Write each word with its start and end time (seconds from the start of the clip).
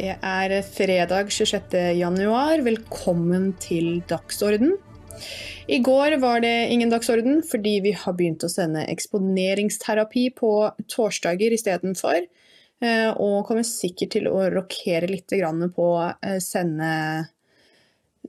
Det 0.00 0.14
er 0.24 0.52
fredag 0.64 1.28
26. 1.28 1.74
januar. 1.98 2.62
Velkommen 2.64 3.50
til 3.60 3.98
Dagsorden. 4.08 4.78
I 5.68 5.76
går 5.84 6.16
var 6.22 6.40
det 6.40 6.70
ingen 6.72 6.88
dagsorden 6.88 7.42
fordi 7.44 7.74
vi 7.84 7.92
har 7.92 8.14
begynt 8.16 8.46
å 8.46 8.48
sende 8.48 8.86
eksponeringsterapi 8.88 10.22
på 10.38 10.54
torsdager 10.88 11.52
istedenfor. 11.52 12.16
Eh, 12.80 13.10
og 13.10 13.44
kommer 13.50 13.68
sikkert 13.68 14.14
til 14.16 14.30
å 14.30 14.46
rokere 14.54 15.10
litt 15.10 15.36
på 15.76 15.90
eh, 16.08 16.40
sende 16.40 16.94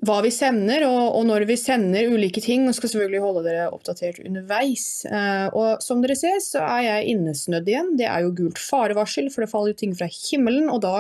hva 0.03 0.20
vi 0.26 0.35
sender, 0.35 0.84
og, 0.90 1.16
og, 1.16 1.23
når 1.30 1.48
vi 1.48 1.59
sender 1.62 2.12
ulike 2.12 2.44
ting. 2.44 2.67
Og 2.67 2.76
skal 2.76 2.98
selvfølgelig 2.98 3.26
holde 3.30 3.48
dere 3.48 3.72
oppdatert 3.72 4.20
underveis. 4.27 5.05
Eh, 5.08 5.48
og 5.55 5.80
som 5.80 6.03
dere 6.03 6.20
ser, 6.20 6.44
så 6.44 6.67
er 6.67 6.88
jeg 6.90 7.16
innesnødd 7.16 7.72
igjen. 7.77 7.95
Det 7.95 8.12
er 8.12 8.27
jo 8.27 8.35
gult 8.44 8.59
farevarsel, 8.59 9.31
for 9.31 9.45
det 9.45 9.53
faller 9.55 9.72
jo 9.72 9.84
ting 9.85 9.95
fra 9.95 10.12
himmelen. 10.12 10.67
Og 10.67 10.84
da 10.84 10.98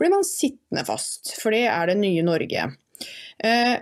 blir 0.00 0.12
man 0.14 0.26
sittende 0.26 0.84
fast, 0.88 1.34
for 1.40 1.54
det 1.54 1.66
er 1.70 1.90
det 1.90 1.98
nye 2.00 2.24
Norge. 2.26 2.68
Eh, 3.44 3.76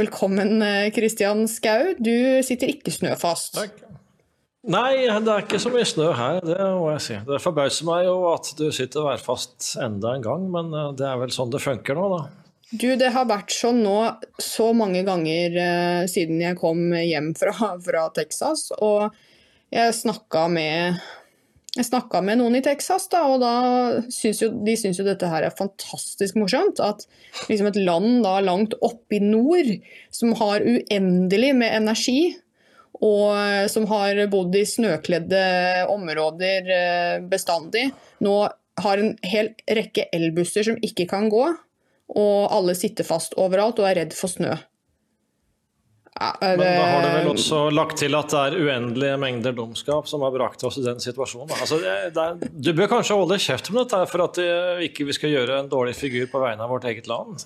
velkommen, 0.00 0.58
Kristian 0.96 1.44
eh, 1.44 1.52
Skau. 1.52 1.94
Du 1.98 2.14
sitter 2.46 2.72
ikke 2.72 2.94
snøfast. 2.94 3.56
Takk. 3.58 3.86
Nei, 4.70 5.06
det 5.08 5.32
er 5.32 5.46
ikke 5.46 5.60
så 5.62 5.70
mye 5.72 5.86
snø 5.88 6.10
her, 6.12 6.42
det 6.44 6.58
må 6.76 6.90
jeg 6.92 7.04
si. 7.06 7.14
Det 7.24 7.38
forbauser 7.40 7.86
meg 7.88 8.04
jo 8.04 8.16
at 8.28 8.50
du 8.58 8.66
sitter 8.76 9.06
værfast 9.06 9.70
enda 9.80 10.12
en 10.18 10.26
gang, 10.26 10.44
men 10.52 10.68
eh, 10.76 10.90
det 10.98 11.08
er 11.08 11.16
vel 11.22 11.32
sånn 11.32 11.52
det 11.52 11.62
funker 11.64 11.96
nå, 11.96 12.10
da. 12.12 12.20
Du, 12.70 12.86
det 13.00 13.08
har 13.10 13.26
vært 13.26 13.50
sånn 13.50 13.80
nå 13.82 13.96
så 14.38 14.68
mange 14.76 15.00
ganger 15.06 15.56
eh, 15.58 16.02
siden 16.12 16.42
jeg 16.44 16.58
kom 16.60 16.92
hjem 16.92 17.32
fra, 17.38 17.72
fra 17.82 18.04
Texas, 18.14 18.68
og 18.84 19.16
jeg 19.72 19.96
snakka 19.96 20.44
med 20.52 21.00
jeg 21.76 21.86
snakka 21.86 22.18
med 22.26 22.40
noen 22.40 22.56
i 22.58 22.62
Texas, 22.64 23.06
da, 23.12 23.22
og 23.30 23.42
da 23.44 23.54
syns 24.10 24.40
jo, 24.42 24.50
de 24.66 24.74
syns 24.78 24.98
jo 24.98 25.06
dette 25.06 25.28
her 25.30 25.46
er 25.46 25.54
fantastisk 25.54 26.38
morsomt. 26.40 26.82
At 26.82 27.04
liksom 27.46 27.70
et 27.70 27.78
land 27.78 28.24
da 28.24 28.40
langt 28.42 28.74
oppe 28.82 29.20
i 29.20 29.22
nord, 29.22 29.70
som 30.14 30.34
har 30.40 30.66
uendelig 30.66 31.52
med 31.60 31.76
energi, 31.78 32.22
og 33.00 33.70
som 33.72 33.86
har 33.88 34.18
bodd 34.32 34.56
i 34.58 34.66
snøkledde 34.68 35.44
områder 35.88 36.72
eh, 36.74 37.22
bestandig, 37.30 37.86
nå 38.20 38.34
har 38.80 39.00
en 39.00 39.14
hel 39.26 39.52
rekke 39.70 40.08
elbusser 40.16 40.66
som 40.66 40.80
ikke 40.84 41.06
kan 41.08 41.30
gå, 41.32 41.46
og 42.10 42.38
alle 42.50 42.74
sitter 42.74 43.06
fast 43.06 43.38
overalt 43.38 43.78
og 43.80 43.88
er 43.88 44.02
redd 44.02 44.16
for 44.16 44.32
snø. 44.32 44.56
Ja, 46.18 46.32
det... 46.40 46.48
Men 46.58 46.66
da 46.66 46.86
har 46.90 47.04
du 47.04 47.10
vel 47.14 47.28
også 47.30 47.58
lagt 47.72 48.00
til 48.02 48.16
at 48.18 48.32
det 48.32 48.40
er 48.40 48.56
uendelige 48.58 49.18
mengder 49.22 49.54
dumskap 49.56 50.08
som 50.10 50.24
har 50.26 50.32
brakt 50.34 50.64
oss 50.66 50.80
i 50.80 50.84
den 50.84 50.98
situasjonen. 51.02 51.52
Altså, 51.54 51.78
det 51.80 52.24
er, 52.24 52.40
du 52.50 52.72
bør 52.76 52.90
kanskje 52.96 53.18
holde 53.20 53.38
kjeft 53.40 53.70
om 53.70 53.78
dette 53.80 54.00
for 54.10 54.24
at 54.26 54.40
vi 54.80 54.88
ikke 54.90 55.06
skal 55.16 55.36
gjøre 55.36 55.60
en 55.62 55.70
dårlig 55.70 55.94
figur 55.96 56.26
på 56.32 56.42
vegne 56.42 56.66
av 56.66 56.74
vårt 56.74 56.88
eget 56.90 57.06
land. 57.10 57.38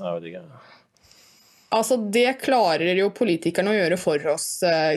Altså, 1.74 1.98
Det 1.98 2.38
klarer 2.42 2.96
jo 2.96 3.10
politikerne 3.14 3.72
å 3.72 3.76
gjøre 3.76 3.98
for 4.00 4.26
oss, 4.32 4.48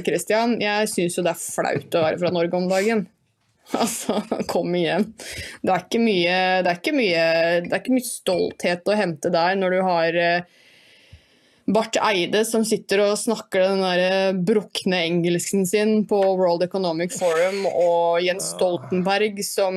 Kristian. 0.05 0.57
Eh, 0.61 0.65
Jeg 0.67 0.91
syns 0.93 1.17
jo 1.17 1.25
det 1.25 1.33
er 1.33 1.41
flaut 1.41 1.97
å 1.97 2.03
være 2.05 2.21
fra 2.23 2.33
Norge 2.33 2.59
om 2.63 2.71
dagen. 2.71 3.05
Altså, 3.75 4.21
kom 4.47 4.71
igjen. 4.79 5.09
Det 5.59 5.73
er 5.73 5.81
ikke 5.83 5.99
mye, 5.99 6.35
det 6.63 6.71
er 6.71 6.77
ikke 6.79 6.93
mye, 6.95 7.23
det 7.65 7.73
er 7.73 7.81
ikke 7.81 7.97
mye 7.97 8.07
stolthet 8.07 8.87
å 8.87 8.95
hente 8.95 9.31
der 9.33 9.57
når 9.59 9.75
du 9.75 9.79
har 9.83 10.19
eh, 10.21 10.61
Barth 11.67 11.99
Eide 11.99 12.45
som 12.47 12.63
sitter 12.63 13.01
og 13.03 13.17
snakker 13.19 13.65
den 13.65 13.81
der 13.83 14.01
eh, 14.05 14.37
brukne 14.47 15.01
engelsken 15.09 15.65
sin 15.67 16.05
på 16.07 16.19
World 16.39 16.63
Economic 16.63 17.11
Forum, 17.17 17.65
og 17.67 18.21
Jens 18.23 18.53
Stoltenberg 18.53 19.41
som 19.43 19.75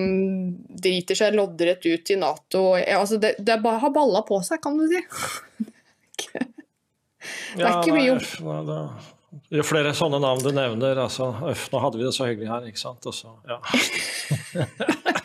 driter 0.70 1.18
seg 1.18 1.34
loddrett 1.34 1.82
ut 1.90 2.14
i 2.14 2.18
Nato. 2.20 2.64
Altså, 2.78 3.18
det, 3.22 3.34
det 3.42 3.58
bare 3.64 3.82
har 3.82 3.94
balla 3.94 4.22
på 4.26 4.38
seg, 4.46 4.62
kan 4.62 4.78
du 4.78 4.86
si. 4.90 5.02
Det 7.20 7.66
er 7.66 7.82
ikke 7.82 7.92
mye 7.92 8.06
gjort. 8.06 9.08
Jo 9.52 9.64
flere 9.66 9.92
sånne 9.94 10.18
navn 10.22 10.40
du 10.42 10.48
nevner, 10.54 10.98
altså 11.02 11.28
Øff, 11.50 11.66
nå 11.70 11.82
hadde 11.82 12.00
vi 12.00 12.06
det 12.06 12.14
så 12.16 12.26
hyggelig 12.30 12.48
her, 12.50 12.70
ikke 12.70 12.80
sant. 12.80 13.06
Og 13.06 13.14
så, 13.14 13.34
ja. 13.50 13.58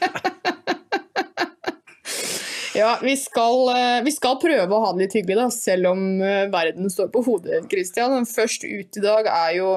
ja, 2.75 2.99
vi 3.01 3.17
skal, 3.17 3.69
eh, 3.69 4.03
vi 4.03 4.11
skal, 4.11 4.37
prøve 4.41 4.75
å 4.75 4.83
ha 4.83 4.93
det 4.93 5.05
litt 5.05 5.17
hyggelig, 5.17 5.39
da, 5.39 5.49
selv 5.53 5.93
om 5.93 6.05
eh, 6.21 6.45
verden 6.51 6.91
står 6.91 7.11
på 7.13 7.23
hodet, 7.25 7.65
Christian. 7.71 8.25
Først 8.27 8.65
ut 8.67 8.99
i 8.99 9.03
dag 9.03 9.29
er 9.31 9.51
jo 9.61 9.69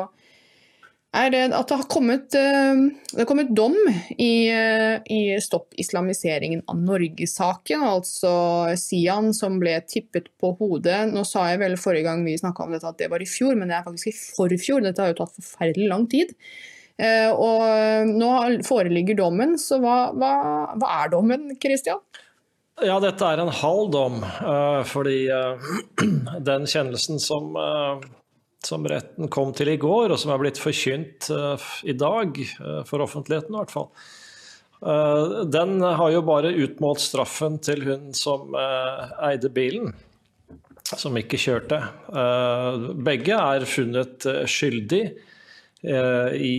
er 1.16 1.32
at 1.32 1.70
det 1.70 1.76
har 1.78 1.86
kommet, 1.88 2.34
eh, 2.36 2.82
det 3.14 3.22
har 3.22 3.28
kommet 3.30 3.54
dom 3.56 3.76
i, 4.18 4.50
i 4.50 5.20
Stopp 5.40 5.78
islamiseringen 5.78 6.66
av 6.68 6.82
Norge-saken. 6.82 7.86
Altså 7.86 8.32
Sian 8.76 9.32
som 9.34 9.60
ble 9.62 9.78
tippet 9.88 10.28
på 10.42 10.52
hodet. 10.58 11.04
Nå 11.14 11.24
sa 11.26 11.48
jeg 11.52 11.62
vel 11.62 11.78
forrige 11.80 12.10
gang 12.10 12.26
vi 12.26 12.36
snakka 12.40 12.66
om 12.66 12.74
dette 12.74 12.90
at 12.90 12.98
det 13.00 13.12
var 13.14 13.24
i 13.24 13.30
fjor, 13.30 13.54
men 13.56 13.70
det 13.70 13.78
er 13.78 13.86
faktisk 13.86 14.10
i 14.10 14.18
forfjor. 14.18 14.82
Dette 14.84 15.04
har 15.04 15.14
jo 15.14 15.22
tatt 15.22 15.38
forferdelig 15.38 15.90
lang 15.94 16.10
tid. 16.10 16.34
Og 16.98 18.08
nå 18.10 18.30
foreligger 18.66 19.14
dommen, 19.20 19.52
så 19.62 19.76
hva, 19.78 20.08
hva, 20.18 20.32
hva 20.74 20.94
er 21.04 21.12
dommen, 21.12 21.52
Christian? 21.62 22.02
Ja, 22.78 23.00
dette 23.02 23.26
er 23.26 23.40
en 23.42 23.50
halv 23.50 23.88
dom, 23.90 24.20
fordi 24.86 25.26
den 26.50 26.66
kjennelsen 26.70 27.18
som 27.22 27.56
som 28.66 28.82
retten 28.90 29.28
kom 29.30 29.52
til 29.54 29.70
i 29.70 29.78
går, 29.78 30.10
og 30.10 30.18
som 30.18 30.32
er 30.34 30.40
blitt 30.42 30.58
forkynt 30.58 31.28
i 31.86 31.94
dag, 31.94 32.40
for 32.88 33.04
offentligheten 33.04 33.54
i 33.54 33.60
hvert 33.60 33.70
fall, 33.70 33.86
den 35.46 35.78
har 35.82 36.10
jo 36.10 36.24
bare 36.26 36.50
utmålt 36.66 37.02
straffen 37.02 37.60
til 37.62 37.84
hun 37.86 38.10
som 38.18 38.54
eide 38.58 39.50
bilen, 39.54 39.94
som 40.90 41.16
ikke 41.18 41.38
kjørte. 41.38 41.78
begge 43.06 43.38
er 43.38 43.68
funnet 43.70 44.26
skyldig 44.50 45.04
i 45.78 46.54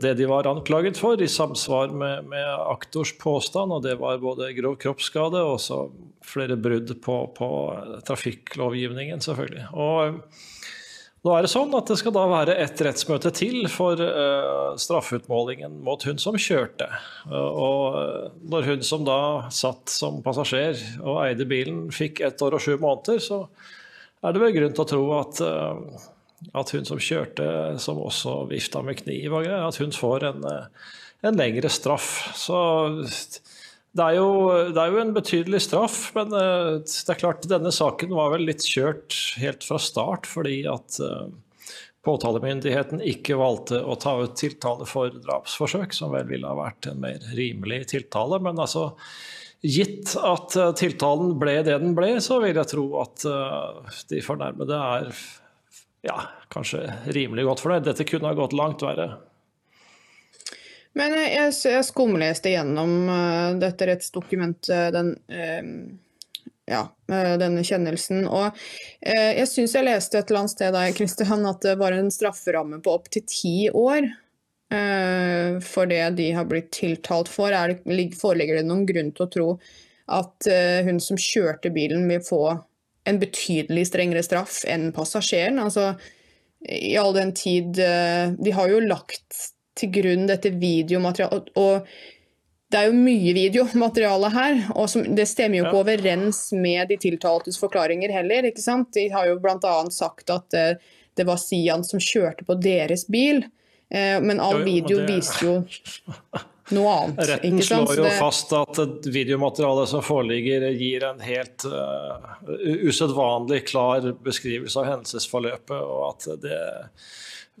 det 0.00 0.14
de 0.16 0.26
var 0.30 0.46
anklaget 0.48 0.96
for, 0.96 1.20
i 1.20 1.28
samsvar 1.28 1.90
med, 1.92 2.30
med 2.30 2.46
aktors 2.70 3.12
påstand, 3.20 3.74
og 3.76 3.82
det 3.84 3.98
var 4.00 4.22
både 4.22 4.54
grov 4.56 4.78
kroppsskade 4.80 5.42
og 5.44 5.58
også 5.58 5.82
flere 6.24 6.56
brudd 6.56 6.94
på, 7.04 7.18
på 7.36 7.48
trafikklovgivningen, 8.08 9.20
selvfølgelig. 9.20 9.66
Og 9.76 10.20
nå 11.24 11.32
er 11.32 11.46
det 11.46 11.52
sånn 11.54 11.72
at 11.72 11.88
det 11.88 11.96
skal 11.96 12.12
da 12.12 12.22
være 12.28 12.54
et 12.60 12.80
rettsmøte 12.84 13.30
til 13.32 13.62
for 13.72 13.96
uh, 13.96 14.74
straffeutmålingen 14.80 15.78
mot 15.86 16.02
hun 16.04 16.20
som 16.20 16.36
kjørte. 16.36 16.88
Og 17.32 18.42
når 18.52 18.68
hun 18.68 18.84
som 18.84 19.06
da 19.08 19.20
satt 19.48 19.88
som 19.88 20.20
passasjer 20.24 20.76
og 21.00 21.22
eide 21.22 21.46
bilen, 21.48 21.86
fikk 21.94 22.20
ett 22.28 22.44
år 22.44 22.58
og 22.58 22.64
sju 22.64 22.74
måneder, 22.76 23.22
så 23.24 23.46
er 24.20 24.36
det 24.36 24.42
vel 24.44 24.52
grunn 24.58 24.76
til 24.76 24.84
å 24.84 24.90
tro 24.92 25.06
at, 25.16 25.40
uh, 25.40 26.10
at 26.52 26.74
hun 26.74 26.86
som 26.88 27.00
kjørte, 27.00 27.46
som 27.82 28.02
også 28.02 28.44
vifta 28.50 28.82
med 28.84 29.00
kniv 29.00 29.32
og 29.32 29.46
greier, 29.46 29.64
at 29.66 29.80
hun 29.80 29.94
får 29.94 30.28
en, 30.30 30.46
en 31.24 31.40
lengre 31.40 31.70
straff. 31.72 32.10
Så 32.38 32.58
det 33.94 34.02
er, 34.02 34.16
jo, 34.18 34.28
det 34.74 34.80
er, 34.80 34.90
jo, 34.90 34.98
en 35.04 35.14
betydelig 35.14 35.60
straff, 35.68 36.08
men 36.16 36.34
uh, 36.34 36.80
det 36.82 37.14
er 37.14 37.20
klart 37.20 37.46
denne 37.46 37.70
saken 37.74 38.14
var 38.16 38.32
vel 38.32 38.48
litt 38.48 38.66
kjørt 38.66 39.14
helt 39.38 39.62
fra 39.62 39.78
start 39.78 40.26
fordi 40.26 40.64
at 40.66 40.98
uh, 40.98 41.28
påtalemyndigheten 42.04 43.04
ikke 43.06 43.38
valgte 43.38 43.78
å 43.78 43.94
ta 44.02 44.16
ut 44.24 44.34
tiltale 44.40 44.88
for 44.90 45.14
drapsforsøk, 45.14 45.94
som 45.94 46.10
vel 46.12 46.26
ville 46.32 46.50
ha 46.50 46.58
vært 46.58 46.90
en 46.90 46.98
mer 47.06 47.22
rimelig 47.38 47.84
tiltale. 47.94 48.42
Men 48.42 48.58
altså, 48.60 48.90
gitt 49.62 50.16
at 50.18 50.58
tiltalen 50.76 51.38
ble 51.40 51.60
det 51.64 51.78
den 51.80 51.94
ble, 51.96 52.16
så 52.20 52.42
vil 52.42 52.58
jeg 52.58 52.70
tro 52.74 52.84
at 53.00 53.24
de 54.10 54.20
fornærmede 54.26 54.82
er 54.98 55.08
ja, 56.04 56.20
kanskje 56.52 56.86
rimelig 57.16 57.46
godt 57.48 57.62
fornøyd. 57.64 57.86
Dette 57.86 58.06
kunne 58.08 58.30
ha 58.30 58.36
gått 58.36 58.56
langt 58.56 58.84
verre. 58.84 59.14
Men 60.94 61.14
jeg, 61.18 61.52
jeg 61.66 61.86
skumleste 61.88 62.52
gjennom 62.52 63.08
uh, 63.10 63.52
dette 63.58 63.88
rettsdokumentet, 63.88 64.94
den, 64.94 65.14
uh, 65.26 66.50
ja, 66.70 66.82
uh, 67.10 67.32
denne 67.40 67.64
kjennelsen. 67.66 68.28
Og 68.30 68.54
jeg 69.02 69.48
syns 69.50 69.74
jeg 69.74 69.88
leste 69.88 70.20
et 70.20 70.30
eller 70.30 70.44
annet 70.44 70.54
sted 70.54 70.76
der, 70.76 70.92
Kristian, 70.96 71.48
at 71.50 71.64
det 71.66 71.74
var 71.80 71.96
en 71.96 72.12
strafferamme 72.14 72.78
på 72.84 72.94
opptil 73.00 73.26
ti 73.28 73.56
år. 73.70 74.12
for 75.62 75.86
det 75.86 76.16
de 76.16 76.30
har 76.34 76.46
blitt 76.50 76.70
tiltalt 76.72 77.28
for. 77.28 77.52
Er 77.52 77.74
det, 77.74 78.06
foreligger 78.18 78.56
det 78.58 78.64
noen 78.66 78.86
grunn 78.88 79.12
til 79.14 79.26
å 79.26 79.30
tro 79.30 79.48
at 80.10 80.48
hun 80.86 80.98
som 81.00 81.20
kjørte 81.20 81.70
bilen, 81.70 82.08
vil 82.08 82.24
få 82.24 82.40
en 83.04 83.20
betydelig 83.20 83.88
strengere 83.90 84.24
straff 84.24 84.62
enn 84.68 84.90
passasjeren? 84.96 85.60
Altså, 85.60 85.92
i 86.64 86.94
all 86.96 87.12
den 87.12 87.34
tid 87.36 87.76
De 87.76 88.52
har 88.56 88.70
jo 88.70 88.78
lagt 88.80 89.50
til 89.78 89.90
grunn 89.92 90.28
dette 90.30 90.52
videomaterialet. 90.56 91.50
Og 91.60 91.88
det 92.74 92.80
er 92.80 92.88
jo 92.90 92.96
mye 92.98 93.34
videomateriale 93.36 94.30
her, 94.34 94.56
og 94.74 94.88
som, 94.90 95.04
det 95.14 95.28
stemmer 95.30 95.60
jo 95.60 95.66
ikke 95.68 95.82
overens 95.84 96.48
med 96.56 96.88
de 96.90 96.98
tiltaltes 97.00 97.58
forklaringer 97.60 98.10
heller. 98.14 98.48
ikke 98.48 98.64
sant? 98.64 98.90
De 98.96 99.06
har 99.12 99.28
jo 99.28 99.36
bl.a. 99.42 99.74
sagt 99.94 100.32
at 100.34 100.58
uh, 100.58 100.96
det 101.14 101.28
var 101.28 101.38
Sian 101.38 101.84
som 101.86 102.02
kjørte 102.02 102.46
på 102.48 102.56
deres 102.58 103.06
bil, 103.06 103.44
uh, 103.94 104.18
men 104.24 104.42
all 104.42 104.62
jo, 104.62 104.64
jo, 104.64 104.66
video 104.72 104.98
det... 105.04 105.06
viste 105.12 105.46
jo 105.46 105.54
noe 106.72 106.94
annet. 106.94 107.28
Retten 107.28 107.60
slår 107.62 107.96
jo 107.96 108.06
Det- 108.06 108.18
fast 108.18 108.52
at 108.56 108.78
videomaterialet 109.04 109.88
som 109.88 110.02
foreligger, 110.02 110.70
gir 110.78 111.04
en 111.04 111.20
helt 111.20 111.64
uh, 111.68 112.16
usedvanlig 112.88 113.66
klar 113.68 114.12
beskrivelse 114.24 114.80
av 114.80 114.88
hendelsesforløpet, 114.92 115.76
og 115.76 116.08
at 116.14 116.40
det, 116.40 116.58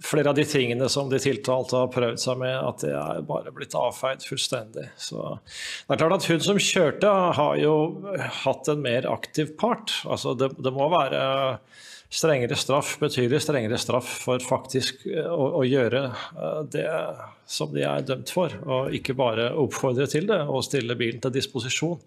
flere 0.02 0.32
av 0.32 0.34
de 0.34 0.44
tingene 0.48 0.88
som 0.90 1.10
de 1.10 1.20
tiltalte 1.22 1.76
har 1.76 1.92
prøvd 1.92 2.18
seg 2.18 2.38
med, 2.40 2.56
at 2.56 2.82
det 2.82 2.94
er 2.98 3.20
bare 3.28 3.52
blitt 3.54 3.76
avfeid 3.78 4.24
fullstendig. 4.26 4.88
Så 4.96 5.38
det 5.44 5.94
er 5.94 6.00
klart 6.00 6.16
at 6.18 6.28
hun 6.32 6.40
som 6.40 6.58
kjørte, 6.58 7.12
har 7.38 7.56
jo 7.60 7.74
hatt 8.42 8.68
en 8.72 8.82
mer 8.82 9.06
aktiv 9.12 9.54
part. 9.60 9.92
Altså 10.08 10.34
det, 10.38 10.50
det 10.58 10.72
må 10.74 10.88
være 10.90 11.58
strengere 12.14 12.56
straff, 12.58 12.94
betydelig 13.02 13.40
strengere 13.42 13.78
straff 13.80 14.08
for 14.24 14.42
faktisk 14.44 15.02
eh, 15.10 15.26
å, 15.26 15.50
å 15.60 15.64
gjøre 15.66 16.04
eh, 16.12 16.62
det 16.70 16.86
som 17.50 17.72
de 17.74 17.82
er 17.88 18.06
dømt 18.06 18.30
for, 18.32 18.54
og 18.64 18.94
ikke 18.94 19.16
bare 19.18 19.50
oppfordre 19.60 20.06
til 20.10 20.28
det 20.30 20.40
og 20.46 20.62
stille 20.66 20.96
bilen 20.98 21.20
til 21.24 21.34
disposisjon. 21.34 21.98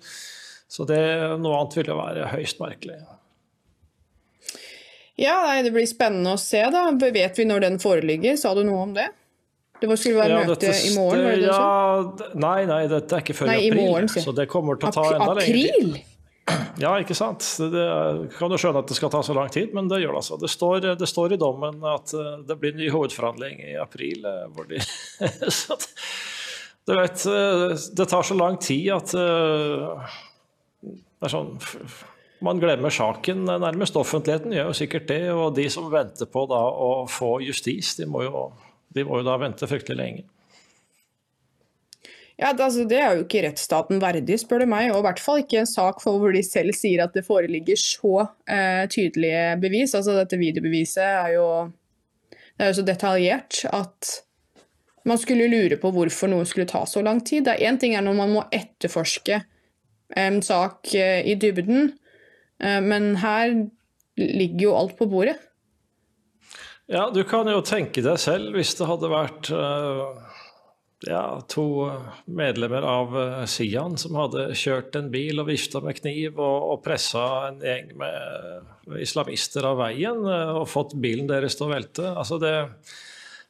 Så 0.67 0.87
det, 0.87 0.99
noe 1.39 1.59
annet 1.61 1.77
ville 1.79 1.95
være 1.95 2.31
høyst 2.33 2.59
merkelig. 2.63 2.97
Ja, 5.17 5.37
nei, 5.47 5.61
det 5.65 5.71
blir 5.73 5.87
spennende 5.89 6.35
å 6.35 6.41
se, 6.41 6.59
da. 6.73 6.87
Vet 6.93 7.39
vi 7.39 7.45
når 7.49 7.63
den 7.63 7.79
foreligger? 7.81 8.35
Sa 8.37 8.51
du 8.53 8.61
noe 8.67 8.83
om 8.85 8.91
det? 8.97 9.07
Det 9.81 9.89
skulle 9.97 10.17
være 10.17 10.33
Ja, 10.33 10.43
møte 10.49 10.73
i 10.73 10.91
morgen, 10.95 11.23
var 11.23 11.31
det 11.31 11.41
det 11.41 11.47
du 11.47 11.53
sa? 11.53 11.61
ja, 11.61 12.29
Nei, 12.41 12.59
nei, 12.69 12.83
dette 12.89 13.17
er 13.17 13.25
ikke 13.25 13.35
før 13.37 13.49
Nei, 13.51 13.57
i 13.61 13.65
i 13.67 13.71
april, 13.71 13.83
morgen, 13.91 14.09
så 14.09 14.33
det 14.33 14.47
kommer 14.49 14.79
til 14.81 14.89
å 14.89 14.93
ta 14.95 15.03
enda 15.13 15.33
lenger 15.37 15.53
tid. 15.53 15.67
April? 15.67 16.16
Ja, 16.83 16.93
ikke 17.01 17.15
sant. 17.17 17.43
Det, 17.73 17.85
kan 18.37 18.51
du 18.51 18.57
skjønne 18.59 18.83
at 18.83 18.89
det 18.89 18.97
skal 18.97 19.11
ta 19.13 19.21
så 19.25 19.35
lang 19.37 19.49
tid, 19.53 19.73
men 19.75 19.89
det 19.91 20.01
gjør 20.03 20.13
det 20.15 20.21
altså. 20.21 20.37
Det 20.41 20.49
står, 20.51 20.91
det 20.99 21.09
står 21.09 21.35
i 21.35 21.39
dommen 21.41 21.81
at 21.87 22.13
eh, 22.15 22.35
det 22.47 22.57
blir 22.61 22.77
ny 22.77 22.89
hovedforhandling 22.93 23.63
i 23.65 23.73
april. 23.81 24.25
eh, 24.27 24.45
Hvor 24.53 24.69
de, 24.69 24.81
så 25.57 25.77
at, 25.77 25.87
du 26.87 26.93
vet, 26.95 27.25
eh, 27.31 27.73
det 27.99 28.07
tar 28.11 28.23
så 28.27 28.37
lang 28.37 28.59
tid 28.63 28.91
at 28.95 29.15
det 31.17 31.25
er 31.25 31.33
sånn 31.33 31.55
Man 32.45 32.59
glemmer 32.61 32.93
saken 32.93 33.47
nærmest. 33.49 33.95
Offentligheten 33.97 34.53
gjør 34.53 34.69
jo 34.69 34.77
sikkert 34.77 35.07
det, 35.09 35.23
og 35.33 35.55
de 35.57 35.65
som 35.73 35.89
venter 35.89 36.29
på 36.29 36.45
da 36.51 36.59
å 36.69 37.07
få 37.09 37.39
justis, 37.41 37.95
de 37.97 38.05
må 38.05 38.21
jo, 38.27 38.51
de 38.93 39.01
må 39.07 39.17
jo 39.17 39.25
da 39.25 39.39
vente 39.41 39.65
fryktelig 39.67 39.97
lenge. 39.97 40.27
Ja, 42.37 42.51
altså, 42.53 42.83
det 42.85 42.99
er 43.01 43.15
jo 43.17 43.23
ikke 43.23 43.41
rettsstaten 43.47 44.01
verdig, 44.01 44.37
spør 44.37 44.61
du 44.61 44.67
meg. 44.69 44.91
Og 44.93 45.01
i 45.01 45.05
hvert 45.07 45.21
fall 45.21 45.41
ikke 45.41 45.63
en 45.63 45.69
sak 45.69 46.03
for 46.03 46.21
hvor 46.21 46.35
de 46.35 46.43
selv 46.45 46.75
sier 46.77 47.01
at 47.05 47.15
det 47.17 47.25
foreligger 47.25 47.79
så 47.81 48.27
eh, 48.45 48.85
tydelige 48.93 49.55
bevis. 49.63 49.95
Altså 49.97 50.19
dette 50.19 50.37
videobeviset 50.37 51.01
er 51.01 51.33
jo, 51.33 51.47
det 52.29 52.67
er 52.67 52.71
jo 52.71 52.77
så 52.77 52.85
detaljert 52.85 53.63
at 53.73 54.13
man 55.07 55.17
skulle 55.17 55.47
lure 55.49 55.79
på 55.81 55.91
hvorfor 55.95 56.29
noe 56.29 56.45
skulle 56.45 56.69
ta 56.69 56.83
så 56.85 57.01
lang 57.01 57.23
tid. 57.25 57.49
Én 57.57 57.79
ting 57.81 57.95
er 57.97 58.05
når 58.05 58.19
man 58.19 58.33
må 58.35 58.45
etterforske 58.53 59.41
en 60.15 60.41
sak 60.45 60.93
eh, 60.95 61.25
i 61.25 61.35
dybden, 61.39 61.91
eh, 62.61 62.79
men 62.83 63.15
her 63.23 63.55
ligger 64.17 64.69
jo 64.69 64.77
alt 64.77 64.97
på 64.99 65.09
bordet. 65.09 65.39
Ja, 66.87 67.09
du 67.11 67.23
kan 67.27 67.49
jo 67.51 67.59
tenke 67.65 68.03
deg 68.03 68.19
selv 68.21 68.53
hvis 68.55 68.77
det 68.79 68.87
hadde 68.87 69.09
vært 69.11 69.49
eh, 69.51 70.36
ja, 71.05 71.41
to 71.47 71.91
medlemmer 72.25 72.81
av 72.81 73.17
eh, 73.21 73.45
Sian 73.45 73.97
som 74.01 74.17
hadde 74.17 74.49
kjørt 74.57 74.95
en 74.97 75.11
bil 75.13 75.41
og 75.41 75.49
vifta 75.51 75.81
med 75.83 75.99
kniv 75.99 76.39
og, 76.39 76.71
og 76.71 76.79
pressa 76.85 77.25
en 77.51 77.59
gjeng 77.61 77.91
med 78.01 79.01
islamister 79.03 79.67
av 79.69 79.77
veien 79.83 80.23
eh, 80.25 80.53
og 80.57 80.69
fått 80.71 80.95
bilen 80.97 81.29
deres 81.29 81.57
til 81.57 81.67
å 81.67 81.73
velte. 81.75 82.13
Altså 82.15 82.39
det, 82.41 82.53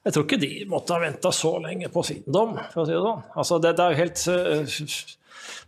jeg 0.03 0.15
tror 0.15 0.27
ikke 0.27 0.41
de 0.43 0.51
måtte 0.71 0.95
ha 0.95 1.03
venta 1.03 1.31
så 1.35 1.53
lenge 1.63 1.91
på 1.93 2.03
sin 2.07 2.25
dom, 2.25 2.57
for 2.73 2.83
å 2.83 2.87
si 2.89 2.95
det 2.95 3.05
sånn. 3.05 3.23
Altså 3.35 3.61
det, 3.63 3.77
det 3.77 3.85
er 3.85 3.95
jo 3.95 4.01
helt 4.01 4.25
eh, 4.33 4.81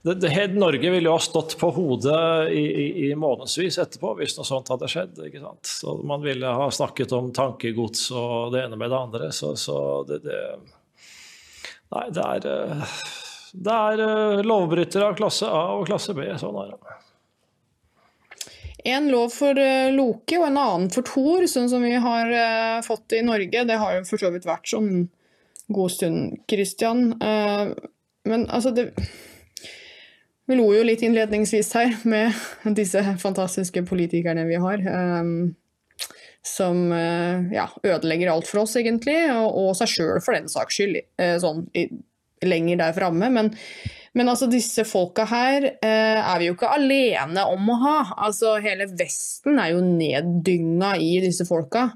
det, 0.02 0.18
det, 0.24 0.32
Norge 0.56 0.92
ville 0.92 1.08
jo 1.08 1.16
ha 1.16 1.24
stått 1.24 1.56
på 1.60 1.70
hodet 1.76 2.20
i, 2.56 2.66
i, 2.66 2.88
i 3.08 3.14
månedsvis 3.20 3.80
etterpå 3.84 4.14
hvis 4.20 4.36
noe 4.36 4.48
sånt 4.48 4.72
hadde 4.72 4.92
skjedd. 4.92 5.16
ikke 5.28 5.44
sant? 5.44 5.72
Så 5.80 5.96
Man 6.04 6.24
ville 6.24 6.52
ha 6.60 6.68
snakket 6.72 7.16
om 7.16 7.32
tankegods 7.36 8.10
og 8.12 8.52
det 8.56 8.66
ene 8.66 8.80
med 8.80 8.92
det 8.92 9.00
andre. 9.00 9.32
Så, 9.36 9.54
så 9.60 9.78
det, 10.08 10.22
det 10.28 10.40
Nei, 11.96 12.06
det 12.14 12.24
er, 12.24 12.48
eh, 12.48 12.98
det 13.66 13.76
er 13.76 14.02
eh, 14.06 14.42
lovbrytere 14.46 15.10
av 15.10 15.16
klasse 15.18 15.50
A 15.50 15.62
og 15.80 15.88
klasse 15.90 16.14
B. 16.18 16.26
Sånn 16.38 16.58
er 16.62 16.74
det. 16.74 16.98
En 18.90 19.10
lov 19.12 19.34
for 19.34 19.58
eh, 19.60 19.90
Loke 19.96 20.38
og 20.40 20.48
en 20.48 20.60
annen 20.62 20.92
for 20.94 21.08
Thor, 21.08 21.48
sånn 21.50 21.70
som 21.72 21.84
vi 21.84 21.96
har 22.00 22.30
eh, 22.30 22.82
fått 22.86 23.18
i 23.18 23.24
Norge. 23.26 23.66
Det 23.66 23.80
har 23.82 23.98
jo 23.98 24.06
for 24.08 24.22
så 24.22 24.32
vidt 24.34 24.48
vært 24.50 24.70
sånn 24.70 25.10
god 25.70 25.94
stund, 25.94 26.38
Christian. 26.50 27.12
Men 27.20 28.46
altså 28.50 28.72
det 28.74 28.88
Vi 30.50 30.56
lo 30.58 30.72
jo 30.74 30.82
litt 30.82 31.04
innledningsvis 31.06 31.68
her 31.78 31.92
med 32.10 32.34
disse 32.74 33.04
fantastiske 33.22 33.84
politikerne 33.86 34.48
vi 34.50 34.58
har. 34.58 34.82
Som 36.46 36.92
eh, 36.96 37.50
ja, 37.54 37.68
ødelegger 37.84 38.32
alt 38.32 38.48
for 38.48 38.64
oss, 38.64 38.78
egentlig, 38.80 39.18
og, 39.34 39.58
og 39.60 39.74
seg 39.78 39.92
sjøl 39.92 40.22
for 40.24 40.38
den 40.38 40.48
saks 40.52 40.80
skyld, 40.80 41.02
eh, 41.20 41.36
sånn 41.42 41.66
i, 41.78 41.90
lenger 42.46 42.80
der 42.80 42.96
framme. 42.96 43.30
Men, 43.34 43.52
men 44.18 44.32
altså, 44.32 44.50
disse 44.52 44.86
folka 44.88 45.26
her 45.30 45.68
eh, 45.72 46.20
er 46.20 46.40
vi 46.40 46.50
jo 46.50 46.56
ikke 46.56 46.72
alene 46.76 47.46
om 47.52 47.74
å 47.74 47.80
ha. 47.84 47.98
Altså, 48.28 48.56
hele 48.64 48.90
Vesten 49.00 49.60
er 49.60 49.74
jo 49.74 49.84
neddynga 49.86 50.96
i 51.04 51.18
disse 51.26 51.48
folka. 51.50 51.90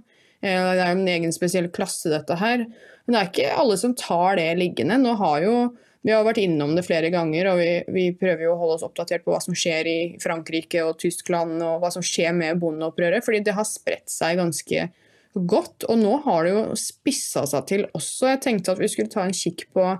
Eh, 0.43 0.51
det 0.51 0.83
er 0.83 0.91
jo 0.91 0.99
en 0.99 1.13
egen 1.15 1.35
spesiell 1.35 1.71
klasse, 1.73 2.11
dette 2.11 2.37
her. 2.39 2.67
Men 3.05 3.15
det 3.15 3.21
er 3.21 3.31
ikke 3.31 3.55
alle 3.63 3.79
som 3.79 3.95
tar 3.99 4.37
det 4.39 4.51
liggende. 4.59 4.99
Nå 5.01 5.15
har 5.19 5.43
jo 5.45 5.55
vi 6.03 6.11
har 6.11 6.25
vært 6.27 6.41
innom 6.43 6.73
det 6.75 6.83
flere 6.83 7.09
ganger, 7.13 7.47
og 7.53 7.61
vi, 7.61 7.69
vi 7.95 8.05
prøver 8.19 8.45
jo 8.45 8.53
å 8.55 8.59
holde 8.59 8.75
oss 8.75 8.85
oppdatert 8.85 9.23
på 9.23 9.31
hva 9.31 9.39
som 9.43 9.55
skjer 9.55 9.87
i 9.87 9.99
Frankrike 10.23 10.83
og 10.83 10.97
Tyskland, 10.99 11.61
og 11.63 11.79
hva 11.83 11.93
som 11.95 12.03
skjer 12.03 12.35
med 12.35 12.59
bondeopprøret, 12.59 13.23
fordi 13.23 13.43
det 13.47 13.55
har 13.55 13.67
spredt 13.67 14.11
seg 14.11 14.41
ganske 14.41 14.89
godt. 15.33 15.87
Og 15.87 16.01
nå 16.01 16.17
har 16.25 16.43
det 16.43 16.55
jo 16.55 16.65
spissa 16.79 17.45
seg 17.49 17.69
til 17.69 17.85
også. 17.93 18.33
Jeg 18.33 18.43
tenkte 18.43 18.75
at 18.75 18.83
vi 18.83 18.91
skulle 18.91 19.13
ta 19.13 19.23
en 19.23 19.37
kikk 19.37 19.69
på 19.75 19.93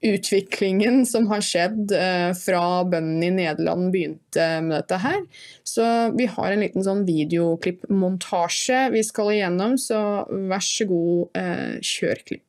utviklingen 0.00 1.02
som 1.04 1.26
har 1.28 1.42
skjedd 1.44 1.92
eh, 1.92 2.30
fra 2.32 2.62
bøndene 2.88 3.26
i 3.28 3.34
Nederland 3.36 3.90
begynte 3.92 4.46
med 4.64 4.78
dette 4.78 5.00
her. 5.02 5.18
Så 5.60 5.84
vi 6.16 6.28
har 6.30 6.54
en 6.54 6.64
liten 6.64 6.86
sånn 6.86 7.04
videoklippmontasje 7.08 8.86
vi 8.96 9.04
skal 9.06 9.34
igjennom, 9.34 9.76
så 9.80 10.24
vær 10.30 10.64
så 10.64 10.88
god, 10.88 11.28
eh, 11.36 11.76
kjør 11.84 12.24
klipp. 12.30 12.48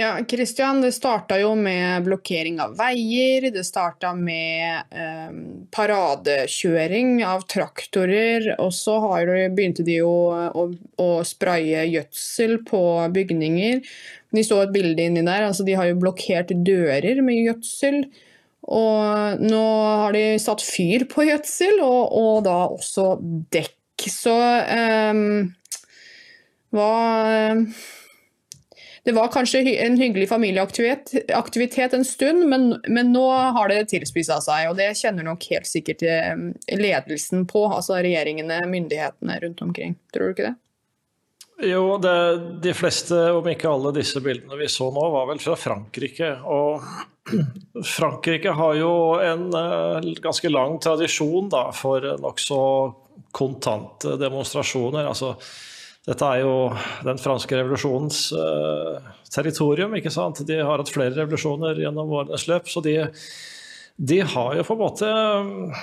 Ja, 0.00 0.18
Christian, 0.28 0.78
det 0.80 0.94
starta 0.96 1.36
jo 1.36 1.50
med 1.60 2.06
blokkering 2.06 2.56
av 2.64 2.70
veier, 2.78 3.50
det 3.52 3.66
starta 3.68 4.14
med 4.16 4.94
eh, 4.96 5.34
paradekjøring 5.76 7.18
av 7.28 7.44
traktorer, 7.50 8.46
og 8.64 8.72
så 8.72 8.94
begynte 9.52 9.84
de 9.84 9.98
jo 9.98 10.14
å, 10.32 10.64
å 11.04 11.10
spraye 11.28 11.84
gjødsel 11.90 12.56
på 12.70 12.80
bygninger. 13.12 13.84
De 14.32 14.46
så 14.46 14.62
et 14.62 14.72
bilde 14.72 15.04
inni 15.04 15.26
der, 15.26 15.44
altså 15.50 15.68
de 15.68 15.76
har 15.76 15.90
jo 15.90 16.00
blokkert 16.00 16.56
dører 16.64 17.20
med 17.20 17.42
gjødsel. 17.42 18.00
Og 18.72 19.44
nå 19.44 19.62
har 20.06 20.16
de 20.16 20.26
satt 20.40 20.64
fyr 20.64 21.04
på 21.12 21.28
gjødsel, 21.28 21.76
og, 21.84 22.16
og 22.24 22.42
da 22.48 22.58
også 22.72 23.10
dekk. 23.52 24.08
Så 24.08 24.40
eh, 24.64 25.24
hva 26.72 26.92
det 29.04 29.12
var 29.16 29.28
kanskje 29.32 29.62
en 29.84 29.96
hyggelig 29.96 30.28
familieaktivitet 30.28 31.94
en 31.96 32.04
stund, 32.04 32.48
men, 32.48 32.74
men 32.88 33.12
nå 33.14 33.26
har 33.32 33.70
det 33.72 33.86
tilspissa 33.94 34.40
seg. 34.44 34.68
Og 34.70 34.76
det 34.76 34.92
kjenner 35.00 35.24
nok 35.24 35.46
helt 35.52 35.68
sikkert 35.68 36.04
eh, 36.04 36.34
ledelsen 36.76 37.46
på, 37.48 37.64
altså 37.72 37.96
regjeringene, 38.00 38.60
myndighetene 38.68 39.38
rundt 39.44 39.62
omkring. 39.64 39.96
Tror 40.12 40.28
du 40.28 40.34
ikke 40.36 40.50
det? 40.50 40.56
Jo, 41.70 41.98
det, 42.00 42.12
de 42.64 42.72
fleste, 42.76 43.16
om 43.36 43.48
ikke 43.48 43.68
alle 43.68 43.92
disse 43.96 44.20
bildene 44.24 44.56
vi 44.56 44.68
så 44.72 44.88
nå, 44.92 45.06
var 45.12 45.26
vel 45.28 45.40
fra 45.40 45.56
Frankrike. 45.60 46.30
Og 46.48 46.84
Frankrike 47.96 48.52
har 48.56 48.76
jo 48.80 48.92
en 49.24 49.48
uh, 49.52 50.12
ganske 50.24 50.52
lang 50.52 50.78
tradisjon 50.80 51.50
da, 51.52 51.66
for 51.76 52.04
nokså 52.20 52.60
kontante 53.36 54.16
demonstrasjoner. 54.20 55.08
altså 55.08 55.34
dette 56.08 56.24
er 56.26 56.42
jo 56.42 56.52
den 57.04 57.20
franske 57.20 57.56
revolusjonens 57.58 58.30
uh, 58.32 59.10
territorium. 59.32 59.94
ikke 59.98 60.12
sant? 60.12 60.40
De 60.48 60.56
har 60.60 60.80
hatt 60.80 60.92
flere 60.92 61.12
revolusjoner 61.18 61.80
gjennom 61.82 62.12
årenes 62.16 62.46
løp, 62.48 62.70
så 62.72 62.80
de, 62.84 62.96
de 64.00 64.20
har 64.24 64.54
jo 64.56 64.64
på 64.64 64.76
en 64.76 64.80
måte 64.80 65.10
eh, 65.10 65.82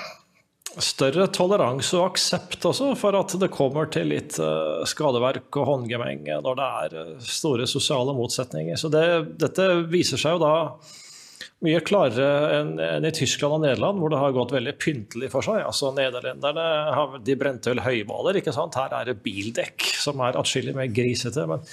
større 0.82 1.28
toleranse 1.34 1.94
og 2.00 2.12
aksept 2.12 2.66
også 2.66 2.92
for 2.98 3.18
at 3.18 3.38
det 3.40 3.54
kommer 3.54 3.92
til 3.94 4.10
litt 4.10 4.40
uh, 4.42 4.82
skadeverk 4.90 5.62
og 5.62 5.70
håndgemeng 5.70 6.26
når 6.42 6.58
det 6.60 6.70
er 6.82 7.12
store 7.22 7.70
sosiale 7.70 8.18
motsetninger. 8.18 8.80
Så 8.80 8.90
det, 8.94 9.06
dette 9.38 9.70
viser 9.94 10.22
seg 10.22 10.38
jo 10.38 10.44
da 10.48 10.56
mye 11.66 11.80
klarere 11.82 12.58
enn, 12.60 12.76
en 12.84 13.06
i 13.08 13.12
Tyskland 13.16 13.56
og 13.56 13.64
Nederland, 13.64 13.98
hvor 13.98 14.12
det 14.14 14.20
har 14.22 14.36
gått 14.36 14.54
veldig 14.54 14.74
pyntelig 14.78 15.30
for 15.34 15.46
seg. 15.46 15.64
Altså 15.66 15.90
Nederlenderne 15.96 16.66
har, 16.94 17.16
de 17.26 17.38
brente 17.40 17.72
vel 17.72 17.82
høymaler, 17.82 18.38
ikke 18.38 18.54
sant. 18.54 18.78
Her 18.78 18.94
er 18.94 19.10
det 19.10 19.18
bildekk, 19.26 19.88
som 19.98 20.22
er 20.22 20.38
atskillig 20.38 20.76
mer 20.78 20.92
grisete. 20.94 21.48
Men 21.50 21.64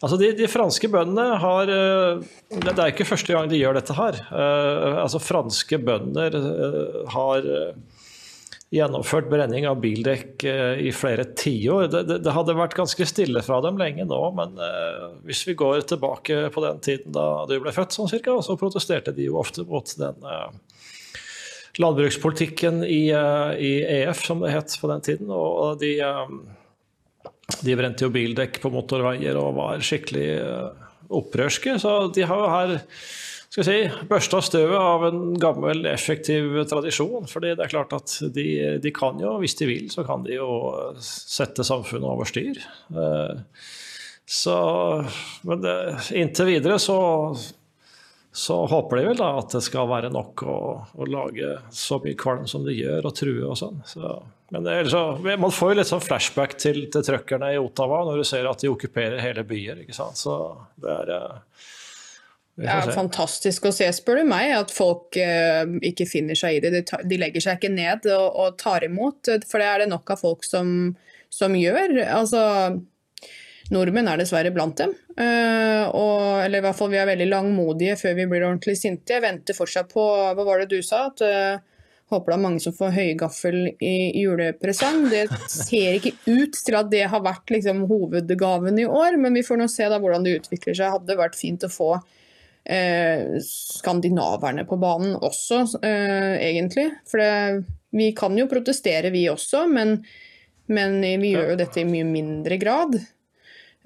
altså 0.00 0.18
de, 0.22 0.30
de, 0.38 0.48
franske 0.48 0.88
bøndene 0.92 1.26
har 1.42 1.74
eh, 1.74 2.24
Det 2.56 2.72
er 2.78 2.94
ikke 2.94 3.08
første 3.08 3.36
gang 3.36 3.50
de 3.52 3.60
gjør 3.60 3.76
dette 3.76 3.96
her. 3.98 4.22
Uh, 4.30 5.02
altså 5.04 5.20
Franske 5.20 5.80
bønder 5.84 6.40
uh, 6.40 7.04
har 7.12 7.52
gjennomført 8.76 9.28
brenning 9.30 9.66
av 9.68 9.80
bildekk 9.82 10.44
eh, 10.48 10.82
i 10.86 10.92
flere 10.94 11.24
tiår. 11.38 11.88
Det, 11.92 12.02
det, 12.08 12.18
det, 12.24 12.34
hadde 12.34 12.56
vært 12.58 12.76
ganske 12.78 13.08
stille 13.08 13.42
fra 13.44 13.58
dem 13.64 13.80
lenge 13.80 14.06
nå, 14.08 14.20
men 14.36 14.56
eh, 14.62 15.06
hvis 15.28 15.42
vi 15.48 15.56
går 15.58 15.86
tilbake 15.90 16.46
på 16.54 16.64
den 16.64 16.80
tiden 16.84 17.16
da 17.16 17.46
du 17.48 17.56
ble 17.62 17.74
født, 17.74 17.96
sånn 17.96 18.10
cirka, 18.12 18.36
så 18.44 18.58
protesterte 18.60 19.14
de 19.16 19.28
jo 19.28 19.40
ofte 19.40 19.66
mot 19.68 19.92
den 20.00 20.28
eh, 20.30 20.80
landbrukspolitikken 21.82 22.80
i, 22.84 23.02
i, 23.12 23.72
EF, 23.98 24.24
som 24.24 24.40
det 24.44 24.54
het 24.54 24.78
på 24.80 24.88
den 24.88 25.04
tiden. 25.04 25.32
Og 25.32 25.76
de, 25.82 25.92
de 27.60 27.76
brente 27.76 28.06
jo 28.06 28.14
bildekk 28.14 28.62
på 28.62 28.72
motorveier 28.72 29.36
og 29.36 29.58
var 29.58 29.84
skikkelig 29.84 30.30
opprørske, 31.12 31.76
så 31.82 31.98
de 32.16 32.24
har 32.26 32.40
jo 32.40 32.48
her 32.54 32.78
skal 33.56 33.64
si, 33.64 34.04
børsta 34.04 34.42
støvet 34.44 34.76
av 34.76 35.04
en 35.06 35.20
gammel, 35.40 35.86
effektiv 35.88 36.58
tradisjon. 36.68 37.24
fordi 37.24 37.54
det 37.56 37.64
er 37.64 37.70
klart 37.72 37.94
at 37.96 38.12
de, 38.34 38.48
de, 38.84 38.90
kan 38.92 39.16
jo, 39.22 39.38
hvis 39.40 39.56
de 39.56 39.68
vil, 39.70 39.86
så 39.88 40.04
kan 40.04 40.26
de 40.26 40.34
jo 40.36 40.48
sette 41.00 41.64
samfunnet 41.64 42.04
over 42.04 42.28
styr. 42.28 42.60
Eh, 42.92 43.38
så, 44.28 44.56
men 45.48 45.62
det, 45.64 45.76
inntil 46.20 46.50
videre 46.50 46.76
så, 46.82 46.98
så 48.28 48.58
håper 48.68 49.00
de 49.00 49.06
vel 49.06 49.22
da 49.22 49.30
at 49.38 49.56
det 49.56 49.62
skal 49.64 49.88
være 49.88 50.12
nok 50.12 50.44
å, 50.44 50.58
å 50.92 51.08
lage 51.08 51.54
så 51.72 51.96
mye 52.04 52.18
kvalm 52.20 52.44
som 52.50 52.66
de 52.66 52.76
gjør, 52.76 53.08
og 53.08 53.16
true 53.16 53.54
og 53.54 53.56
sånn. 53.56 53.80
Så, 53.88 54.18
men 54.52 54.68
så, 54.92 55.06
Man 55.24 55.54
får 55.54 55.72
jo 55.72 55.80
litt 55.80 55.92
sånn 55.94 56.04
flashback 56.04 56.58
til, 56.60 56.82
til 56.92 57.08
trøkkerne 57.08 57.54
i 57.54 57.62
Ottawa 57.62 58.04
når 58.04 58.20
du 58.20 58.28
ser 58.34 58.50
at 58.52 58.60
de 58.60 58.68
okkuperer 58.74 59.24
hele 59.24 59.48
byer. 59.48 59.80
ikke 59.86 59.96
sant? 59.96 60.20
Så 60.20 60.36
det 60.76 60.92
er 60.92 61.16
eh, 61.16 61.64
det 62.56 62.72
er 62.72 62.88
fantastisk 62.96 63.66
å 63.68 63.72
se, 63.74 63.86
spør 63.92 64.22
du 64.22 64.30
meg, 64.30 64.54
at 64.56 64.70
folk 64.72 65.16
eh, 65.20 65.68
ikke 65.84 66.06
finner 66.08 66.38
seg 66.38 66.56
i 66.56 66.60
det. 66.64 66.72
De, 66.72 66.82
tar, 66.88 67.02
de 67.04 67.18
legger 67.20 67.44
seg 67.44 67.58
ikke 67.58 67.72
ned 67.74 68.08
og, 68.14 68.26
og, 68.32 68.56
tar 68.60 68.86
imot, 68.86 69.28
for 69.44 69.60
det 69.60 69.68
er 69.68 69.84
det 69.84 69.90
nok 69.92 70.14
av 70.14 70.22
folk 70.22 70.46
som, 70.46 70.70
som 71.28 71.56
gjør. 71.58 71.98
Altså, 72.16 72.40
nordmenn 73.76 74.08
er 74.08 74.22
dessverre 74.22 74.54
blant 74.56 74.80
dem. 74.80 74.96
Uh, 75.20 75.84
og, 75.90 76.16
eller 76.46 76.62
i 76.62 76.64
hvert 76.64 76.80
fall 76.80 76.92
vi 76.92 77.00
er 77.00 77.08
veldig 77.08 77.28
langmodige 77.28 78.00
før 78.00 78.16
vi 78.22 78.28
blir 78.32 78.48
ordentlig 78.48 78.78
sinte. 78.80 79.18
Jeg 79.18 79.26
venter 79.26 79.56
fortsatt 79.56 79.92
på 79.92 80.04
Hva 80.36 80.48
var 80.48 80.64
det 80.64 80.70
du 80.72 80.80
sa? 80.80 81.10
At, 81.10 81.20
uh, 81.28 81.76
håper 82.12 82.32
det 82.32 82.36
er 82.38 82.44
mange 82.46 82.62
som 82.62 82.74
får 82.76 82.92
høygaffel 82.96 83.62
i 83.84 83.96
julepresang. 84.22 85.08
Det 85.12 85.26
ser 85.50 85.98
ikke 85.98 86.14
ut 86.30 86.56
til 86.56 86.80
at 86.80 86.88
det 86.92 87.04
har 87.10 87.24
vært 87.24 87.50
liksom, 87.52 87.84
hovedgaven 87.90 88.78
i 88.80 88.88
år, 88.88 89.20
men 89.20 89.36
vi 89.36 89.44
får 89.44 89.60
nå 89.60 89.68
se 89.68 89.88
da 89.90 90.00
hvordan 90.00 90.24
det 90.24 90.38
utvikler 90.40 90.78
seg. 90.78 90.94
Hadde 90.96 91.18
vært 91.18 91.36
fint 91.36 91.66
å 91.66 91.72
få 91.72 91.96
eh, 92.68 93.38
skandinaverne 93.42 94.66
på 94.68 94.78
banen 94.80 95.16
også, 95.16 95.62
eh, 95.82 96.36
egentlig. 96.48 96.88
For 97.08 97.22
det, 97.22 97.66
vi 97.96 98.10
kan 98.16 98.36
jo 98.38 98.48
protestere, 98.50 99.12
vi 99.14 99.26
også, 99.32 99.66
men, 99.72 99.98
men 100.72 100.98
vi 101.22 101.34
gjør 101.34 101.54
jo 101.54 101.60
dette 101.62 101.82
i 101.82 101.88
mye 101.88 102.08
mindre 102.08 102.58
grad. 102.60 102.98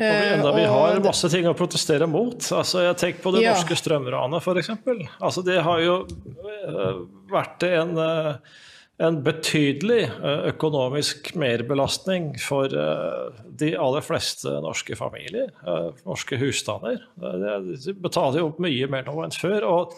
Og 0.00 0.06
enda 0.06 0.52
vi 0.56 0.64
har 0.64 1.02
masse 1.04 1.28
ting 1.28 1.44
å 1.44 1.52
protestere 1.56 2.06
mot. 2.08 2.38
Altså, 2.56 2.86
jeg 2.86 2.96
tenker 3.02 3.24
på 3.24 3.34
det 3.34 3.44
ja. 3.44 3.52
norske 3.52 3.76
strømranet, 3.76 4.40
f.eks. 4.40 4.72
Altså, 5.20 5.44
det 5.44 5.60
har 5.66 5.82
jo 5.84 5.96
eh, 6.08 7.00
vært 7.30 7.68
en 7.68 7.92
en 9.00 9.20
betydelig 9.24 10.02
eh, 10.08 10.42
økonomisk 10.50 11.32
merbelastning 11.40 12.34
for 12.42 12.68
eh, 12.68 13.40
de 13.62 13.72
aller 13.80 14.04
fleste 14.04 14.52
norske 14.64 14.96
familier, 14.98 15.52
eh, 15.64 15.88
norske 16.04 16.36
husstander. 16.40 17.00
De 17.16 17.94
betaler 17.96 18.42
jo 18.42 18.52
mye 18.60 18.90
mer 18.92 19.06
nå 19.08 19.16
enn 19.24 19.36
før. 19.36 19.66
og 19.68 19.96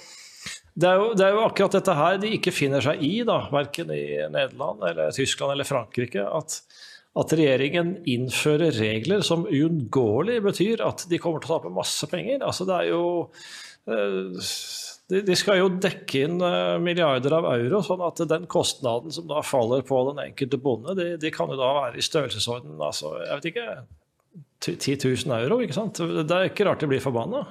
det 0.73 0.89
er, 0.89 0.97
jo, 0.97 1.11
det 1.19 1.27
er, 1.27 1.35
jo, 1.35 1.43
akkurat 1.45 1.75
dette 1.77 1.95
her 1.99 2.17
de 2.23 2.31
ikke 2.39 2.55
finner 2.55 2.81
seg 2.83 3.03
i, 3.05 3.19
da, 3.29 3.43
verken 3.53 3.91
i 3.93 4.07
Nederland, 4.33 4.81
eller 4.89 5.13
Tyskland 5.13 5.53
eller 5.53 5.69
Frankrike. 5.69 6.23
At, 6.25 6.63
at 7.19 7.35
regjeringen 7.37 7.99
innfører 8.09 8.73
regler 8.79 9.21
som 9.27 9.45
uunngåelig 9.51 10.39
betyr 10.47 10.87
at 10.87 11.05
de 11.11 11.21
kommer 11.21 11.43
til 11.43 11.53
å 11.53 11.59
tape 11.59 11.75
masse 11.75 12.09
penger. 12.09 12.41
Altså, 12.47 12.65
det 12.71 12.79
er 12.79 12.89
jo 12.95 13.05
de, 15.21 15.37
skal 15.37 15.59
jo 15.61 15.71
dekke 15.83 16.25
inn 16.27 16.39
eh, 16.47 16.77
milliarder 16.83 17.35
av 17.37 17.49
euro, 17.53 17.83
sånn 17.85 18.05
at 18.07 18.23
den 18.31 18.47
kostnaden 18.51 19.13
som 19.15 19.27
da 19.29 19.43
faller 19.45 19.85
på 19.87 19.99
den 20.11 20.23
enkelte 20.25 20.61
bonde, 20.63 20.97
de, 20.99 21.09
de 21.21 21.33
kan 21.35 21.53
jo 21.53 21.59
da 21.61 21.73
være 21.83 22.01
i 22.01 22.07
størrelsesorden 22.07 22.81
altså, 22.81 23.17
jeg 23.21 23.41
vet 23.41 23.51
ikke, 23.53 23.67
10 24.63 25.27
000 25.27 25.35
euro. 25.43 25.61
ikke 25.61 25.77
sant? 25.77 25.99
Det 26.01 26.37
er 26.37 26.49
ikke 26.49 26.69
rart 26.69 26.83
de 26.83 26.89
blir 26.89 27.03
forbanna. 27.03 27.43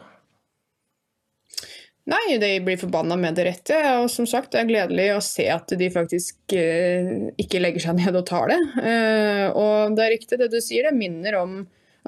Nei, 2.09 2.37
de 2.41 2.55
blir 2.65 2.79
forbanna 2.81 3.15
med 3.19 3.35
det 3.37 3.45
rette. 3.45 3.77
Og 4.01 4.09
som 4.09 4.25
sagt, 4.29 4.51
det 4.53 4.63
er 4.63 4.69
gledelig 4.71 5.07
å 5.13 5.21
se 5.23 5.45
at 5.53 5.69
de 5.77 5.89
faktisk 5.93 6.55
eh, 6.57 7.29
ikke 7.41 7.61
legger 7.61 7.85
seg 7.85 7.99
ned 7.99 8.17
og 8.17 8.25
tar 8.27 8.49
det. 8.49 8.59
Eh, 8.81 9.45
og 9.53 9.93
det 9.97 10.05
er 10.05 10.13
riktig 10.15 10.39
det 10.41 10.49
du 10.53 10.57
sier, 10.63 10.89
det 10.89 10.97
minner 10.97 11.37
om, 11.43 11.59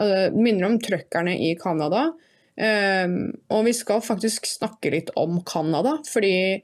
eh, 0.02 0.34
minner 0.34 0.72
om 0.72 0.80
trøkkerne 0.82 1.36
i 1.46 1.54
Canada. 1.62 2.08
Um, 2.54 3.32
og 3.50 3.64
vi 3.66 3.74
skal 3.74 4.04
faktisk 4.06 4.46
snakke 4.46 4.92
litt 4.94 5.10
om 5.18 5.40
Canada, 5.48 5.96
fordi 6.06 6.62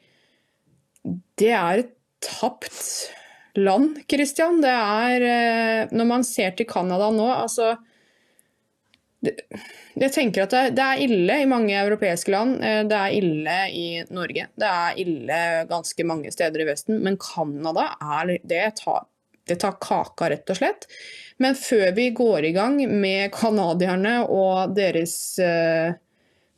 det 1.40 1.54
er 1.56 1.82
et 1.82 1.94
tapt 2.22 3.10
land, 3.58 3.98
Christian. 4.10 4.60
Det 4.62 4.74
er 4.74 5.26
uh, 5.26 5.96
Når 5.96 6.10
man 6.12 6.26
ser 6.28 6.54
til 6.58 6.70
Canada 6.70 7.10
nå, 7.16 7.26
altså 7.34 7.74
det, 9.26 9.34
Jeg 9.98 10.14
tenker 10.14 10.46
at 10.46 10.54
det, 10.54 10.64
det, 10.78 10.86
er 10.86 11.02
ille 11.08 11.42
i 11.42 11.50
mange 11.50 11.74
europeiske 11.74 12.36
land. 12.36 12.60
Uh, 12.62 12.84
det 12.86 13.00
er 13.00 13.18
ille 13.18 13.60
i 13.74 13.88
Norge. 14.14 14.46
Det 14.54 14.70
er 14.70 15.02
ille 15.02 15.40
ganske 15.72 16.06
mange 16.06 16.32
steder 16.36 16.62
i 16.62 16.70
Vesten. 16.70 17.02
Men 17.02 17.18
Canada 17.18 17.90
det 18.46 18.68
tar 18.84 19.08
ta 19.58 19.72
kaka, 19.82 20.30
rett 20.30 20.52
og 20.52 20.60
slett. 20.60 20.86
Men 21.42 21.58
før 21.58 21.90
vi 21.96 22.10
går 22.14 22.50
i 22.50 22.54
gang 22.54 22.78
med 23.02 23.32
canadierne 23.34 24.20
og 24.28 24.76
deres 24.78 25.16
eh, 25.42 25.98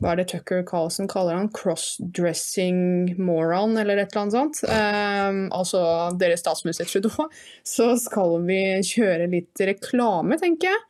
hva 0.01 0.15
er 0.15 0.17
det 0.17 0.31
Tucker 0.31 0.63
Carlson 0.65 1.05
kaller 1.09 1.37
han? 1.37 1.51
Cross-dressing 1.53 3.19
moron, 3.21 3.75
eller 3.77 4.01
et 4.01 4.09
eller 4.09 4.23
annet 4.23 4.33
sånt. 4.33 4.61
Um, 4.65 5.43
altså 5.53 5.81
deres 6.17 6.41
statsminister 6.41 6.89
Trudeau. 6.89 7.27
Så 7.61 7.93
skal 8.01 8.39
vi 8.47 8.61
kjøre 8.81 9.29
litt 9.29 9.61
reklame, 9.61 10.39
tenker 10.41 10.71
jeg. 10.71 10.81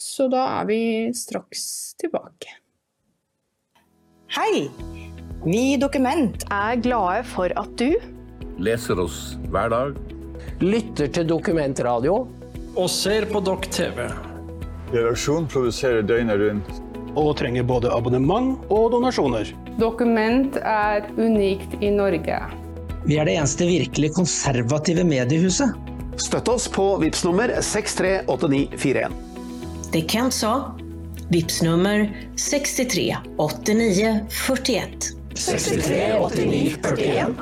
Så 0.00 0.30
da 0.32 0.46
er 0.62 0.70
vi 0.72 0.80
straks 1.16 1.66
tilbake. 2.00 2.56
Hei! 4.32 4.64
Vi 5.44 5.60
i 5.74 5.76
Dokument 5.76 6.48
er 6.48 6.80
glade 6.80 7.20
for 7.28 7.52
at 7.60 7.76
du 7.76 7.92
Leser 8.64 9.00
oss 9.02 9.34
hver 9.52 9.68
dag. 9.74 10.13
Lytter 10.62 11.10
til 11.10 11.26
dokumentradio. 11.26 12.14
Og 12.78 12.90
ser 12.90 13.26
på 13.30 13.40
Dokk 13.44 13.66
TV. 13.74 14.06
Redaksjonen 14.94 15.46
produserer 15.50 16.02
døgnet 16.06 16.40
rundt. 16.40 16.80
og 17.14 17.36
trenger 17.38 17.62
både 17.62 17.90
abonnement 17.94 18.58
og 18.74 18.88
donasjoner. 18.90 19.46
Dokument 19.78 20.56
er 20.58 21.04
unikt 21.14 21.76
i 21.80 21.90
Norge. 21.94 22.38
Vi 23.06 23.18
er 23.20 23.28
det 23.28 23.36
eneste 23.38 23.66
virkelig 23.68 24.10
konservative 24.16 25.04
mediehuset. 25.06 25.70
Støtt 26.18 26.48
oss 26.50 26.66
på 26.68 26.96
VIPS 26.98 27.22
nummer 27.24 27.52
638941. 27.62 29.14
Det 29.92 30.02
Kent 30.10 30.34
sa. 30.34 30.74
VIPS 31.30 31.62
nummer 31.62 32.08
63 32.34 33.06
89 33.38 34.26
41. 34.48 35.14
63 35.34 36.02
89 36.18 36.76
41. 36.82 37.38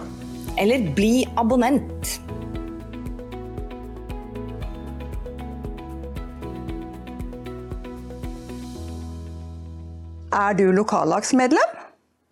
Eller 0.60 0.84
bli 0.96 1.26
abonnent. 1.36 2.18
Er 10.32 10.54
du 10.56 10.70
lokallagsmedlem? 10.72 11.74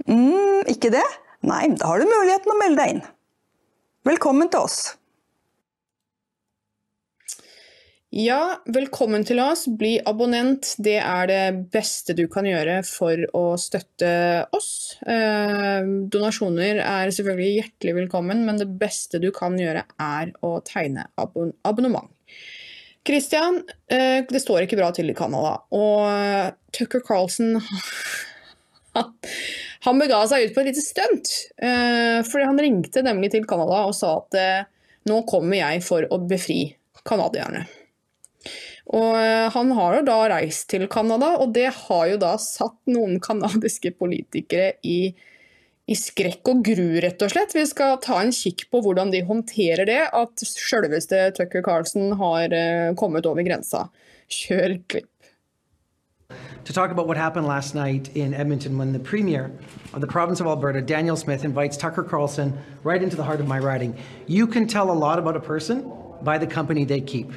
Mm, 0.09 0.65
ikke 0.73 0.89
det? 0.95 1.05
Nei, 1.45 1.67
da 1.77 1.91
har 1.91 2.01
du 2.01 2.09
muligheten 2.09 2.53
å 2.53 2.57
melde 2.57 2.81
deg 2.81 2.95
inn. 2.95 3.03
Velkommen 4.09 4.49
til 4.49 4.65
oss. 4.65 4.79
Ja, 8.17 8.57
velkommen 8.73 9.27
til 9.29 9.39
oss. 9.45 9.67
Bli 9.69 9.99
abonnent. 10.09 10.73
Det 10.81 10.97
er 10.97 11.29
det 11.29 11.43
beste 11.77 12.17
du 12.17 12.25
kan 12.33 12.49
gjøre 12.49 12.81
for 12.89 13.21
å 13.37 13.45
støtte 13.61 14.15
oss. 14.57 14.97
Eh, 15.05 15.85
donasjoner 16.11 16.81
er 16.81 17.13
selvfølgelig 17.13 17.53
hjertelig 17.59 17.95
velkommen, 18.01 18.47
men 18.49 18.59
det 18.59 18.71
beste 18.81 19.21
du 19.21 19.29
kan 19.37 19.61
gjøre 19.61 19.85
er 20.01 20.33
å 20.41 20.57
tegne 20.65 21.05
abon 21.21 21.53
abonnement. 21.69 22.09
Christian, 23.07 23.63
eh, 23.91 24.21
det 24.29 24.43
står 24.43 24.67
ikke 24.67 24.79
bra 24.81 24.91
til 24.95 25.11
i 25.11 25.17
Canada. 25.17 25.57
Og 25.73 26.53
Tucker 26.77 27.03
Carlson 27.07 27.57
han 29.87 30.01
bega 30.03 30.21
seg 30.29 30.47
ut 30.47 30.55
på 30.55 30.63
et 30.63 30.71
lite 30.71 30.85
stunt. 30.85 31.33
Eh, 31.63 32.21
fordi 32.27 32.47
han 32.47 32.61
ringte 32.61 33.05
nemlig 33.07 33.33
til 33.35 33.47
Canada 33.49 33.85
og 33.89 33.97
sa 33.97 34.17
at 34.21 34.39
eh, 34.39 34.69
nå 35.09 35.23
kommer 35.29 35.61
jeg 35.61 35.85
for 35.87 36.07
å 36.13 36.21
befri 36.29 36.63
canadierne. 37.09 37.65
Og 38.91 39.15
eh, 39.17 39.47
han 39.55 39.73
har 39.77 39.99
jo 39.99 40.07
da 40.09 40.19
reist 40.35 40.69
til 40.73 40.87
Canada, 40.91 41.37
og 41.41 41.55
det 41.57 41.69
har 41.87 42.07
jo 42.11 42.21
da 42.21 42.35
satt 42.43 42.79
noen 42.91 43.21
canadiske 43.29 43.95
politikere 44.01 44.75
i, 44.83 45.13
i 45.91 45.97
skrekk 45.99 46.47
og 46.53 46.63
gru, 46.67 47.01
rett 47.03 47.23
og 47.25 47.33
slett. 47.33 47.55
Vi 47.57 47.67
skal 47.67 47.99
ta 48.05 48.21
en 48.23 48.35
kikk 48.35 48.69
på 48.71 48.83
hvordan 48.85 49.11
de 49.11 49.25
håndterer 49.27 49.89
det, 49.91 50.03
at 50.15 50.45
selveste 50.47 51.31
Tucker 51.39 51.65
Carlson 51.67 52.15
har 52.21 52.55
uh, 52.55 52.93
kommet 52.99 53.27
over 53.27 53.47
grensa. 53.47 53.89
Kjør 54.31 54.79
klipp. 54.87 55.11
to 56.65 56.73
talk 56.73 56.91
about 56.91 57.09
what 57.09 57.17
happened 57.17 57.47
last 57.47 57.75
night 57.75 58.15
in 58.17 58.35
Edmonton 58.35 58.79
when 58.79 58.93
the 58.93 58.99
Premier 58.99 59.51
of 59.93 60.01
the 60.01 60.07
province 60.07 60.41
of 60.41 60.47
Alberta, 60.47 60.81
Daniel 60.81 61.17
Smith, 61.17 61.45
invites 61.45 61.77
Tucker 61.77 62.03
Carlson 62.03 62.59
right 62.85 63.03
into 63.03 63.17
the 63.17 63.25
heart 63.25 63.41
of 63.41 63.49
my 63.49 63.59
riding. 63.59 63.97
You 64.27 64.47
can 64.47 64.67
tell 64.69 64.91
a 64.91 64.93
lot 64.93 65.19
about 65.19 65.37
a 65.37 65.41
person 65.41 65.91
by 66.23 66.39
the 66.39 66.47
company 66.47 66.85
they 66.85 67.01
keep. 67.01 67.33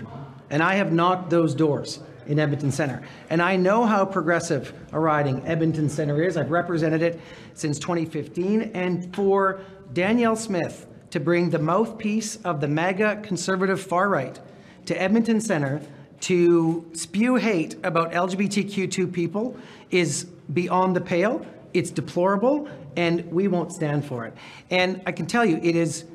And 0.50 0.62
I 0.62 0.76
have 0.76 0.92
knocked 0.92 1.30
those 1.30 1.56
doors 1.56 2.00
in 2.28 2.40
Edmonton 2.40 2.72
Centre. 2.72 3.02
And 3.30 3.42
I 3.42 3.56
know 3.56 3.86
how 3.86 4.06
progressive 4.06 4.74
a 4.92 5.00
riding 5.00 5.46
Edmonton 5.48 5.90
Centre 5.90 6.22
is. 6.22 6.38
I've 6.38 6.52
represented 6.52 7.02
it 7.02 7.20
since 7.54 7.80
2015. 7.80 8.72
And 8.74 9.14
for 9.16 9.62
Danielle 9.94 10.36
Smith 10.36 10.88
to 11.12 11.20
bring 11.20 11.50
the 11.50 11.60
mouthpiece 11.60 12.38
of 12.38 12.60
the 12.60 12.68
MAGA 12.68 13.22
conservative 13.24 13.80
far 13.80 14.10
right 14.10 14.40
to 14.86 15.00
Edmonton 15.00 15.40
Centre 15.40 15.82
to 16.22 16.90
spew 16.94 17.36
hate 17.36 17.76
about 17.84 18.14
LGBTQ2 18.14 19.12
people 19.12 19.58
is 19.92 20.24
beyond 20.54 20.96
the 20.96 21.02
pale. 21.02 21.46
It's 21.74 21.92
deplorable, 21.92 22.70
and 22.96 23.30
we 23.32 23.48
won't 23.48 23.72
stand 23.72 24.06
for 24.06 24.26
it. 24.26 24.34
And 24.70 25.02
I 25.06 25.12
can 25.12 25.26
tell 25.26 25.46
you, 25.46 25.60
it 25.62 25.76
is 25.76 26.06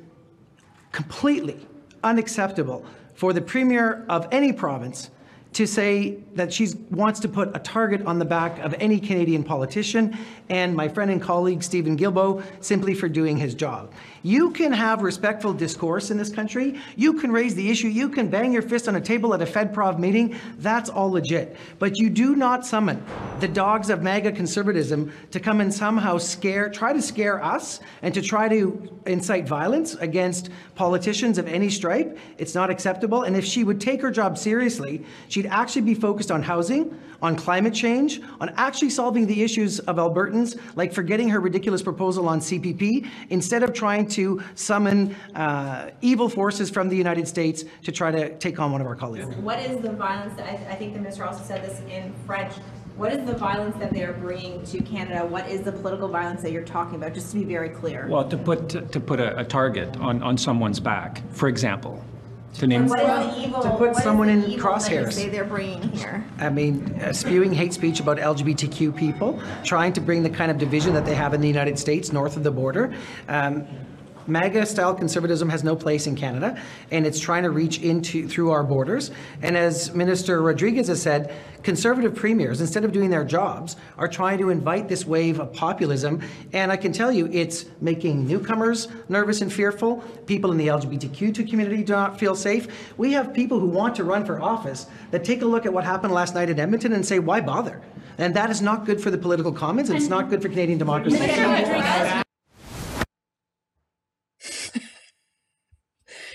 completely 0.92 1.66
unacceptable 2.02 2.84
for 3.14 3.32
the 3.32 3.40
premier 3.40 4.04
of 4.08 4.26
any 4.32 4.52
province 4.52 5.10
to 5.52 5.66
say 5.66 6.18
that 6.34 6.52
she 6.52 6.68
wants 6.90 7.20
to 7.20 7.28
put 7.28 7.54
a 7.56 7.58
target 7.58 8.02
on 8.02 8.18
the 8.18 8.24
back 8.24 8.58
of 8.60 8.74
any 8.78 9.00
Canadian 9.00 9.42
politician 9.42 10.16
and 10.48 10.74
my 10.74 10.88
friend 10.88 11.10
and 11.10 11.20
colleague 11.20 11.62
Stephen 11.62 11.96
Gilbo 11.96 12.42
simply 12.60 12.94
for 12.94 13.08
doing 13.08 13.36
his 13.36 13.54
job. 13.54 13.92
You 14.28 14.50
can 14.50 14.72
have 14.72 15.00
respectful 15.00 15.54
discourse 15.54 16.10
in 16.10 16.18
this 16.18 16.28
country. 16.28 16.78
You 16.96 17.14
can 17.14 17.32
raise 17.32 17.54
the 17.54 17.70
issue. 17.70 17.88
You 17.88 18.10
can 18.10 18.28
bang 18.28 18.52
your 18.52 18.60
fist 18.60 18.86
on 18.86 18.96
a 18.96 19.00
table 19.00 19.32
at 19.32 19.40
a 19.40 19.46
FedProv 19.46 19.98
meeting. 19.98 20.38
That's 20.58 20.90
all 20.90 21.10
legit. 21.10 21.56
But 21.78 21.96
you 21.96 22.10
do 22.10 22.36
not 22.36 22.66
summon 22.66 23.02
the 23.40 23.48
dogs 23.48 23.88
of 23.88 24.02
MAGA 24.02 24.32
conservatism 24.32 25.10
to 25.30 25.40
come 25.40 25.62
and 25.62 25.72
somehow 25.72 26.18
scare, 26.18 26.68
try 26.68 26.92
to 26.92 27.00
scare 27.00 27.42
us 27.42 27.80
and 28.02 28.12
to 28.12 28.20
try 28.20 28.50
to 28.50 29.00
incite 29.06 29.48
violence 29.48 29.94
against 29.94 30.50
politicians 30.74 31.38
of 31.38 31.48
any 31.48 31.70
stripe. 31.70 32.18
It's 32.36 32.54
not 32.54 32.68
acceptable. 32.68 33.22
And 33.22 33.34
if 33.34 33.46
she 33.46 33.64
would 33.64 33.80
take 33.80 34.02
her 34.02 34.10
job 34.10 34.36
seriously, 34.36 35.06
she'd 35.28 35.46
actually 35.46 35.82
be 35.82 35.94
focused 35.94 36.30
on 36.30 36.42
housing, 36.42 36.94
on 37.22 37.34
climate 37.34 37.74
change, 37.74 38.20
on 38.40 38.50
actually 38.50 38.90
solving 38.90 39.26
the 39.26 39.42
issues 39.42 39.80
of 39.80 39.96
Albertans, 39.96 40.60
like 40.76 40.92
forgetting 40.92 41.30
her 41.30 41.40
ridiculous 41.40 41.82
proposal 41.82 42.28
on 42.28 42.40
CPP, 42.40 43.08
instead 43.30 43.62
of 43.62 43.72
trying 43.72 44.06
to 44.06 44.17
summon 44.54 45.14
uh, 45.34 45.90
evil 46.00 46.28
forces 46.28 46.70
from 46.70 46.88
the 46.88 46.96
United 46.96 47.28
States 47.28 47.64
to 47.84 47.92
try 47.92 48.10
to 48.10 48.36
take 48.38 48.58
on 48.58 48.72
one 48.72 48.80
of 48.80 48.86
our 48.86 48.96
colleagues. 48.96 49.34
What 49.36 49.58
is 49.60 49.80
the 49.80 49.92
violence, 49.92 50.34
that, 50.36 50.46
I, 50.48 50.72
I 50.72 50.74
think 50.76 50.94
the 50.94 51.00
minister 51.00 51.24
also 51.24 51.42
said 51.44 51.64
this 51.64 51.80
in 51.90 52.12
French, 52.26 52.54
what 52.96 53.12
is 53.12 53.24
the 53.24 53.34
violence 53.34 53.76
that 53.76 53.92
they 53.92 54.02
are 54.02 54.12
bringing 54.12 54.64
to 54.64 54.82
Canada? 54.82 55.24
What 55.24 55.48
is 55.48 55.62
the 55.62 55.70
political 55.70 56.08
violence 56.08 56.42
that 56.42 56.50
you're 56.50 56.64
talking 56.64 56.96
about, 56.96 57.14
just 57.14 57.30
to 57.30 57.38
be 57.38 57.44
very 57.44 57.68
clear? 57.68 58.08
Well, 58.08 58.28
to 58.28 58.36
put, 58.36 58.68
to 58.70 59.00
put 59.00 59.20
a, 59.20 59.38
a 59.38 59.44
target 59.44 59.96
on, 59.98 60.20
on 60.22 60.36
someone's 60.36 60.80
back, 60.80 61.22
for 61.30 61.48
example, 61.48 62.02
to 62.54 62.66
name. 62.66 62.82
And 62.82 62.90
what 62.90 63.00
is 63.00 63.06
the 63.06 63.46
evil, 63.46 63.62
To 63.62 63.70
put 63.70 63.80
what 63.80 63.96
is 63.98 64.02
someone 64.02 64.26
the 64.26 64.32
in 64.32 64.38
evil 64.50 64.74
that 64.74 64.90
you 64.90 64.98
crosshairs. 64.98 65.12
say 65.12 65.28
they're 65.28 65.44
bringing 65.44 65.82
here? 65.90 66.24
I 66.38 66.50
mean, 66.50 67.00
uh, 67.00 67.12
spewing 67.12 67.52
hate 67.52 67.72
speech 67.72 68.00
about 68.00 68.18
LGBTQ 68.18 68.96
people, 68.96 69.40
trying 69.64 69.92
to 69.92 70.00
bring 70.00 70.22
the 70.22 70.30
kind 70.30 70.50
of 70.50 70.58
division 70.58 70.92
that 70.94 71.04
they 71.04 71.14
have 71.14 71.34
in 71.34 71.40
the 71.40 71.48
United 71.48 71.78
States 71.78 72.12
north 72.12 72.36
of 72.36 72.42
the 72.42 72.50
border. 72.50 72.92
Um, 73.28 73.66
MAGA 74.28 74.66
style 74.66 74.94
conservatism 74.94 75.48
has 75.48 75.64
no 75.64 75.74
place 75.74 76.06
in 76.06 76.14
Canada, 76.14 76.60
and 76.90 77.06
it's 77.06 77.18
trying 77.18 77.42
to 77.42 77.50
reach 77.50 77.80
into 77.80 78.28
through 78.28 78.50
our 78.50 78.62
borders. 78.62 79.10
And 79.42 79.56
as 79.56 79.94
Minister 79.94 80.42
Rodriguez 80.42 80.88
has 80.88 81.00
said, 81.00 81.34
conservative 81.62 82.14
premiers, 82.14 82.60
instead 82.60 82.84
of 82.84 82.92
doing 82.92 83.10
their 83.10 83.24
jobs, 83.24 83.76
are 83.96 84.08
trying 84.08 84.38
to 84.38 84.50
invite 84.50 84.88
this 84.88 85.06
wave 85.06 85.40
of 85.40 85.52
populism. 85.52 86.22
And 86.52 86.70
I 86.70 86.76
can 86.76 86.92
tell 86.92 87.10
you, 87.10 87.26
it's 87.32 87.66
making 87.80 88.26
newcomers 88.26 88.88
nervous 89.08 89.40
and 89.40 89.52
fearful. 89.52 89.96
People 90.26 90.52
in 90.52 90.58
the 90.58 90.68
LGBTQ2 90.68 91.48
community 91.48 91.82
do 91.82 91.92
not 91.94 92.18
feel 92.18 92.36
safe. 92.36 92.94
We 92.96 93.12
have 93.12 93.32
people 93.32 93.58
who 93.58 93.66
want 93.66 93.96
to 93.96 94.04
run 94.04 94.24
for 94.24 94.40
office 94.40 94.86
that 95.10 95.24
take 95.24 95.42
a 95.42 95.46
look 95.46 95.66
at 95.66 95.72
what 95.72 95.84
happened 95.84 96.12
last 96.12 96.34
night 96.34 96.50
in 96.50 96.60
Edmonton 96.60 96.92
and 96.92 97.04
say, 97.04 97.18
why 97.18 97.40
bother? 97.40 97.82
And 98.18 98.34
that 98.34 98.50
is 98.50 98.60
not 98.60 98.84
good 98.84 99.00
for 99.00 99.10
the 99.10 99.18
political 99.18 99.52
commons, 99.52 99.90
and 99.90 99.98
it's 99.98 100.08
not 100.08 100.28
good 100.28 100.42
for 100.42 100.48
Canadian 100.48 100.78
democracy. 100.78 102.24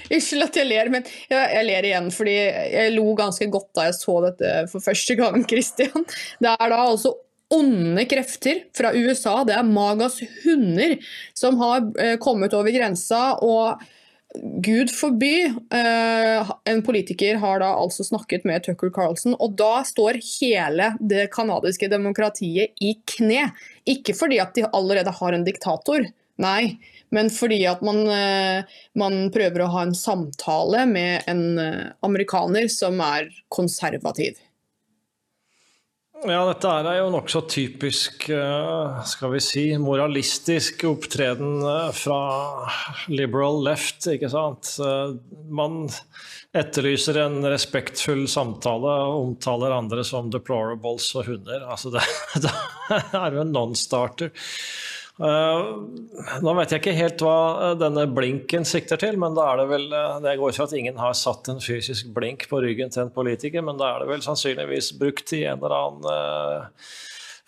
Unnskyld 0.10 0.48
at 0.48 0.60
jeg 0.60 0.70
ler, 0.70 0.92
men 0.94 1.06
jeg, 1.32 1.44
jeg 1.58 1.68
ler 1.70 1.90
igjen 1.90 2.10
fordi 2.14 2.38
jeg 2.38 2.96
lo 2.96 3.06
ganske 3.18 3.50
godt 3.54 3.70
da 3.78 3.88
jeg 3.90 4.00
så 4.00 4.18
dette 4.28 4.56
for 4.72 4.84
første 4.84 5.18
gang, 5.20 5.44
Christian. 5.52 6.08
Det 6.44 6.54
er 6.56 6.74
da 6.74 6.82
altså 6.86 7.16
onde 7.54 8.06
krefter 8.10 8.64
fra 8.74 8.94
USA, 8.98 9.42
det 9.46 9.54
er 9.56 9.68
Magas 9.68 10.18
hunder, 10.44 10.96
som 11.38 11.60
har 11.62 11.84
eh, 12.02 12.16
kommet 12.22 12.56
over 12.58 12.74
grensa. 12.74 13.36
og 13.46 13.84
Gud 14.66 14.90
forby, 14.90 15.46
eh, 15.46 16.52
en 16.66 16.82
politiker 16.82 17.38
har 17.38 17.60
da 17.62 17.70
altså 17.78 18.04
snakket 18.04 18.48
med 18.50 18.64
Tucker 18.66 18.90
Carlson, 18.90 19.36
og 19.38 19.54
da 19.60 19.84
står 19.86 20.18
hele 20.26 20.90
det 21.00 21.28
canadiske 21.36 21.90
demokratiet 21.92 22.74
i 22.82 22.96
kne. 23.06 23.52
Ikke 23.86 24.16
fordi 24.18 24.40
at 24.42 24.56
de 24.58 24.66
allerede 24.74 25.14
har 25.14 25.38
en 25.38 25.46
diktator, 25.46 26.08
nei, 26.42 26.80
men 27.14 27.30
fordi 27.34 27.62
at 27.70 27.84
man, 27.86 28.02
eh, 28.10 28.80
man 28.98 29.28
prøver 29.34 29.64
å 29.64 29.72
ha 29.76 29.86
en 29.86 29.94
samtale 29.98 30.88
med 30.90 31.30
en 31.30 31.46
eh, 31.62 31.92
amerikaner 32.06 32.68
som 32.74 33.00
er 33.06 33.30
konservativ. 33.54 34.42
Ja, 36.24 36.40
dette 36.48 36.70
er 36.72 37.02
jo 37.02 37.10
nokså 37.12 37.42
typisk, 37.52 38.30
eh, 38.32 39.02
skal 39.06 39.34
vi 39.34 39.42
si, 39.44 39.66
moralistisk 39.78 40.86
opptreden 40.88 41.60
fra 41.98 42.22
liberal 43.12 43.60
left, 43.66 44.08
ikke 44.08 44.32
sant. 44.32 44.72
Man 45.52 45.84
etterlyser 46.56 47.20
en 47.26 47.44
respektfull 47.50 48.24
samtale 48.32 48.96
og 49.04 49.20
omtaler 49.28 49.76
andre 49.76 50.06
som 50.08 50.32
deplorables 50.34 51.12
og 51.18 51.28
hunder. 51.28 51.68
Altså 51.68 51.92
det, 51.94 52.06
det 52.46 52.56
er 53.20 53.36
jo 53.36 53.44
en 53.44 53.54
non-starter. 53.54 54.32
Uh, 55.22 55.86
nå 56.42 56.54
vet 56.58 56.72
jeg 56.74 56.82
ikke 56.82 56.96
helt 56.98 57.22
hva 57.22 57.38
eh, 57.62 57.74
denne 57.78 58.08
blinken 58.10 58.64
sikter 58.66 58.98
til, 58.98 59.20
men 59.22 59.36
da 59.38 59.44
er 59.52 59.60
det 59.60 59.66
vel 59.70 59.84
eh, 59.94 60.16
Det 60.24 60.32
går 60.40 60.56
for 60.56 60.66
at 60.66 60.72
ingen 60.74 60.98
har 60.98 61.12
satt 61.14 61.52
en 61.54 61.60
fysisk 61.62 62.08
blink 62.16 62.48
på 62.50 62.58
ryggen 62.64 62.90
til 62.90 63.04
en 63.04 63.12
politiker, 63.14 63.62
men 63.62 63.78
da 63.78 63.92
er 63.92 64.02
det 64.02 64.08
vel 64.10 64.24
sannsynligvis 64.26 64.96
brukt 64.98 65.36
i 65.38 65.44
en 65.46 65.62
eller 65.62 65.76
annen 65.78 66.80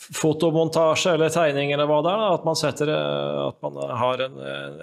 fotomontasje 0.06 1.16
eller 1.16 1.34
tegning 1.34 1.72
eller 1.74 1.90
hva 1.90 2.04
det 2.06 2.12
er. 2.14 2.26
At 2.36 2.46
man, 2.46 2.60
setter, 2.60 2.92
at 2.94 3.58
man 3.66 3.80
har 3.98 4.22
en, 4.28 4.36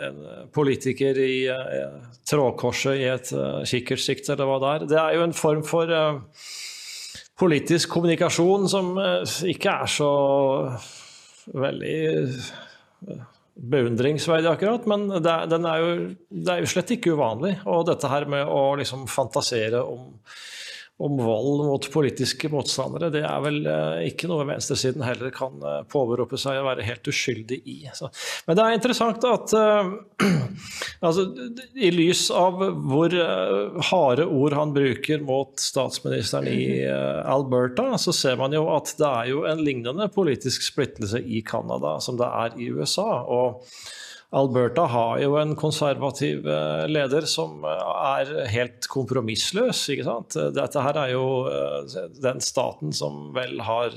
en 0.09 0.19
politiker 0.51 1.21
i 1.23 1.37
trådkorset 2.27 2.99
i 2.99 3.07
et 3.13 3.31
kikkertsikt 3.71 4.33
eller 4.35 4.51
hva 4.51 4.59
det 4.59 4.73
er. 4.73 4.89
Det 4.91 4.99
er 5.05 5.21
jo 5.21 5.29
en 5.29 5.37
form 5.39 5.63
for 5.69 5.95
politisk 7.39 7.95
kommunikasjon 7.95 8.67
som 8.73 8.91
ikke 9.55 9.77
er 9.85 9.95
så 9.95 10.11
veldig 11.55 12.01
beundringsverdig, 13.53 14.49
akkurat, 14.49 14.87
men 14.89 15.07
det, 15.23 15.33
er 15.33 15.83
jo, 15.83 15.91
det 16.33 16.55
er 16.55 16.63
jo 16.63 16.71
slett 16.73 16.95
ikke 16.97 17.13
uvanlig. 17.17 17.57
Og 17.69 17.85
dette 17.89 18.11
her 18.11 18.27
med 18.31 18.49
å 18.49 18.73
liksom 18.81 19.05
fantasere 19.11 19.83
om 19.85 20.09
om 21.03 21.17
vold 21.19 21.65
mot 21.67 21.87
politiske 21.93 22.49
motstandere, 22.53 23.11
det 23.15 23.23
er 23.27 23.41
vel 23.43 23.59
eh, 23.67 24.03
ikke 24.11 24.29
noe 24.31 24.47
venstresiden 24.49 25.03
heller 25.05 25.33
kan 25.35 25.57
eh, 25.67 25.81
påberope 25.91 26.39
seg 26.41 26.61
å 26.61 26.67
være 26.69 26.87
helt 26.87 27.11
uskyldig 27.11 27.59
i. 27.69 27.77
Så. 27.97 28.11
Men 28.47 28.59
det 28.59 28.67
er 28.67 28.77
interessant 28.77 29.27
at 29.27 29.55
uh, 29.59 29.93
altså, 31.07 31.27
i 31.75 31.91
lys 31.95 32.27
av 32.35 32.61
hvor 32.87 33.17
harde 33.91 34.27
ord 34.27 34.57
han 34.57 34.75
bruker 34.77 35.25
mot 35.27 35.59
statsministeren 35.61 36.49
i 36.51 36.63
Alberta, 36.87 37.93
så 38.01 38.15
ser 38.17 38.39
man 38.41 38.55
jo 38.55 38.67
at 38.75 38.95
det 38.99 39.09
er 39.09 39.33
jo 39.33 39.43
en 39.49 39.65
lignende 39.65 40.07
politisk 40.13 40.65
splittelse 40.67 41.23
i 41.23 41.43
Canada 41.47 41.99
som 42.05 42.21
det 42.21 42.29
er 42.29 42.57
i 42.61 42.71
USA. 42.73 43.11
og 43.27 43.67
Alberta 44.33 44.87
har 44.89 45.19
jo 45.21 45.35
en 45.37 45.53
konservativ 45.61 46.47
eh, 46.49 46.87
leder 46.89 47.27
som 47.29 47.67
eh, 47.69 47.83
er 48.17 48.33
helt 48.55 48.89
kompromissløs. 48.89 49.85
ikke 49.93 50.07
sant? 50.07 50.39
Dette 50.57 50.85
her 50.87 50.99
er 51.03 51.13
jo 51.13 51.27
eh, 51.51 51.99
den 52.17 52.41
staten 52.41 52.97
som 52.97 53.29
vel 53.37 53.61
har 53.61 53.93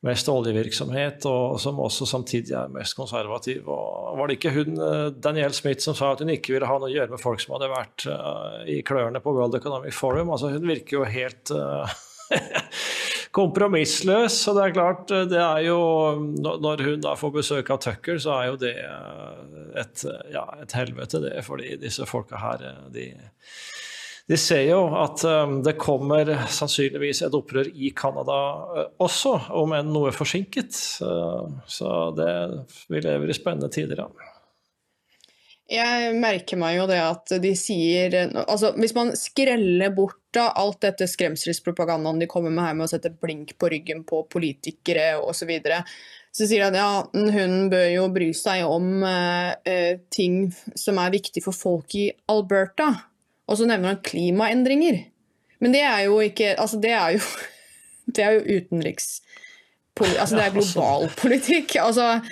mest 0.00 0.30
oljevirksomhet, 0.32 1.26
og 1.28 1.58
som 1.60 1.76
også 1.84 2.08
samtidig 2.08 2.54
er 2.56 2.72
mest 2.72 2.96
konservativ. 2.96 3.68
Og 3.68 4.16
var 4.16 4.30
det 4.30 4.38
ikke 4.38 4.54
hun, 4.54 4.80
Danielle 5.20 5.52
Smith, 5.52 5.84
som 5.84 5.92
sa 5.98 6.14
at 6.14 6.22
hun 6.24 6.32
ikke 6.32 6.54
ville 6.54 6.70
ha 6.70 6.78
noe 6.80 6.88
å 6.88 6.94
gjøre 6.94 7.12
med 7.12 7.20
folk 7.20 7.42
som 7.44 7.58
hadde 7.58 7.68
vært 7.68 8.06
i 8.64 8.78
klørne 8.80 9.20
på 9.20 9.34
World 9.36 9.58
Economic 9.60 9.92
Forum? 9.92 10.32
Altså, 10.32 10.54
hun 10.56 10.64
virker 10.72 11.02
jo 11.02 11.04
helt 11.04 11.52
kompromissløs. 13.36 14.38
Så 14.44 14.54
det 14.56 14.64
er 14.64 14.76
klart, 14.76 15.12
det 15.30 15.38
er 15.40 15.66
jo 15.68 15.80
Når 16.40 16.84
hun 16.86 17.04
da 17.04 17.16
får 17.18 17.34
besøk 17.40 17.70
av 17.70 17.82
Tucker, 17.84 18.18
så 18.22 18.38
er 18.38 18.48
jo 18.50 18.56
det 18.60 18.76
et, 19.80 20.06
ja, 20.32 20.46
et 20.62 20.74
helvete, 20.76 21.22
det. 21.22 21.36
Fordi 21.46 21.76
disse 21.80 22.08
folka 22.10 22.40
her, 22.40 22.66
de 22.94 23.12
de 24.30 24.36
ser 24.38 24.60
jo 24.68 24.84
at 24.94 25.24
det 25.66 25.72
kommer 25.80 26.28
sannsynligvis 26.54 27.24
et 27.26 27.34
opprør 27.34 27.66
i 27.74 27.90
Canada 27.98 28.36
også, 29.02 29.32
om 29.58 29.72
enn 29.74 29.90
noe 29.90 30.12
forsinket. 30.14 30.70
Så 30.70 31.94
det, 32.14 32.28
vi 32.92 33.02
lever 33.02 33.32
i 33.32 33.34
spennende 33.34 33.72
tider, 33.74 34.04
ja. 34.04 34.29
Jeg 35.70 36.14
merker 36.18 36.58
meg 36.58 36.74
jo 36.80 36.86
det 36.90 36.98
at 36.98 37.32
de 37.42 37.50
sier 37.54 38.14
altså 38.42 38.72
Hvis 38.74 38.94
man 38.96 39.12
skreller 39.18 39.92
bort 39.94 40.18
da 40.34 40.48
alt 40.58 40.80
dette 40.82 41.06
skremselspropagandaen 41.10 42.20
de 42.22 42.28
kommer 42.30 42.52
med 42.54 42.64
her 42.64 42.74
med 42.78 42.86
å 42.86 42.90
sette 42.90 43.12
blink 43.22 43.56
på 43.58 43.70
ryggen 43.70 44.04
på 44.06 44.24
politikere 44.30 45.16
osv., 45.18 45.40
så, 45.40 45.48
videre, 45.48 45.80
så 46.30 46.46
sier 46.46 46.70
de 46.70 46.78
at 46.78 46.78
ja, 46.78 47.30
hun 47.34 47.54
bør 47.72 47.86
jo 47.90 48.04
bry 48.14 48.28
seg 48.38 48.62
om 48.62 49.02
eh, 49.06 49.98
ting 50.14 50.44
som 50.78 51.00
er 51.02 51.14
viktig 51.16 51.42
for 51.42 51.56
folk 51.56 51.96
i 51.98 52.04
Alberta. 52.30 52.92
Og 53.50 53.58
så 53.58 53.66
nevner 53.66 53.96
han 53.96 54.04
klimaendringer. 54.06 55.00
Men 55.58 55.74
det 55.74 55.82
er 55.82 56.04
jo 56.06 56.20
ikke 56.22 56.54
Altså, 56.54 56.78
det 56.78 56.94
er 56.94 57.16
jo, 57.16 57.26
det 58.14 58.26
er 58.26 58.38
jo 58.38 58.60
utenriks... 58.60 59.12
Altså, 60.00 60.38
det 60.38 60.44
er 60.46 60.54
global 60.54 61.10
politikk. 61.18 61.74
Altså 61.82 62.22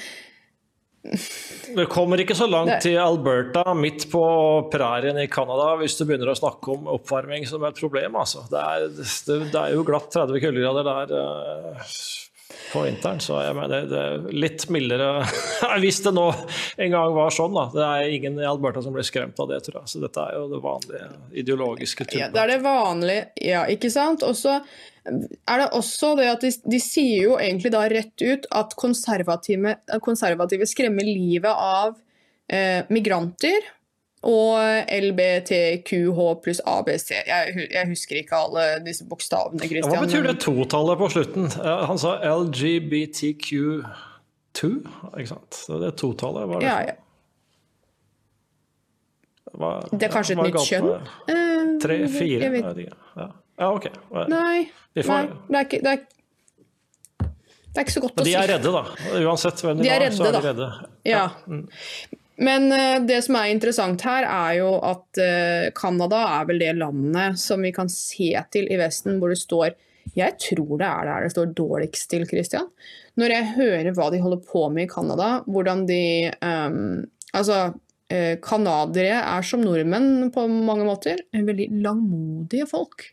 det 1.77 1.87
kommer 1.91 2.21
ikke 2.21 2.37
så 2.37 2.49
langt 2.51 2.81
til 2.83 2.99
Alberta, 3.01 3.75
midt 3.77 4.09
på 4.11 4.23
prærien 4.73 5.19
i 5.23 5.29
Canada, 5.31 5.71
hvis 5.81 5.97
du 5.99 6.05
begynner 6.09 6.33
å 6.33 6.39
snakke 6.39 6.75
om 6.75 6.89
oppvarming 6.97 7.47
som 7.49 7.65
et 7.69 7.79
problem. 7.79 8.19
Altså. 8.19 8.45
Det, 8.51 8.63
er, 8.63 8.89
det, 8.97 9.39
det, 9.53 9.61
er, 9.61 9.77
jo 9.77 9.87
glatt 9.87 10.11
30 10.15 10.43
kuldegrader 10.43 10.89
der 10.89 11.15
uh, 11.15 11.93
på 12.73 12.83
vinteren, 12.85 13.21
så 13.21 13.43
jeg 13.45 13.57
mener 13.57 13.89
det 13.89 13.99
er 14.01 14.23
litt 14.33 14.65
mildere 14.73 15.09
Hvis 15.83 16.01
det 16.05 16.15
nå 16.17 16.27
en 16.81 16.95
gang 16.95 17.15
var 17.17 17.33
sånn, 17.35 17.57
da. 17.57 17.67
Det 17.75 17.87
er 17.87 18.13
ingen 18.17 18.39
i 18.41 18.47
Alberta 18.49 18.83
som 18.85 18.95
blir 18.97 19.07
skremt 19.07 19.41
av 19.43 19.51
det, 19.51 19.61
tror 19.67 19.83
jeg. 19.83 19.93
Så 19.93 20.01
dette 20.01 20.25
er 20.25 20.39
jo 20.39 20.47
det 20.53 20.61
vanlige 20.65 21.09
ideologiske 21.43 22.07
tullbart. 22.07 22.23
Ja, 22.23 22.31
det 22.33 22.45
er 22.45 22.53
det 22.55 22.61
vanlige, 22.65 23.27
ja, 23.51 23.65
ikke 23.69 23.93
sant. 23.93 24.25
Og 24.25 24.37
så 24.39 24.59
er 25.09 25.63
det 25.63 25.71
også 25.77 26.15
det 26.19 26.29
at 26.33 26.45
de, 26.45 26.53
de, 26.73 26.81
sier 26.83 27.31
jo 27.31 27.39
egentlig 27.41 27.73
da 27.75 27.85
rett 27.91 28.25
ut 28.25 28.49
at 28.61 28.77
konservative, 28.81 29.77
konservative 30.05 30.69
skremmer 30.69 31.09
livet 31.09 31.53
av 31.53 31.97
eh, 32.53 32.85
migranter 32.93 33.73
og 34.27 34.59
LBTQH 34.91 36.19
pluss 36.43 36.59
ABC. 36.67 37.11
Jeg, 37.27 37.69
jeg, 37.71 37.89
husker 37.89 38.17
ikke 38.19 38.37
alle 38.37 38.85
disse 38.87 39.05
bokstavene. 39.07 39.61
Christian. 39.63 39.95
Hva 39.95 40.01
betyr 40.07 40.23
det 40.27 40.41
totallet 40.43 40.99
på 40.99 41.09
slutten? 41.15 41.47
Han 41.63 41.99
sa 42.03 42.19
LGBTQ2, 42.27 44.63
ikke 45.15 45.31
sant? 45.31 45.55
Det 45.71 45.87
er 45.93 45.97
totallet? 46.03 46.43
Hva 46.51 46.55
er 46.59 46.59
det? 46.59 46.67
Ja, 46.67 46.79
ja. 46.91 46.97
Hva, 49.59 49.71
det 49.91 50.07
er 50.07 50.11
kanskje 50.13 50.35
et 50.37 50.43
nytt 50.45 50.61
kjønn? 50.67 50.89
Eh, 51.31 51.37
Tre? 51.83 51.97
Fire? 52.13 52.43
Jeg 52.45 52.53
vet 52.59 52.77
ikke. 52.85 52.97
Ja. 53.17 53.27
ja, 53.63 53.67
ok. 53.71 53.87
Nei, 54.29 54.59
får... 54.99 55.09
nei 55.09 55.23
det, 55.49 55.57
er 55.57 55.61
ikke, 55.65 55.81
det, 55.83 55.91
er, 55.95 55.99
det, 57.23 57.75
er 57.75 57.81
ikke, 57.87 57.95
så 57.95 58.01
godt 58.05 58.15
å 58.19 58.21
si. 58.21 58.21
Men 58.21 58.29
de 58.29 58.33
er 58.43 58.49
redde, 58.57 58.71
da. 58.75 58.83
Uansett 59.23 59.59
hvem 59.65 59.77
de, 59.79 59.83
de 59.87 59.91
var, 59.95 60.01
redde, 60.05 60.17
så 60.19 60.23
er 60.29 60.33
de 60.37 60.41
redde. 60.51 60.69
Ja. 61.07 61.23
ja. 61.23 61.27
Men 62.39 62.71
uh, 62.71 63.01
det 63.07 63.19
som 63.27 63.37
er 63.39 63.51
interessant 63.53 64.03
her, 64.07 64.27
er 64.27 64.59
jo 64.61 64.71
at 64.87 65.21
uh, 65.21 65.67
Canada 65.79 66.23
er 66.39 66.47
vel 66.51 66.63
det 66.63 66.77
landet 66.79 67.39
som 67.41 67.65
vi 67.67 67.73
kan 67.75 67.91
se 67.91 68.31
til 68.55 68.71
i 68.71 68.79
Vesten 68.79 69.19
hvor 69.19 69.35
det 69.35 69.41
står 69.41 69.75
Jeg 70.17 70.39
tror 70.41 70.79
det 70.79 70.87
er 70.87 71.11
der 71.11 71.27
det 71.27 71.35
står 71.35 71.53
dårligst 71.59 72.09
til, 72.13 72.25
Christian. 72.31 72.71
Når 73.19 73.35
jeg 73.35 73.53
hører 73.57 73.91
hva 73.97 74.09
de 74.15 74.23
holder 74.23 74.41
på 74.47 74.69
med 74.71 74.87
i 74.87 74.93
Canada, 74.93 75.39
hvordan 75.47 75.87
de 75.89 76.03
um, 76.43 77.07
Altså, 77.37 77.75
canadiere 78.41 79.19
uh, 79.19 79.35
er 79.37 79.45
som 79.45 79.61
nordmenn 79.61 80.31
på 80.33 80.47
mange 80.49 80.87
måter. 80.87 81.19
Veldig 81.37 81.67
langmodige 81.85 82.65
folk. 82.71 83.05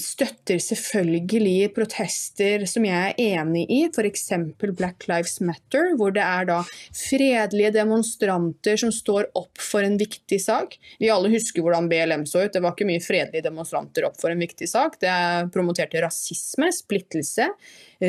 støtter 0.00 0.60
selvfølgelig 0.62 1.72
protester 1.76 2.64
som 2.70 2.86
jeg 2.86 3.10
er 3.10 3.18
enig 3.42 3.66
i, 3.68 3.80
f.eks. 3.90 4.30
Black 4.78 5.04
Lives 5.10 5.36
Matter, 5.44 5.90
hvor 5.98 6.14
det 6.16 6.24
er 6.24 6.48
da 6.48 6.62
fredelige 6.96 7.74
demonstranter 7.76 8.80
som 8.80 8.94
står 8.94 9.28
opp 9.36 9.60
for 9.60 9.84
en 9.84 9.98
viktig 10.00 10.38
sak. 10.40 10.78
Vi 11.02 11.12
alle 11.12 11.32
husker 11.34 11.66
hvordan 11.66 11.90
BLM 11.92 12.24
så 12.30 12.46
ut, 12.46 12.54
det 12.54 12.64
var 12.64 12.72
ikke 12.72 12.88
mye 12.88 13.04
fredelige 13.04 13.44
demonstranter 13.50 14.08
opp 14.08 14.16
for 14.22 14.32
en 14.32 14.40
viktig 14.40 14.70
sak. 14.70 14.96
Det 15.02 15.12
promoterte 15.52 16.00
rasisme, 16.06 16.72
splittelse, 16.72 17.50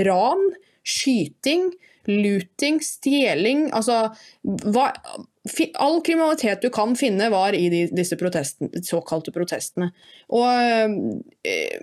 ran, 0.08 0.48
skyting 0.88 1.68
looting, 2.08 2.80
stjeling 2.84 3.68
Altså 3.76 4.08
hva, 4.44 4.90
All 5.80 6.02
kriminalitet 6.04 6.62
du 6.64 6.70
kan 6.74 6.96
finne, 7.00 7.30
var 7.32 7.56
i 7.56 7.70
de, 7.72 7.86
disse 7.96 8.18
protesten, 8.20 8.72
såkalte 8.84 9.32
protestene. 9.32 9.90
Og, 10.36 10.98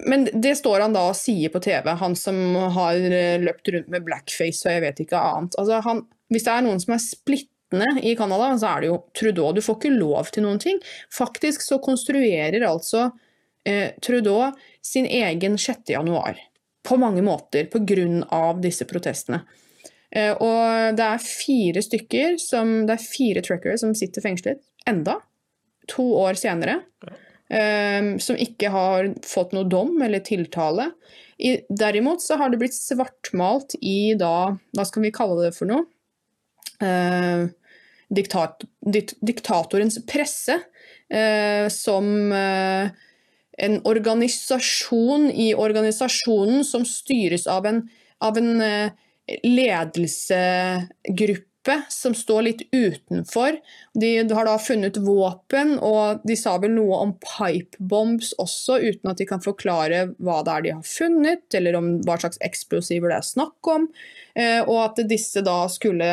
men 0.05 0.27
det 0.33 0.53
står 0.59 0.85
han 0.85 0.97
da 0.97 1.07
og 1.09 1.17
sier 1.17 1.53
på 1.53 1.63
TV, 1.65 1.89
han 2.01 2.17
som 2.19 2.43
har 2.77 3.01
løpt 3.41 3.73
rundt 3.73 3.89
med 3.93 4.05
blackface 4.05 4.67
og 4.67 4.77
jeg 4.77 4.85
vet 4.85 5.03
ikke 5.07 5.25
annet. 5.33 5.57
Altså 5.61 5.81
han, 5.87 6.05
hvis 6.33 6.45
det 6.45 6.55
er 6.55 6.67
noen 6.67 6.85
som 6.85 6.97
er 6.97 7.05
splittende 7.07 7.91
i 8.05 8.15
Canada, 8.19 8.53
så 8.61 8.75
er 8.75 8.85
det 8.85 8.93
jo 8.93 9.01
Trudeau. 9.17 9.53
Du 9.57 9.65
får 9.65 9.81
ikke 9.81 9.97
lov 9.97 10.33
til 10.35 10.45
noen 10.45 10.61
ting. 10.63 10.81
Faktisk 11.13 11.65
så 11.65 11.81
konstruerer 11.83 12.69
altså 12.69 13.09
eh, 13.65 13.97
Trudeau 14.05 14.53
sin 14.85 15.09
egen 15.09 15.59
6. 15.59 15.89
januar. 15.97 16.37
På 16.85 17.01
mange 17.01 17.25
måter, 17.25 17.65
pga. 17.73 18.41
disse 18.61 18.85
protestene. 18.85 19.41
Eh, 20.15 20.33
og 20.39 20.95
det 20.99 21.07
er 21.07 21.23
fire 21.27 21.83
stykker, 21.83 22.39
som, 22.43 22.85
det 22.87 22.97
er 22.97 23.07
fire 23.07 23.43
truckere 23.45 23.79
som 23.81 23.95
sitter 23.99 24.25
fengslet 24.25 24.63
enda, 24.89 25.19
to 25.91 26.07
år 26.23 26.39
senere. 26.39 26.81
Um, 27.45 28.15
som 28.25 28.39
ikke 28.41 28.71
har 28.73 29.11
fått 29.23 29.53
noe 29.53 29.69
dom 29.69 29.99
eller 30.03 30.23
tiltale. 30.25 30.89
I, 31.37 31.59
derimot 31.69 32.23
så 32.25 32.39
har 32.41 32.49
det 32.51 32.59
blitt 32.63 32.75
svartmalt 32.75 33.75
i 33.85 34.15
da 34.17 34.55
Hva 34.73 34.87
skal 34.89 35.05
vi 35.05 35.13
kalle 35.15 35.43
det 35.45 35.51
for 35.53 35.69
noe? 35.69 35.85
Uh, 36.81 37.53
diktat, 38.09 38.65
dikt, 38.81 39.13
diktatorens 39.21 40.01
presse. 40.09 40.57
Uh, 41.13 41.69
som 41.71 42.09
uh, 42.33 42.89
en 43.61 43.77
organisasjon 43.87 45.29
i 45.31 45.53
organisasjonen 45.53 46.65
som 46.67 46.89
styres 46.89 47.45
av 47.47 47.69
en, 47.69 47.85
av 48.25 48.41
en 48.41 48.65
ledelsegruppe 49.43 51.83
som 51.89 52.15
står 52.15 52.43
litt 52.43 52.63
utenfor. 52.73 53.57
De 53.97 54.35
har 54.37 54.45
da 54.45 54.59
funnet 54.61 54.97
våpen, 55.01 55.79
og 55.81 56.21
de 56.29 56.37
sa 56.37 56.59
vel 56.61 56.71
noe 56.77 56.97
om 57.07 57.15
pipebombs 57.23 58.35
også, 58.43 58.79
uten 58.85 59.11
at 59.11 59.19
de 59.21 59.27
kan 59.29 59.45
forklare 59.45 60.07
hva 60.19 60.43
det 60.45 60.53
er 60.53 60.63
de 60.67 60.77
har 60.77 60.87
funnet, 60.89 61.55
eller 61.57 61.73
om 61.81 61.87
hva 62.05 62.17
slags 62.21 62.39
eksplosiver 62.45 63.09
det 63.13 63.19
er 63.21 63.33
snakk 63.33 63.61
om. 63.73 63.83
Eh, 64.37 64.61
og 64.67 64.79
at 64.91 64.97
disse 65.09 65.41
da 65.47 65.69
skulle 65.73 66.11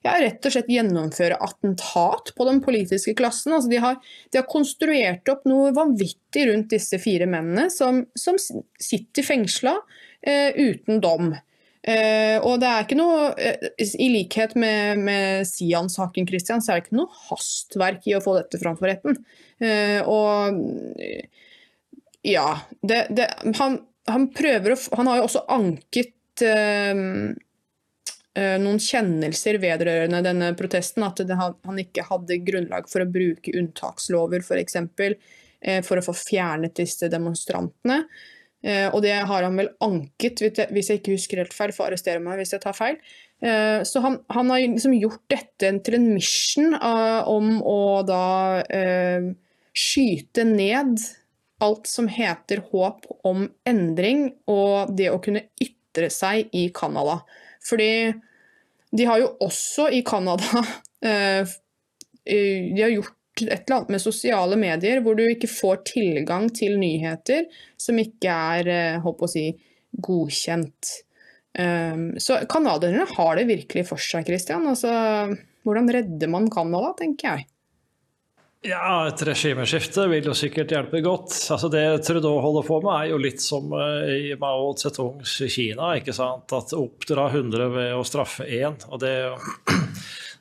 ja, 0.00 0.14
rett 0.16 0.44
og 0.44 0.54
slett 0.54 0.70
gjennomføre 0.72 1.36
attentat 1.44 2.32
på 2.36 2.46
den 2.48 2.62
politiske 2.64 3.12
klassen. 3.16 3.52
Altså 3.56 3.72
de, 3.72 3.80
har, 3.82 3.98
de, 4.30 4.40
har, 4.40 4.48
konstruert 4.48 5.28
opp 5.32 5.44
noe 5.48 5.74
vanvittig 5.76 6.46
rundt 6.48 6.72
disse 6.72 7.00
fire 7.02 7.28
mennene, 7.28 7.68
som, 7.72 8.06
som 8.16 8.40
sitter 8.40 9.26
fengsla 9.26 9.76
eh, 10.24 10.56
uten 10.56 11.02
dom. 11.04 11.34
Uh, 11.80 12.36
og 12.44 12.58
det 12.60 12.68
er 12.68 12.82
ikke 12.84 12.96
noe 12.98 13.30
uh, 13.32 13.68
I 14.04 14.08
likhet 14.12 14.52
med, 14.60 15.00
med 15.00 15.46
Sian-saken, 15.48 16.26
Christian, 16.28 16.60
så 16.60 16.74
er 16.74 16.80
det 16.80 16.82
ikke 16.84 16.98
noe 16.98 17.20
hastverk 17.30 18.04
i 18.04 18.16
å 18.18 18.20
få 18.20 18.34
dette 18.36 18.60
fram 18.60 18.76
for 18.76 18.90
retten. 18.90 19.16
Uh, 19.64 20.00
og 20.04 20.58
ja 22.20 22.50
det, 22.84 23.06
det, 23.16 23.30
han, 23.56 23.78
han, 24.10 24.26
prøver 24.36 24.74
å 24.74 24.80
Han 24.98 25.08
har 25.08 25.20
jo 25.20 25.28
også 25.30 25.46
anket 25.48 26.16
noen 28.40 28.78
kjennelser 28.80 29.58
vedrørende 29.60 30.20
denne 30.24 30.50
protesten. 30.56 31.04
At 31.04 31.20
det, 31.24 31.36
han 31.36 31.80
ikke 31.80 32.04
hadde 32.08 32.38
grunnlag 32.44 32.88
for 32.92 33.04
å 33.04 33.08
bruke 33.08 33.52
unntakslover, 33.56 34.40
f.eks. 34.40 34.48
For, 34.48 34.60
eksempel, 34.60 35.16
for 35.84 36.00
å 36.00 36.04
få 36.04 36.14
fjernet 36.16 36.76
disse 36.80 37.08
demonstrantene. 37.12 37.98
Eh, 38.60 38.88
og 38.92 39.00
det 39.04 39.14
har 39.14 39.46
han 39.46 39.56
vel 39.56 39.70
anket, 39.84 40.42
hvis 40.42 40.90
jeg 40.90 41.00
ikke 41.00 41.16
husker 41.16 41.40
helt 41.40 41.56
feil, 41.56 41.72
for 41.72 41.86
å 41.86 41.90
arrestere 41.90 42.22
meg 42.22 42.40
hvis 42.40 42.52
jeg 42.54 42.62
tar 42.64 42.76
feil. 42.76 42.98
Eh, 43.40 43.80
så 43.88 44.02
han, 44.04 44.18
han 44.32 44.52
har 44.52 44.60
liksom 44.64 44.96
gjort 44.98 45.22
dette 45.32 45.72
til 45.86 45.96
en 45.96 46.10
mission 46.12 46.76
uh, 46.76 47.24
om 47.30 47.56
å 47.64 48.02
da 48.04 48.60
skyte 49.70 50.44
ned 50.44 51.00
alt 51.64 51.88
som 51.88 52.08
heter 52.10 52.62
håp 52.72 53.06
om 53.28 53.46
endring, 53.68 54.30
og 54.48 54.92
det 54.96 55.10
å 55.12 55.20
kunne 55.22 55.46
ytre 55.60 56.08
seg 56.12 56.52
i 56.56 56.68
Canada. 56.76 57.20
Fordi 57.64 58.12
de 58.96 59.06
har 59.06 59.20
jo 59.22 59.34
også 59.44 59.90
i 59.94 60.00
Canada 60.02 60.64
De 62.30 62.80
har 62.80 62.90
gjort 62.90 63.14
et 63.38 63.52
eller 63.52 63.76
annet 63.76 63.92
med 63.94 64.02
sosiale 64.02 64.56
medier, 64.60 65.02
hvor 65.04 65.16
du 65.16 65.24
ikke 65.26 65.50
får 65.50 65.84
tilgang 65.92 66.48
til 66.54 66.78
nyheter 66.80 67.46
som 67.80 67.98
ikke 68.00 68.40
er 68.56 69.00
håper 69.04 69.26
eh, 69.26 69.28
å 69.28 69.30
si, 69.30 69.46
godkjent. 69.90 70.90
Um, 71.58 72.12
så 72.22 72.36
canadierne 72.46 73.06
har 73.10 73.38
det 73.38 73.48
virkelig 73.48 73.88
for 73.88 74.02
seg, 74.02 74.28
Christian. 74.28 74.68
Altså, 74.70 74.90
hvordan 75.66 75.90
redder 75.90 76.30
man 76.30 76.46
Canada, 76.52 76.92
tenker 76.98 77.32
jeg. 77.32 77.48
Ja, 78.60 79.06
et 79.08 79.22
regimeskifte 79.24 80.04
vil 80.12 80.26
jo 80.28 80.34
sikkert 80.36 80.74
hjelpe 80.74 81.00
godt. 81.00 81.32
Altså 81.54 81.70
Det 81.72 81.84
Trudeau 82.04 82.42
holder 82.44 82.66
på 82.66 82.80
med, 82.84 82.92
er 82.92 83.06
jo 83.14 83.20
litt 83.22 83.40
som 83.40 83.72
eh, 83.72 84.10
i 84.28 84.34
Mao 84.40 84.74
Zedongs 84.76 85.38
Kina. 85.48 85.94
ikke 85.96 86.12
sant? 86.12 86.52
At 86.52 86.74
oppdra 86.76 87.30
100 87.32 87.70
ved 87.72 87.94
å 87.96 88.04
straffe 88.04 88.44
én. 88.44 88.76
Og 88.92 89.00
det 89.00 89.14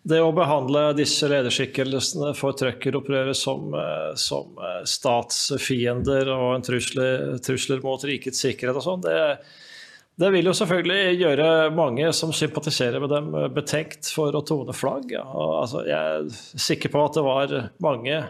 det 0.09 0.19
å 0.23 0.33
behandle 0.35 0.89
disse 0.97 1.27
lederskikkelsene 1.29 2.33
for 2.37 2.57
trøkkeropprøret 2.57 3.37
som, 3.37 3.71
eh, 3.77 4.11
som 4.19 4.59
eh, 4.59 4.83
statsfiender 4.89 6.31
og 6.33 6.53
en 6.57 6.65
trusler, 6.65 7.33
trusler 7.45 7.83
mot 7.85 8.03
rikets 8.07 8.41
sikkerhet 8.45 8.79
og 8.79 8.85
sånn, 8.85 9.03
det, 9.05 9.17
det, 10.19 10.31
vil 10.35 10.49
jo 10.49 10.55
selvfølgelig 10.57 11.19
gjøre 11.21 11.49
mange 11.77 12.09
som 12.15 12.33
sympatiserer 12.35 13.03
med 13.03 13.13
dem, 13.13 13.31
betenkt 13.55 14.11
for 14.13 14.35
å 14.35 14.43
tone 14.45 14.75
flagg. 14.75 15.13
Ja. 15.15 15.25
Altså, 15.61 15.85
jeg 15.87 16.19
er 16.19 16.63
sikker 16.69 16.93
på 16.93 17.05
at 17.05 17.19
det 17.19 17.25
var 17.25 17.55
mange 17.83 18.23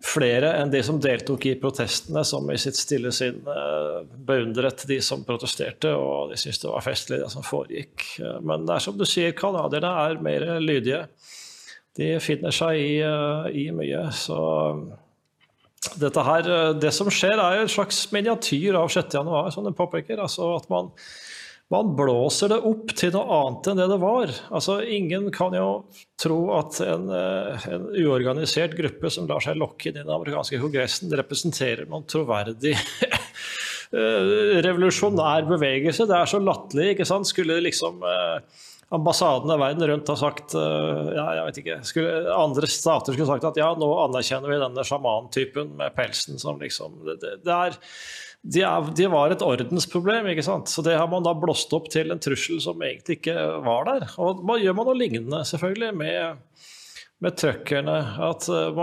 flere 0.00 0.54
enn 0.56 0.70
de 0.72 0.80
som 0.84 1.00
deltok 1.00 1.44
i 1.50 1.56
protestene, 1.60 2.22
som 2.24 2.48
i 2.50 2.58
sitt 2.60 2.78
stille 2.78 3.12
sinn 3.12 3.42
eh, 3.44 3.98
beundret 4.28 4.86
de 4.88 4.96
som 5.04 5.24
protesterte, 5.26 5.92
og 5.92 6.32
de 6.32 6.38
syntes 6.40 6.62
det 6.62 6.70
var 6.70 6.86
festlig, 6.86 7.20
det 7.20 7.28
som 7.32 7.44
foregikk. 7.44 8.06
Eh, 8.22 8.38
men 8.40 8.64
det 8.68 8.76
er 8.76 8.86
som 8.86 8.96
du 8.96 9.04
sier, 9.08 9.36
canadierne 9.36 9.92
er 10.06 10.24
mer 10.24 10.48
lydige. 10.62 11.04
De 11.98 12.14
finner 12.22 12.54
seg 12.54 12.80
i, 12.80 12.92
eh, 13.04 13.50
i 13.60 13.66
mye. 13.76 14.06
Så 14.16 14.40
dette 16.00 16.24
her, 16.24 16.48
det 16.80 16.92
som 16.96 17.08
skjer, 17.12 17.36
er 17.36 17.58
jo 17.58 17.66
en 17.66 17.74
slags 17.76 18.00
miniatyr 18.14 18.80
av 18.80 18.88
6.1, 18.92 19.52
som 19.52 19.68
du 19.68 19.72
påpeker. 19.76 20.20
altså 20.20 20.54
at 20.56 20.68
man 20.72 20.94
man 21.70 21.92
blåser 21.94 22.50
det 22.50 22.58
opp 22.66 22.90
til 22.98 23.12
noe 23.14 23.36
annet 23.36 23.68
enn 23.70 23.78
det 23.78 23.86
det 23.92 23.98
var. 24.02 24.32
Altså, 24.50 24.80
ingen 24.82 25.28
kan 25.34 25.54
jo 25.54 25.68
tro 26.18 26.40
at 26.56 26.80
en, 26.82 27.06
eh, 27.14 27.66
en 27.70 27.84
uorganisert 27.94 28.74
gruppe 28.78 29.10
som 29.14 29.28
lar 29.30 29.42
seg 29.44 29.60
lokke 29.60 29.90
inn 29.90 30.00
i 30.00 30.02
den 30.02 30.10
amerikanske 30.10 30.58
kongressen, 30.62 31.12
representerer 31.14 31.86
noen 31.86 32.08
troverdig 32.10 32.74
eh, 33.94 34.58
revolusjonær 34.66 35.46
bevegelse. 35.52 36.08
Det 36.10 36.18
er 36.18 36.32
så 36.32 36.42
latterlig. 36.42 36.96
ikke 36.96 37.06
sant? 37.06 37.30
Skulle 37.30 37.60
liksom 37.62 38.02
eh, 38.02 38.66
ambassadene 38.90 39.54
verden 39.62 39.86
rundt 39.86 40.10
ha 40.10 40.16
sagt 40.18 40.56
ja, 40.58 41.26
jeg 41.36 41.42
vet 41.46 41.58
ikke, 41.60 41.76
skulle, 41.86 42.14
Andre 42.34 42.66
stater 42.66 43.14
skulle 43.14 43.28
sagt 43.28 43.46
at 43.46 43.60
ja, 43.60 43.68
nå 43.78 43.86
anerkjenner 44.08 44.50
vi 44.50 44.58
denne 44.58 44.82
sjamantypen 44.82 45.76
med 45.78 45.94
pelsen 45.94 46.42
som 46.42 46.58
liksom 46.58 46.96
det, 47.06 47.20
det, 47.22 47.36
det 47.46 47.54
er 47.54 47.78
de, 48.42 48.62
er, 48.64 48.90
de, 48.96 49.06
var 49.12 49.32
et 49.32 49.42
ordensproblem. 49.44 50.30
ikke 50.32 50.44
sant? 50.46 50.70
Så 50.72 50.84
det 50.84 50.96
har 50.96 51.08
man 51.12 51.24
da 51.26 51.34
blåst 51.36 51.72
opp 51.76 51.90
til 51.92 52.12
en 52.12 52.20
trussel 52.22 52.60
som 52.62 52.80
egentlig 52.82 53.18
ikke 53.18 53.36
var 53.66 53.88
der. 53.88 54.06
Og 54.22 54.44
man 54.48 54.62
gjør 54.62 54.78
man 54.78 54.88
noe 54.88 54.96
lignende, 54.96 55.42
selvfølgelig, 55.48 55.90
med, 56.00 56.62
med 57.20 57.36
truckerne. 57.36 57.98
Eh, 58.24 58.80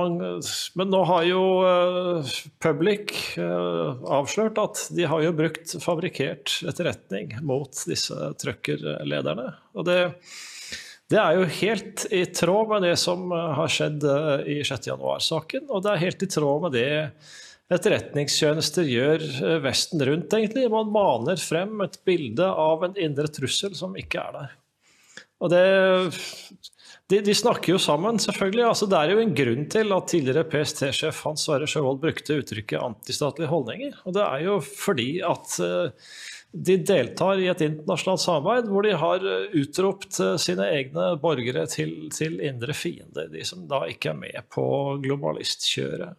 men 0.77 0.93
nå 0.93 0.99
har 1.09 1.23
jo 1.25 1.41
uh, 1.65 2.35
Public 2.61 3.15
uh, 3.41 3.97
avslørt 4.19 4.61
at 4.61 4.83
de 4.93 5.09
har 5.09 5.25
jo 5.25 5.33
brukt 5.39 5.73
fabrikkert 5.81 6.59
etterretning 6.69 7.33
mot 7.41 7.81
disse 7.89 8.29
truckerlederne. 8.37 9.49
Og 9.73 9.89
det, 9.89 9.97
det 11.09 11.17
er 11.23 11.41
jo 11.41 11.49
helt 11.63 12.05
i 12.13 12.27
tråd 12.29 12.75
med 12.75 12.85
det 12.85 12.93
som 13.01 13.33
har 13.33 13.73
skjedd 13.73 14.05
i 14.45 14.61
6.1-saken, 14.61 15.65
og 15.71 15.81
det 15.81 15.95
er 15.95 16.05
helt 16.05 16.29
i 16.29 16.31
tråd 16.37 16.67
med 16.67 16.77
det 16.77 16.89
etterretningstjenester 17.73 18.87
gjør 18.87 19.25
eh, 19.25 19.57
Vesten 19.65 20.03
rundt, 20.07 20.33
egentlig. 20.33 20.67
Man 20.71 20.93
maner 20.93 21.41
frem 21.41 21.83
et 21.85 21.99
bilde 22.07 22.47
av 22.47 22.85
en 22.87 22.95
indre 22.99 23.27
trussel 23.31 23.75
som 23.77 23.97
ikke 23.99 24.23
er 24.23 24.37
der. 24.37 24.55
Og 25.37 25.51
det, 25.53 25.65
de, 27.11 27.19
de, 27.21 27.33
snakker 27.37 27.75
jo 27.75 27.81
sammen, 27.81 28.17
selvfølgelig. 28.23 28.63
Altså, 28.71 28.87
det 28.89 28.97
er 28.97 29.13
jo 29.13 29.21
en 29.21 29.35
grunn 29.37 29.67
til 29.69 29.93
at 29.93 30.07
tidligere 30.09 30.47
PST-sjef 30.49 31.19
Hans 31.27 31.45
Sverre 31.45 31.67
Sjøvold 31.69 32.01
brukte 32.01 32.39
uttrykket 32.41 32.81
antistatlige 32.81 33.51
holdninger. 33.51 33.99
Og 34.07 34.17
det 34.17 34.23
er 34.25 34.47
jo 34.47 34.57
fordi 34.65 35.11
at 35.27 35.59
uh, 35.61 36.09
de 36.57 36.79
deltar 36.89 37.43
i 37.43 37.51
et 37.51 37.61
internasjonalt 37.67 38.23
samarbeid 38.23 38.71
hvor 38.71 38.87
de 38.87 38.95
har 38.97 39.25
eh, 39.29 39.57
utropt 39.61 40.17
sine 40.41 40.65
egne 40.73 41.11
borgere 41.21 41.67
til, 41.69 42.07
til 42.15 42.39
indre 42.41 42.73
fiender, 42.73 43.27
de 43.29 43.43
som 43.45 43.67
da 43.69 43.83
ikke 43.91 44.15
er 44.15 44.21
med 44.23 44.47
på 44.55 44.65
globalistkjøret. 45.03 46.17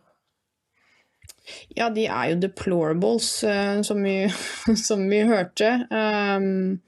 Ja, 1.77 1.89
de 1.91 2.07
er 2.07 2.33
jo 2.33 2.41
deplorables, 2.43 3.29
uh, 3.45 3.81
som, 3.83 4.03
vi, 4.03 4.29
som, 4.89 5.05
vi, 5.11 5.23
hørte. 5.29 5.71
Um, 5.91 6.79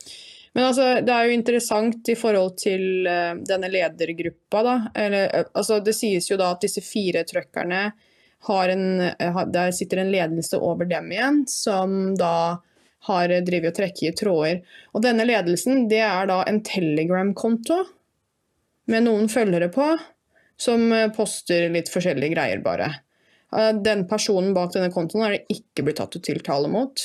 Men 0.52 0.66
altså, 0.66 0.86
det 1.06 1.14
er 1.14 1.28
jo 1.28 1.36
interessant 1.36 2.08
i 2.10 2.16
forhold 2.18 2.56
til 2.58 3.06
uh, 3.06 3.36
denne 3.46 3.70
ledergruppa, 3.70 4.62
da. 4.66 4.76
Eller, 4.98 5.44
altså, 5.54 5.80
det 5.84 5.94
sies 5.96 6.30
jo 6.30 6.38
da 6.40 6.52
at 6.54 6.64
disse 6.64 6.82
fire 6.84 7.22
trøkkerne 7.28 7.84
har 8.48 8.72
en 8.72 8.84
uh, 9.20 9.44
Der 9.52 9.70
sitter 9.76 10.02
en 10.02 10.12
ledelse 10.12 10.58
over 10.58 10.88
dem 10.90 11.12
igjen, 11.12 11.44
som 11.48 12.16
da 12.18 12.60
har 13.08 13.32
drevet 13.46 13.70
og 13.70 13.76
trekket 13.78 14.08
i 14.10 14.16
tråder. 14.24 14.58
Og 14.92 15.04
denne 15.04 15.24
ledelsen, 15.24 15.86
det 15.88 16.02
er 16.04 16.26
da 16.28 16.42
en 16.48 16.60
Telegram-konto 16.66 17.78
med 18.90 19.06
noen 19.06 19.30
følgere 19.30 19.70
på, 19.72 19.86
som 20.60 20.90
poster 21.16 21.70
litt 21.72 21.88
forskjellige 21.88 22.34
greier, 22.34 22.60
bare. 22.60 22.90
Den 23.50 24.04
personen 24.10 24.52
bak 24.54 24.74
denne 24.74 24.92
kontoen 24.94 25.24
har 25.24 25.34
det 25.34 25.56
ikke 25.58 25.82
blitt 25.86 25.98
tatt 25.98 26.14
ut 26.14 26.22
tiltale 26.22 26.70
mot 26.70 27.02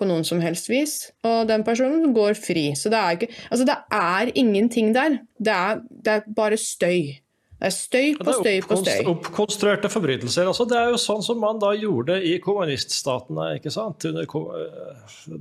på 0.00 0.06
noen 0.08 0.24
som 0.26 0.40
helst 0.42 0.70
vis. 0.72 0.94
Og 1.28 1.44
den 1.50 1.64
personen 1.66 2.14
går 2.16 2.38
fri. 2.38 2.70
Så 2.78 2.92
det 2.92 2.98
er, 2.98 3.18
ikke, 3.18 3.28
altså 3.50 3.66
det 3.68 3.76
er 3.94 4.32
ingenting 4.38 4.94
der. 4.96 5.20
Det 5.38 5.54
er, 5.54 5.82
det 5.90 6.14
er 6.16 6.30
bare 6.36 6.58
støy. 6.60 7.20
Det 7.60 7.68
er 7.68 7.74
støy 7.76 8.14
på 8.16 8.32
støy 8.32 8.62
på 8.64 8.76
støy. 8.80 9.00
Oppkonstruerte 9.10 9.90
forbrytelser. 9.92 10.48
Altså, 10.48 10.64
det 10.64 10.78
er 10.80 10.94
jo 10.94 11.00
sånn 11.00 11.20
som 11.20 11.42
man 11.42 11.58
da 11.60 11.74
gjorde 11.76 12.16
i 12.24 12.38
kommuniststatene. 12.40 13.50
ikke 13.58 13.72
sant? 13.74 14.06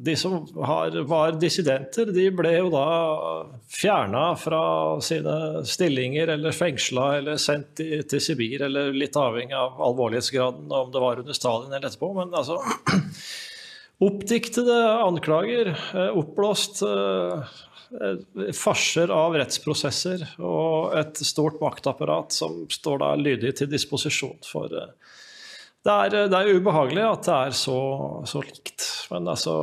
De 0.09 0.15
som 0.19 0.41
har, 0.67 0.97
var 1.07 1.37
dissidenter, 1.39 2.11
de 2.11 2.25
ble 2.35 2.51
jo 2.57 2.67
da 2.73 2.83
fjerna 3.71 4.25
fra 4.35 4.63
sine 5.05 5.63
stillinger 5.63 6.35
eller 6.35 6.55
fengsla 6.55 7.07
eller 7.21 7.39
sendt 7.39 7.79
til 7.79 8.23
Sibir, 8.23 8.67
eller 8.67 8.91
litt 8.91 9.15
avhengig 9.15 9.55
av 9.55 9.79
alvorlighetsgraden 9.87 10.67
om 10.67 10.91
det 10.91 11.05
var 11.05 11.23
under 11.23 11.39
Stalin 11.39 11.71
eller 11.71 11.87
etterpå. 11.87 12.11
Men 12.19 12.35
altså 12.35 12.59
Oppdiktede 13.99 14.75
anklager, 15.03 15.73
eh, 15.75 16.11
oppblåst 16.15 16.83
eh, 16.87 17.57
farser 18.53 19.09
av 19.13 19.33
rettsprosesser 19.39 20.25
og 20.37 20.93
et 20.99 21.21
stort 21.25 21.57
maktapparat 21.61 22.35
som 22.35 22.61
står 22.69 23.01
der 23.01 23.23
lydig 23.23 23.55
til 23.57 23.71
disposisjon 23.71 24.37
for 24.45 24.73
eh, 24.73 24.91
det 25.87 25.95
er, 25.95 26.27
det 26.29 26.37
er 26.37 26.59
ubehagelig 26.59 27.05
at 27.07 27.25
det 27.25 27.35
er 27.47 27.53
så, 27.55 27.79
så 28.27 28.41
likt. 28.43 28.83
Men 29.13 29.29
altså 29.31 29.53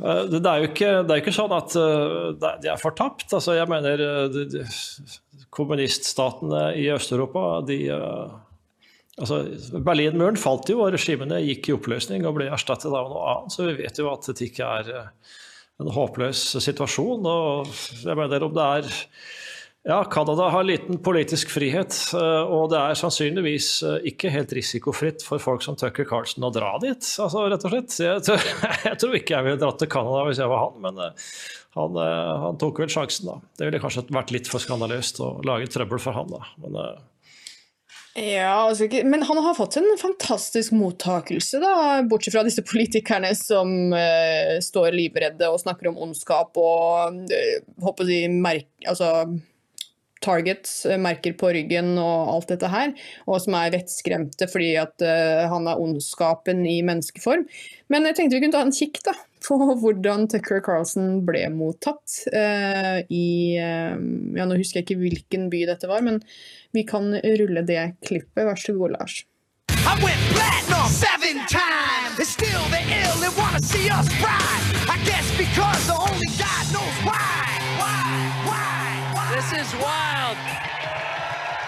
det 0.00 0.40
er 0.40 0.62
jo 0.64 0.68
ikke, 0.70 0.88
det 1.06 1.14
er 1.14 1.20
ikke 1.20 1.34
sånn 1.36 1.52
at 1.54 1.76
de 1.76 2.70
er 2.72 2.80
fortapt. 2.80 3.28
Altså, 3.36 3.54
jeg 3.54 3.70
mener 3.70 4.02
kommuniststatene 5.54 6.64
i 6.80 6.88
Øst-Europa 6.90 7.44
de 7.68 7.78
Altså, 9.20 9.42
Berlinmuren 9.84 10.38
falt 10.40 10.70
jo, 10.72 10.80
og 10.80 10.94
regimene 10.94 11.42
gikk 11.44 11.68
i 11.68 11.74
oppløsning 11.76 12.24
og 12.28 12.38
ble 12.38 12.46
erstattet 12.52 12.88
av 12.88 13.10
noe 13.10 13.24
annet. 13.34 13.52
Så 13.52 13.66
vi 13.66 13.76
vet 13.82 14.00
jo 14.00 14.08
at 14.08 14.28
det 14.30 14.46
ikke 14.46 14.68
er 14.78 14.92
eh, 14.96 15.34
en 15.80 15.92
håpløs 15.94 16.42
situasjon. 16.60 17.26
og 17.26 17.70
jeg 18.04 18.18
mener 18.18 18.46
om 18.46 18.56
det 18.56 18.66
er 18.78 18.90
ja, 19.88 20.02
Canada 20.04 20.50
har 20.52 20.66
liten 20.68 20.98
politisk 21.00 21.54
frihet, 21.54 21.94
eh, 22.12 22.50
og 22.52 22.66
det 22.68 22.76
er 22.76 22.98
sannsynligvis 23.00 23.68
eh, 23.88 24.10
ikke 24.10 24.32
helt 24.32 24.52
risikofritt 24.52 25.24
for 25.24 25.40
folk 25.40 25.64
som 25.64 25.78
Tucker 25.80 26.04
Carlson 26.04 26.44
å 26.44 26.50
dra 26.52 26.74
dit, 26.82 27.00
altså, 27.00 27.46
rett 27.48 27.64
og 27.64 27.72
slett. 27.72 27.96
Jeg 28.04 28.26
tror, 28.26 28.44
jeg 28.90 28.98
tror 29.00 29.16
ikke 29.16 29.38
jeg 29.38 29.46
ville 29.48 29.62
dratt 29.62 29.80
til 29.80 29.88
Canada 29.96 30.26
hvis 30.28 30.42
jeg 30.42 30.52
var 30.52 30.66
han, 30.66 30.76
men 30.84 31.00
han, 31.78 31.96
han, 32.44 32.60
tok 32.60 32.82
vel 32.82 32.92
sjansen, 32.92 33.30
da. 33.30 33.38
Det 33.56 33.70
ville 33.70 33.80
kanskje 33.80 34.04
vært 34.12 34.34
litt 34.36 34.52
for 34.52 34.60
skandaløst 34.60 35.22
å 35.24 35.30
lage 35.48 35.70
trøbbel 35.72 36.02
for 36.02 36.18
han, 36.18 36.28
da. 36.28 36.44
Men 36.60 36.76
ja, 38.20 38.68
altså, 38.68 38.88
Men 39.04 39.22
han 39.22 39.38
har 39.38 39.54
fått 39.56 39.76
en 39.80 39.88
fantastisk 40.00 40.74
mottakelse, 40.76 41.60
da, 41.62 42.02
bortsett 42.08 42.34
fra 42.34 42.44
disse 42.46 42.64
politikerne 42.66 43.32
som 43.38 43.94
uh, 43.94 44.56
står 44.64 44.96
livredde 44.96 45.48
og 45.48 45.60
snakker 45.62 45.90
om 45.90 46.00
ondskap 46.06 46.58
og 46.60 47.22
uh, 47.30 47.56
håper 47.84 48.10
de 48.10 48.20
merker, 48.34 48.90
altså, 48.92 49.26
targets, 50.24 50.84
uh, 50.88 50.96
merker 51.00 51.34
på 51.38 51.52
ryggen 51.56 51.94
og 52.00 52.34
alt 52.34 52.52
dette 52.52 52.70
her, 52.70 52.94
og 53.26 53.40
som 53.44 53.56
er 53.58 53.72
vettskremte 53.74 54.48
fordi 54.50 54.74
at 54.80 55.04
uh, 55.04 55.48
han 55.52 55.68
er 55.70 55.80
ondskapen 55.80 56.64
i 56.68 56.80
menneskeform. 56.86 57.46
Men 57.90 58.06
jeg 58.08 58.18
tenkte 58.18 58.38
vi 58.38 58.44
kunne 58.44 58.56
ta 58.56 58.64
en 58.66 58.74
kikk 58.74 59.02
da, 59.06 59.16
på 59.46 59.58
hvordan 59.82 60.28
Tucker 60.30 60.62
Carlson 60.64 61.24
ble 61.28 61.46
mottatt 61.54 62.20
uh, 62.34 63.00
i 63.08 63.26
ja, 63.56 64.46
Nå 64.46 64.56
husker 64.58 64.80
jeg 64.80 64.88
ikke 64.88 65.00
hvilken 65.00 65.48
by 65.52 65.64
dette 65.68 65.90
var, 65.90 66.04
men 66.06 66.20
vi 66.76 66.84
kan 66.86 67.12
rulle 67.16 67.64
det 67.66 67.82
klippet. 68.06 68.44
Vær 68.46 68.58
så 68.60 68.76
god, 68.76 68.96
Lars. 68.98 69.22
I 69.70 69.94
went 70.04 70.20
platinum 70.34 70.86
seven 70.86 71.36
times. 71.46 72.18
It's 72.18 72.30
still 72.30 72.64
the 72.70 72.82
ill 73.00 73.16
that 73.22 73.34
wanna 73.36 73.62
see 73.62 73.88
us 73.88 74.08
ride. 74.22 74.64
I 74.88 74.98
guess 75.04 75.26
because 75.36 75.86
the 75.86 75.96
only 75.96 76.28
God 76.38 76.49
This 79.50 79.66
is 79.66 79.74
wild. 79.80 80.36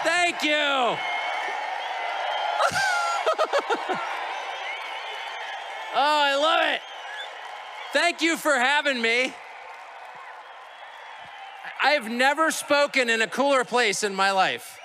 Thank 0.03 0.41
you. 0.41 0.51
oh, 0.55 0.97
I 5.95 6.35
love 6.35 6.75
it. 6.75 6.81
Thank 7.91 8.21
you 8.21 8.37
for 8.37 8.53
having 8.53 9.01
me. 9.01 9.33
I've 11.83 12.09
never 12.09 12.51
spoken 12.51 13.09
in 13.09 13.21
a 13.21 13.27
cooler 13.27 13.65
place 13.65 14.03
in 14.03 14.15
my 14.15 14.31
life. 14.31 14.79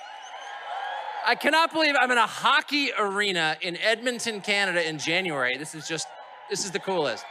I 1.25 1.35
cannot 1.35 1.71
believe 1.71 1.95
I'm 1.97 2.11
in 2.11 2.17
a 2.17 2.27
hockey 2.27 2.91
arena 2.99 3.55
in 3.61 3.77
Edmonton, 3.77 4.41
Canada 4.41 4.85
in 4.85 4.99
January. 4.99 5.55
This 5.55 5.73
is 5.73 5.87
just, 5.87 6.07
this 6.49 6.65
is 6.65 6.71
the 6.71 6.79
coolest. 6.79 7.23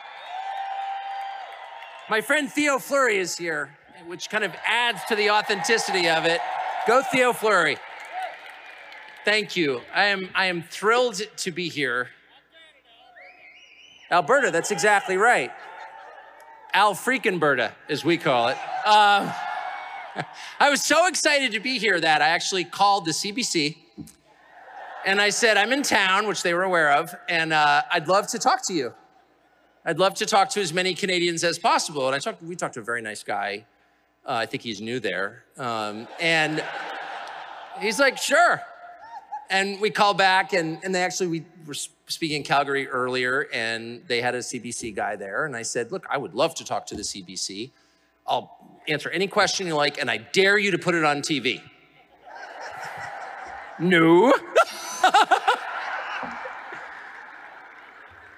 My 2.08 2.22
friend 2.22 2.50
Theo 2.50 2.78
Fleury 2.78 3.18
is 3.18 3.36
here, 3.36 3.76
which 4.06 4.30
kind 4.30 4.44
of 4.44 4.54
adds 4.66 5.04
to 5.08 5.16
the 5.16 5.30
authenticity 5.30 6.08
of 6.08 6.24
it. 6.24 6.40
Go 6.86 7.02
Theo 7.02 7.32
Fleury. 7.32 7.76
Thank 9.24 9.56
you. 9.56 9.80
I 9.94 10.04
am, 10.04 10.30
I 10.34 10.46
am 10.46 10.62
thrilled 10.62 11.20
to 11.38 11.50
be 11.50 11.68
here. 11.68 12.08
Alberta, 14.10 14.50
that's 14.50 14.70
exactly 14.70 15.16
right. 15.16 15.50
Al 16.72 16.94
Freakenberta, 16.94 17.72
as 17.88 18.04
we 18.04 18.16
call 18.16 18.48
it. 18.48 18.56
Um, 18.86 19.30
I 20.60 20.70
was 20.70 20.82
so 20.82 21.06
excited 21.06 21.52
to 21.52 21.60
be 21.60 21.78
here 21.78 22.00
that 22.00 22.22
I 22.22 22.28
actually 22.28 22.64
called 22.64 23.04
the 23.04 23.10
CBC 23.10 23.76
and 25.04 25.20
I 25.20 25.30
said, 25.30 25.56
I'm 25.56 25.72
in 25.72 25.82
town, 25.82 26.26
which 26.26 26.42
they 26.42 26.52
were 26.54 26.64
aware 26.64 26.92
of, 26.92 27.14
and 27.28 27.52
uh, 27.52 27.82
I'd 27.90 28.08
love 28.08 28.26
to 28.28 28.38
talk 28.38 28.66
to 28.66 28.74
you. 28.74 28.92
I'd 29.84 29.98
love 29.98 30.14
to 30.16 30.26
talk 30.26 30.50
to 30.50 30.60
as 30.60 30.72
many 30.72 30.92
Canadians 30.92 31.44
as 31.44 31.58
possible. 31.58 32.06
And 32.06 32.14
I 32.14 32.18
talked, 32.18 32.42
we 32.42 32.56
talked 32.56 32.74
to 32.74 32.80
a 32.80 32.84
very 32.84 33.00
nice 33.00 33.22
guy. 33.22 33.64
Uh, 34.28 34.34
I 34.34 34.44
think 34.44 34.62
he's 34.62 34.82
new 34.82 35.00
there. 35.00 35.42
Um, 35.56 36.06
and 36.20 36.62
he's 37.80 37.98
like, 37.98 38.18
sure. 38.18 38.60
And 39.48 39.80
we 39.80 39.88
call 39.88 40.12
back, 40.12 40.52
and, 40.52 40.78
and 40.84 40.94
they 40.94 41.02
actually, 41.02 41.28
we 41.28 41.44
were 41.66 41.72
speaking 41.72 42.36
in 42.36 42.42
Calgary 42.42 42.86
earlier, 42.86 43.48
and 43.54 44.02
they 44.06 44.20
had 44.20 44.34
a 44.34 44.40
CBC 44.40 44.94
guy 44.94 45.16
there. 45.16 45.46
And 45.46 45.56
I 45.56 45.62
said, 45.62 45.90
look, 45.90 46.06
I 46.10 46.18
would 46.18 46.34
love 46.34 46.54
to 46.56 46.64
talk 46.64 46.86
to 46.88 46.94
the 46.94 47.00
CBC. 47.00 47.70
I'll 48.26 48.54
answer 48.86 49.08
any 49.08 49.28
question 49.28 49.66
you 49.66 49.74
like, 49.74 49.98
and 49.98 50.10
I 50.10 50.18
dare 50.18 50.58
you 50.58 50.72
to 50.72 50.78
put 50.78 50.94
it 50.94 51.04
on 51.04 51.22
TV. 51.22 51.62
no. 53.78 54.34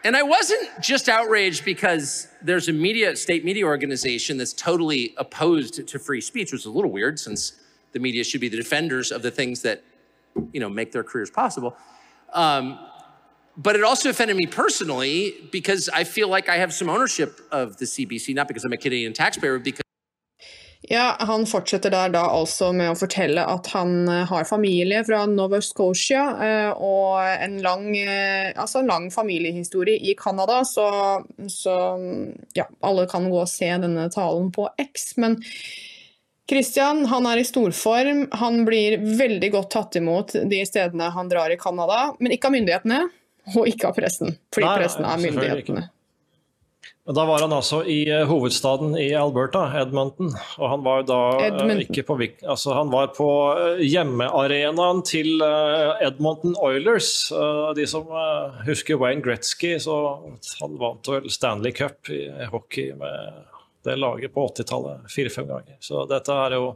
and 0.05 0.17
I 0.17 0.23
wasn't 0.23 0.69
just 0.81 1.09
outraged 1.09 1.65
because 1.65 2.29
there's 2.43 2.69
a 2.69 2.73
media, 2.73 3.15
state 3.17 3.45
media 3.45 3.67
organization 3.67 4.39
that's 4.39 4.53
totally 4.53 5.15
opposed 5.19 5.87
to 5.87 5.99
free 5.99 6.21
speech, 6.21 6.53
which 6.53 6.63
is 6.63 6.67
a 6.67 6.71
little 6.71 6.91
weird 6.91 7.19
since 7.19 7.53
the 7.93 7.99
media 7.99 8.25
should 8.25 8.41
be 8.41 8.49
the 8.49 8.57
defenders 8.57 9.11
of 9.11 9.23
the 9.23 9.31
things 9.31 9.63
that, 9.63 9.83
you 10.53 10.61
know, 10.61 10.69
make 10.69 10.93
their 10.93 11.05
careers 11.05 11.31
possible. 11.31 11.77
Um, 12.33 12.79
but 13.57 13.77
it 13.77 13.83
also 13.83 14.09
offended 14.09 14.37
me 14.37 14.47
personally 14.47 15.35
because 15.51 15.89
I 15.91 16.05
feel 16.05 16.29
like 16.29 16.49
I 16.49 16.57
have 16.57 16.73
some 16.73 16.89
ownership 16.89 17.41
of 17.51 17.77
the 17.77 17.85
CBC, 17.85 18.35
not 18.35 18.49
because 18.49 18.65
I'm 18.65 18.73
a 18.73 18.77
Canadian 18.77 19.13
taxpayer, 19.13 19.59
because 19.59 19.83
Ja, 20.89 21.17
Han 21.19 21.45
fortsetter 21.47 21.93
der 21.93 22.13
da 22.15 22.23
altså 22.33 22.71
med 22.73 22.95
å 22.95 22.97
fortelle 22.99 23.43
at 23.45 23.69
han 23.75 24.09
eh, 24.09 24.25
har 24.31 24.49
familie 24.49 25.03
fra 25.05 25.27
Nova 25.29 25.61
Scotia 25.63 26.23
eh, 26.41 26.71
og 26.73 27.21
en 27.21 27.59
lang, 27.65 27.85
eh, 27.99 28.49
altså 28.57 28.81
en 28.81 28.89
lang 28.89 29.11
familiehistorie 29.13 30.01
i 30.01 30.17
Canada, 30.19 30.63
så, 30.65 30.89
så, 31.53 31.77
ja, 32.57 32.67
alle 32.81 33.07
kan 33.11 33.29
gå 33.29 33.43
og 33.43 33.53
se 33.53 33.69
denne 33.85 34.09
talen 34.15 34.49
på 34.57 34.71
X. 34.81 35.13
Men 35.21 35.37
Christian 36.51 37.05
han 37.13 37.29
er 37.29 37.43
i 37.43 37.47
storform, 37.47 38.25
han 38.41 38.65
blir 38.67 38.99
veldig 39.21 39.53
godt 39.53 39.73
tatt 39.77 40.01
imot 40.01 40.35
de 40.49 40.65
stedene 40.67 41.13
han 41.13 41.29
drar 41.31 41.53
i 41.53 41.61
Canada, 41.61 42.09
men 42.19 42.35
ikke 42.35 42.49
av 42.49 42.57
myndighetene 42.57 43.05
og 43.53 43.69
ikke 43.69 43.93
av 43.93 44.01
pressen, 44.01 44.35
fordi 44.55 44.67
Nei, 44.67 44.77
pressen 44.81 45.07
er 45.07 45.27
myndighetene. 45.29 45.89
Da 47.11 47.25
var 47.27 47.43
han 47.43 47.53
altså 47.53 47.81
i 47.91 48.05
uh, 48.07 48.23
hovedstaden 48.31 48.95
i 48.99 49.09
Alberta, 49.19 49.65
Edmonton. 49.81 50.31
Og 50.59 50.71
han 50.71 50.85
var 50.87 51.05
da 51.09 51.19
Edmund. 51.49 51.83
ikke 51.87 52.05
på 52.07 52.19
altså 52.21 52.77
Han 52.77 52.93
var 52.93 53.11
på 53.17 53.29
uh, 53.57 53.83
hjemmearenaen 53.83 55.03
til 55.07 55.43
Edmonton 56.01 56.55
Oilers. 56.63 57.33
de 57.77 57.87
som 57.87 58.07
husker 58.67 59.01
Wayne 59.01 59.23
Gretzky, 59.25 59.79
så 59.83 59.97
han 60.61 60.79
vant 60.79 61.09
vel 61.09 61.31
Stanley 61.31 61.73
Cup 61.73 62.11
i 62.11 62.27
hockey 62.53 62.93
med 62.95 63.47
det 63.85 63.97
laget 63.97 64.35
på 64.35 64.47
80-tallet 64.49 65.11
fire-fem 65.11 65.49
ganger. 65.49 65.77
Så 65.81 66.05
dette 66.11 66.37
er 66.37 66.59
jo 66.59 66.75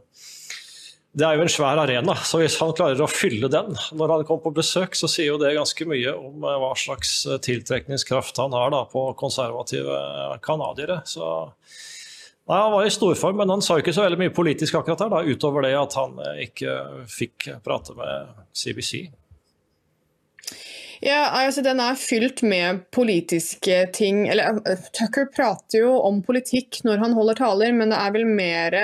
det 1.14 1.22
er 1.22 1.36
jo 1.38 1.44
en 1.44 1.52
svær 1.52 1.78
arena, 1.78 2.16
så 2.26 2.40
hvis 2.40 2.56
han 2.58 2.72
klarer 2.74 2.98
å 3.04 3.10
fylle 3.10 3.46
den 3.50 3.76
når 3.94 4.10
han 4.10 4.24
kommer 4.26 4.48
på 4.48 4.56
besøk, 4.56 4.96
så 4.98 5.06
sier 5.10 5.30
jo 5.30 5.38
det 5.38 5.52
ganske 5.54 5.86
mye 5.86 6.14
om 6.18 6.42
eh, 6.42 6.56
hva 6.58 6.72
slags 6.78 7.20
eh, 7.28 7.38
tiltrekningskraft 7.44 8.40
han 8.42 8.56
har 8.56 8.74
da, 8.74 8.82
på 8.90 9.06
konservative 9.20 10.00
canadiere. 10.42 11.00
Så 11.06 11.22
nei, 12.50 12.58
Han 12.58 12.74
var 12.74 12.86
i 12.86 12.94
storform, 12.94 13.38
men 13.38 13.54
han 13.54 13.62
sa 13.62 13.78
ikke 13.78 13.94
så 13.94 14.08
veldig 14.08 14.24
mye 14.24 14.34
politisk 14.34 14.80
akkurat 14.80 15.06
her, 15.06 15.14
da, 15.14 15.22
utover 15.22 15.68
det 15.68 15.74
at 15.78 15.98
han 16.00 16.18
ikke 16.48 16.78
fikk 17.06 17.52
prate 17.62 17.94
med 17.98 18.34
CBC. 18.50 19.06
Ja, 21.04 21.28
altså 21.44 21.62
Den 21.62 21.82
er 21.84 21.98
fylt 22.00 22.42
med 22.42 22.86
politiske 22.94 23.84
ting. 23.92 24.24
Eller 24.32 24.58
Tucker 24.96 25.28
prater 25.30 25.84
jo 25.84 25.98
om 26.00 26.22
politikk 26.24 26.80
når 26.86 27.02
han 27.02 27.14
holder 27.14 27.38
taler, 27.38 27.74
men 27.76 27.92
det 27.92 27.98
er 28.00 28.14
vel 28.14 28.26
mer 28.26 28.82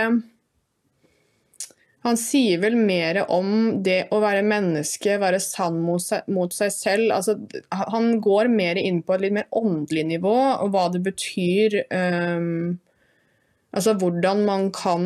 han 2.06 2.16
sier 2.16 2.60
vel 2.62 2.78
mer 2.80 3.18
om 3.28 3.82
det 3.84 4.06
å 4.14 4.22
være 4.22 4.44
menneske, 4.46 5.18
være 5.20 5.40
sann 5.44 5.82
mot 5.84 6.00
seg, 6.00 6.24
mot 6.32 6.54
seg 6.56 6.72
selv. 6.72 7.10
Altså, 7.12 7.36
han 7.92 8.14
går 8.24 8.48
mer 8.52 8.80
inn 8.80 9.02
på 9.04 9.16
et 9.16 9.26
litt 9.26 9.36
mer 9.36 9.50
åndelig 9.60 10.06
nivå, 10.14 10.36
og 10.64 10.72
hva 10.72 10.86
det 10.94 11.04
betyr 11.10 11.82
um, 11.90 12.78
Altså 13.70 13.92
hvordan 13.94 14.40
man 14.48 14.64
kan 14.74 15.04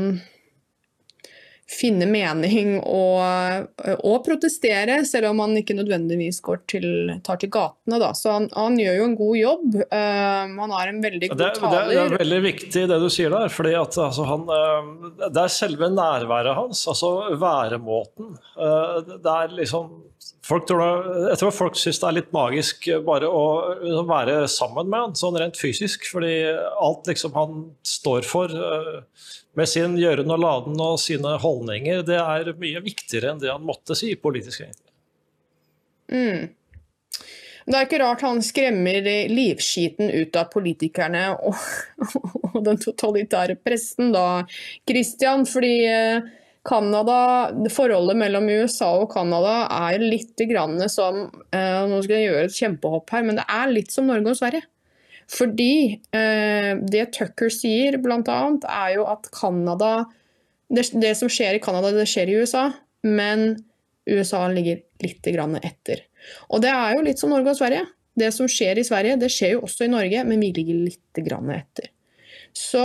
finne 1.70 2.06
mening 2.08 2.76
og, 2.82 3.70
og, 3.94 4.16
protestere, 4.26 4.98
selv 5.08 5.30
om 5.30 5.40
han 5.40 5.56
ikke 5.56 5.76
nødvendigvis 5.78 6.42
til, 6.68 6.86
tar 7.24 7.40
til 7.40 7.50
gatene. 7.52 8.00
Da. 8.02 8.10
Så 8.16 8.34
han, 8.34 8.48
han, 8.52 8.76
gjør 8.80 8.98
jo 8.98 9.06
en 9.08 9.16
god 9.18 9.36
jobb. 9.38 9.66
Uh, 9.88 10.54
han 10.60 10.74
har 10.76 10.92
en 10.92 11.02
veldig 11.04 11.30
god 11.32 11.40
det, 11.40 11.50
taler. 11.58 11.88
Det, 11.88 12.00
er 12.02 12.16
veldig 12.18 12.40
viktig 12.44 12.86
det 12.90 13.00
du 13.00 13.08
sier 13.12 13.32
der. 13.32 13.52
fordi 13.52 13.74
at, 13.80 13.98
altså, 14.06 14.26
han, 14.28 14.44
uh, 14.48 15.12
Det 15.24 15.44
er 15.44 15.54
selve 15.56 15.88
nærværet 15.94 16.58
hans, 16.58 16.84
altså 16.90 17.14
væremåten. 17.40 18.34
Uh, 18.58 19.00
det 19.14 19.36
er 19.36 19.56
liksom 19.62 19.94
folk 20.44 20.66
tror 20.68 20.80
det, 20.80 21.28
Jeg 21.30 21.40
tror 21.40 21.54
folk 21.56 21.78
syns 21.80 21.98
det 22.00 22.08
er 22.08 22.16
litt 22.18 22.34
magisk 22.36 22.86
bare 23.04 23.28
å 23.28 24.04
være 24.04 24.44
sammen 24.52 24.90
med 24.92 25.00
han, 25.00 25.16
sånn 25.16 25.40
rent 25.40 25.56
fysisk. 25.60 26.04
Fordi 26.12 26.36
alt 26.52 27.08
liksom 27.08 27.32
han 27.40 27.64
står 27.88 28.28
for 28.28 28.52
med 29.58 29.70
sin 29.70 29.96
gjøren 29.98 30.32
og 30.34 30.42
laden 30.42 30.82
og 30.82 30.98
sine 31.02 31.36
holdninger, 31.42 32.02
det 32.06 32.18
er 32.20 32.52
mye 32.60 32.82
viktigere 32.84 33.32
enn 33.32 33.42
det 33.42 33.52
han 33.52 33.64
måtte 33.64 33.96
si 33.98 34.14
politisk. 34.18 34.64
egentlig. 34.64 34.92
Mm. 36.12 36.52
Det 37.64 37.76
er 37.78 37.86
ikke 37.86 38.00
rart 38.02 38.22
han 38.26 38.42
skremmer 38.44 39.06
livskiten 39.30 40.10
ut 40.12 40.36
av 40.36 40.50
politikerne 40.52 41.30
og, 41.48 41.60
og 42.52 42.58
den 42.66 42.80
totalitære 42.82 43.56
pressen, 43.56 44.12
da, 44.12 44.44
Christian. 44.88 45.46
Fordi 45.48 45.78
Canada, 46.64 47.16
eh, 47.48 47.70
forholdet 47.72 48.20
mellom 48.20 48.50
USA 48.52 48.90
og 49.00 49.08
Canada 49.14 49.64
er 49.88 50.04
litt 50.04 50.44
grann 50.50 50.76
som 50.92 51.26
eh, 51.52 51.80
Nå 51.88 52.02
skal 52.04 52.18
jeg 52.18 52.28
gjøre 52.28 52.46
et 52.50 52.60
kjempehopp 52.60 53.16
her, 53.16 53.24
men 53.24 53.40
det 53.40 53.48
er 53.48 53.72
litt 53.72 53.92
som 53.94 54.08
Norge 54.12 54.34
og 54.34 54.40
Sverige. 54.40 54.68
Fordi 55.30 56.00
eh, 56.14 56.72
det 56.84 57.06
Tucker 57.16 57.52
sier 57.52 57.98
bl.a. 58.02 58.20
er 58.20 58.90
jo 58.96 59.06
at 59.08 59.30
Canada 59.34 60.04
det, 60.74 60.88
det, 61.00 61.14
som 61.18 61.30
skjer 61.30 61.58
i 61.58 61.62
Canada, 61.62 61.92
det 61.94 62.06
skjer 62.08 62.30
i 62.30 62.36
USA, 62.40 62.68
men 63.06 63.54
USA 64.10 64.46
ligger 64.52 64.80
litt 65.04 65.26
etter. 65.28 66.04
Og 66.48 66.62
det 66.64 66.72
er 66.72 66.96
jo 66.96 67.04
litt 67.04 67.20
som 67.20 67.32
Norge 67.32 67.52
og 67.52 67.58
Sverige. 67.58 67.84
Det 68.14 68.30
som 68.34 68.48
skjer 68.50 68.78
i 68.78 68.86
Sverige, 68.86 69.18
det 69.20 69.30
skjer 69.32 69.56
jo 69.56 69.64
også 69.66 69.86
i 69.86 69.92
Norge, 69.92 70.22
men 70.26 70.40
vi 70.40 70.52
ligger 70.56 70.86
litt 70.86 71.20
etter. 71.20 71.90
Så 72.54 72.84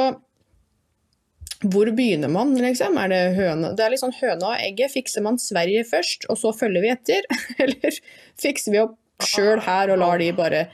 hvor 1.60 1.90
begynner 1.92 2.32
man, 2.32 2.54
liksom? 2.56 2.96
Er 2.98 3.12
det 3.12 3.24
høne? 3.36 3.74
Det 3.76 3.84
er 3.84 3.92
litt 3.94 4.02
sånn 4.02 4.16
høna 4.16 4.54
og 4.54 4.62
egget. 4.64 4.94
Fikser 4.94 5.24
man 5.26 5.40
Sverige 5.42 5.84
først, 5.88 6.30
og 6.32 6.40
så 6.40 6.54
følger 6.56 6.86
vi 6.86 6.94
etter? 6.94 7.28
Eller 7.64 8.00
fikser 8.40 8.76
vi 8.76 8.84
opp 8.86 8.96
sjøl 9.28 9.60
her 9.66 9.92
og 9.92 10.00
lar 10.00 10.22
de 10.22 10.30
bare 10.36 10.68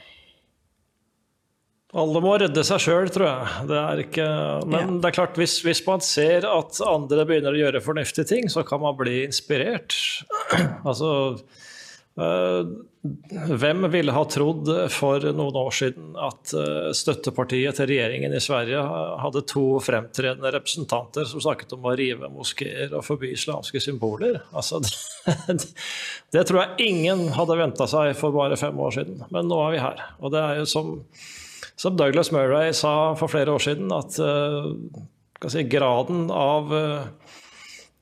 alle 1.94 2.22
må 2.22 2.32
redde 2.40 2.64
seg 2.66 2.82
sjøl, 2.82 3.12
tror 3.14 3.28
jeg. 3.28 3.68
Det 3.70 3.76
er 3.78 4.02
ikke, 4.02 4.26
men 4.66 4.80
ja. 4.80 4.96
det 5.04 5.10
er 5.10 5.16
klart, 5.20 5.38
hvis, 5.38 5.60
hvis, 5.62 5.84
man 5.86 6.02
ser 6.02 6.48
at 6.50 6.80
andre 6.82 7.26
begynner 7.28 7.54
å 7.54 7.60
gjøre 7.60 7.84
fornuftige 7.84 8.26
ting, 8.32 8.50
så 8.50 8.66
kan 8.66 8.82
man 8.82 8.98
bli 8.98 9.20
inspirert. 9.28 9.94
altså 10.88 11.12
øh, 12.18 12.74
Hvem 13.62 13.86
ville 13.92 14.16
ha 14.16 14.24
trodd 14.26 14.66
for 14.90 15.22
noen 15.30 15.60
år 15.62 15.70
siden 15.78 16.18
at 16.18 16.56
øh, 16.58 16.90
støttepartiet 16.90 17.78
til 17.78 17.90
regjeringen 17.92 18.34
i 18.34 18.42
Sverige 18.42 18.82
hadde 19.22 19.44
to 19.46 19.78
fremtredende 19.86 20.50
representanter 20.56 21.30
som 21.30 21.44
snakket 21.44 21.78
om 21.78 21.86
å 21.86 21.94
rive 21.94 22.32
moskeer 22.34 22.98
og 22.98 23.06
forby 23.06 23.30
islamske 23.36 23.78
symboler? 23.84 24.42
Altså, 24.50 24.82
det, 25.46 25.70
det 26.34 26.46
tror 26.50 26.64
jeg 26.64 26.90
ingen 26.90 27.28
hadde 27.38 27.62
venta 27.62 27.86
seg 27.94 28.10
for 28.18 28.34
bare 28.34 28.58
fem 28.58 28.74
år 28.74 28.98
siden, 28.98 29.22
men 29.30 29.46
nå 29.46 29.62
er 29.68 29.76
vi 29.78 29.84
her. 29.86 30.06
Og 30.18 30.34
det 30.34 30.42
er 30.42 30.64
jo 30.64 30.70
som 30.74 30.96
som 31.76 31.96
Douglas 31.96 32.32
Murray 32.32 32.72
sa 32.76 33.14
for 33.18 33.32
flere 33.32 33.52
år 33.52 33.62
siden, 33.62 33.92
at 33.94 34.18
uh, 34.20 34.72
si, 35.50 35.64
graden 35.70 36.30
av 36.32 36.72
uh, 36.72 37.32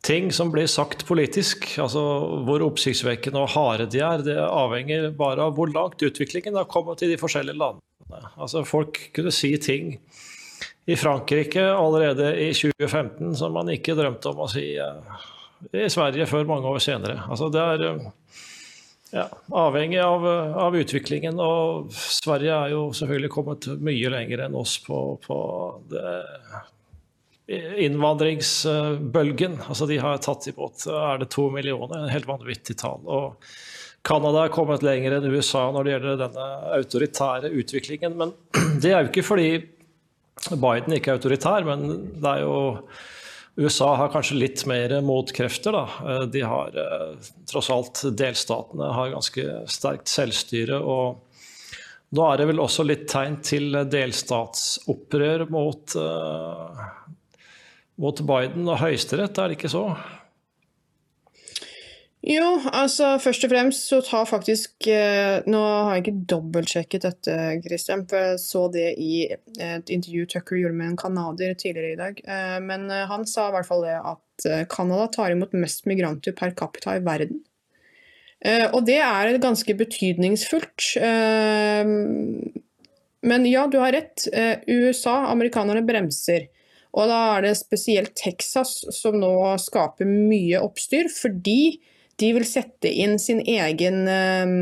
ting 0.04 0.30
som 0.32 0.52
blir 0.52 0.68
sagt 0.70 1.06
politisk, 1.08 1.66
altså 1.82 2.02
hvor 2.46 2.64
oppsiktsvekkende 2.66 3.42
og 3.42 3.52
harde 3.54 3.88
de 3.92 4.02
er, 4.04 4.24
det 4.26 4.38
avhenger 4.44 5.10
bare 5.16 5.48
av 5.48 5.56
hvor 5.58 5.72
langt 5.72 6.02
utviklingen 6.04 6.58
har 6.60 6.68
kommet 6.70 7.02
i 7.02 7.10
de 7.10 7.18
forskjellige 7.20 7.58
landene. 7.58 7.82
Altså 8.36 8.62
Folk 8.68 9.00
kunne 9.16 9.32
si 9.34 9.54
ting 9.58 9.94
i 10.84 10.96
Frankrike 11.00 11.62
allerede 11.72 12.34
i 12.44 12.50
2015 12.52 13.32
som 13.40 13.54
man 13.56 13.70
ikke 13.72 13.96
drømte 13.96 14.34
om 14.34 14.44
å 14.44 14.50
si 14.52 14.74
uh, 14.76 15.24
i 15.72 15.88
Sverige 15.88 16.28
før 16.28 16.44
mange 16.48 16.68
år 16.68 16.82
senere. 16.84 17.22
Altså 17.24 17.48
det 17.52 17.62
er 17.62 17.86
ja, 19.14 19.28
avhengig 19.54 20.00
av, 20.02 20.24
av, 20.58 20.76
utviklingen. 20.76 21.38
Og 21.40 21.92
Sverige 21.94 22.54
er 22.54 22.74
jo 22.74 22.92
selvfølgelig 22.96 23.30
kommet 23.32 23.68
mye 23.84 24.10
lenger 24.10 24.46
enn 24.48 24.56
oss 24.58 24.78
på, 24.82 25.18
på 25.22 25.36
innvandringsbølgen. 27.46 29.60
Altså 29.68 29.86
de 29.90 30.00
har 30.02 30.24
tatt 30.24 30.48
imot 30.50 30.86
er 30.90 31.22
det 31.22 31.30
to 31.34 31.48
millioner, 31.54 32.00
en 32.00 32.12
helt 32.12 32.28
vanvittig 32.28 32.76
tall. 32.80 33.02
Og 33.04 33.46
Canada 34.04 34.44
er 34.44 34.52
kommet 34.52 34.84
lenger 34.84 35.16
enn 35.16 35.32
USA 35.32 35.70
når 35.72 35.86
det 35.86 35.94
gjelder 35.94 36.22
denne 36.26 36.48
autoritære 36.80 37.54
utviklingen. 37.62 38.18
Men 38.20 38.34
det 38.82 38.92
er 38.92 39.04
jo 39.04 39.12
ikke 39.12 39.28
fordi 39.30 39.50
Biden 40.50 40.96
ikke 40.96 41.12
er 41.12 41.20
autoritær, 41.20 41.64
men 41.64 41.86
det 42.20 42.32
er 42.32 42.44
jo 42.44 42.56
USA 43.56 43.92
har 43.96 44.10
kanskje 44.10 44.38
litt 44.38 44.64
mer 44.66 44.96
motkrefter. 45.06 45.76
Da. 45.76 45.84
Eh, 46.10 46.22
de 46.34 46.42
har 46.42 46.74
eh, 46.80 47.28
tross 47.50 47.70
alt 47.70 48.02
Delstatene 48.18 48.90
har 48.96 49.12
ganske 49.14 49.46
sterkt 49.70 50.10
selvstyre. 50.10 50.80
og 50.80 51.22
Nå 52.14 52.26
er 52.30 52.40
det 52.40 52.48
vel 52.50 52.62
også 52.62 52.86
litt 52.86 53.06
tegn 53.10 53.40
til 53.42 53.74
delstatsopprør 53.90 55.48
mot, 55.50 55.96
uh, 55.98 56.84
mot 57.98 58.20
Biden 58.28 58.68
og 58.70 58.78
Høyesterett, 58.78 59.34
er 59.34 59.50
det 59.50 59.56
ikke 59.58 59.72
så? 59.72 59.88
Jo, 62.24 62.44
altså 62.72 63.18
først 63.20 63.44
og 63.44 63.50
fremst 63.52 63.90
så 63.90 63.98
tar 64.00 64.24
faktisk 64.24 64.86
eh, 64.88 65.44
Nå 65.50 65.58
har 65.60 65.98
jeg 65.98 66.04
ikke 66.04 66.22
dobbeltsjekket 66.32 67.04
dette, 67.04 67.34
Christian, 67.66 68.06
for 68.08 68.16
jeg 68.16 68.38
så 68.40 68.62
det 68.72 68.86
i 68.96 69.26
et 69.60 69.92
intervju 69.92 70.24
Tucker 70.32 70.56
gjorde 70.56 70.78
med 70.78 70.94
en 70.94 71.00
canadier 71.02 71.52
tidligere 71.52 71.92
i 71.92 71.98
dag. 72.00 72.22
Eh, 72.24 72.56
men 72.64 72.88
eh, 72.88 73.04
han 73.10 73.28
sa 73.28 73.50
i 73.50 73.54
hvert 73.58 73.68
fall 73.68 73.84
det 73.84 73.98
at 74.00 74.46
Canada 74.72 75.04
tar 75.12 75.34
imot 75.34 75.52
mest 75.52 75.84
migranter 75.86 76.32
per 76.34 76.56
capita 76.56 76.96
i 76.96 77.04
verden. 77.04 77.44
Og 78.74 78.82
det 78.84 78.98
er 79.00 79.38
ganske 79.40 79.72
betydningsfullt. 79.78 80.88
Men 83.24 83.46
ja, 83.48 83.62
du 83.70 83.78
har 83.80 83.94
rett. 83.94 84.26
USA, 84.66 85.30
amerikanerne 85.30 85.80
bremser. 85.86 86.50
Og 86.92 87.08
da 87.08 87.20
er 87.36 87.46
det 87.46 87.54
spesielt 87.62 88.12
Texas 88.18 88.82
som 88.92 89.16
nå 89.22 89.32
skaper 89.62 90.04
mye 90.10 90.60
oppstyr, 90.66 91.08
fordi 91.14 91.78
de 92.20 92.30
vil 92.36 92.46
sette 92.46 92.90
inn 92.90 93.18
sin 93.18 93.42
egen 93.42 94.06
eh, 94.10 94.54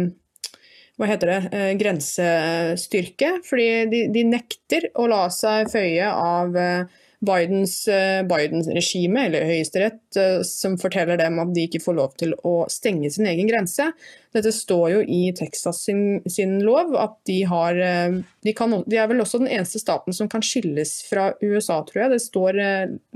hva 1.00 1.08
heter 1.08 1.32
det, 1.32 1.38
eh, 1.56 1.70
grensestyrke. 1.80 3.36
Fordi 3.46 3.70
de, 3.92 4.02
de, 4.14 4.26
nekter 4.28 4.90
å 5.00 5.08
la 5.10 5.24
seg 5.32 5.70
føye 5.72 6.10
av 6.10 6.58
eh, 6.58 7.00
Bidens, 7.22 7.84
Bidens 8.26 8.66
regime, 8.74 9.28
eller 9.28 9.44
Høyesterett, 9.46 10.16
som 10.42 10.72
forteller 10.74 11.20
dem 11.20 11.36
at 11.38 11.52
de 11.54 11.68
ikke 11.68 11.78
får 11.84 11.94
lov 11.94 12.16
til 12.18 12.32
å 12.42 12.64
stenge 12.66 13.12
sin 13.14 13.28
egen 13.30 13.46
grense. 13.46 13.86
Dette 14.34 14.50
står 14.50 14.88
jo 14.90 15.04
i 15.06 15.20
Texas 15.38 15.84
sin, 15.86 16.16
sin 16.26 16.56
lov, 16.66 16.90
at 16.98 17.14
de 17.30 17.36
har 17.46 17.78
de, 17.78 18.56
kan, 18.58 18.74
de, 18.74 18.98
er 18.98 19.06
vel 19.06 19.22
også 19.22 19.38
den 19.38 19.52
eneste 19.54 19.78
staten 19.78 20.18
som 20.18 20.26
kan 20.32 20.42
skilles 20.42 20.96
fra 21.06 21.28
USA, 21.44 21.78
tror 21.86 22.08
jeg. 22.08 22.14
Det 22.16 22.20
står 22.26 22.60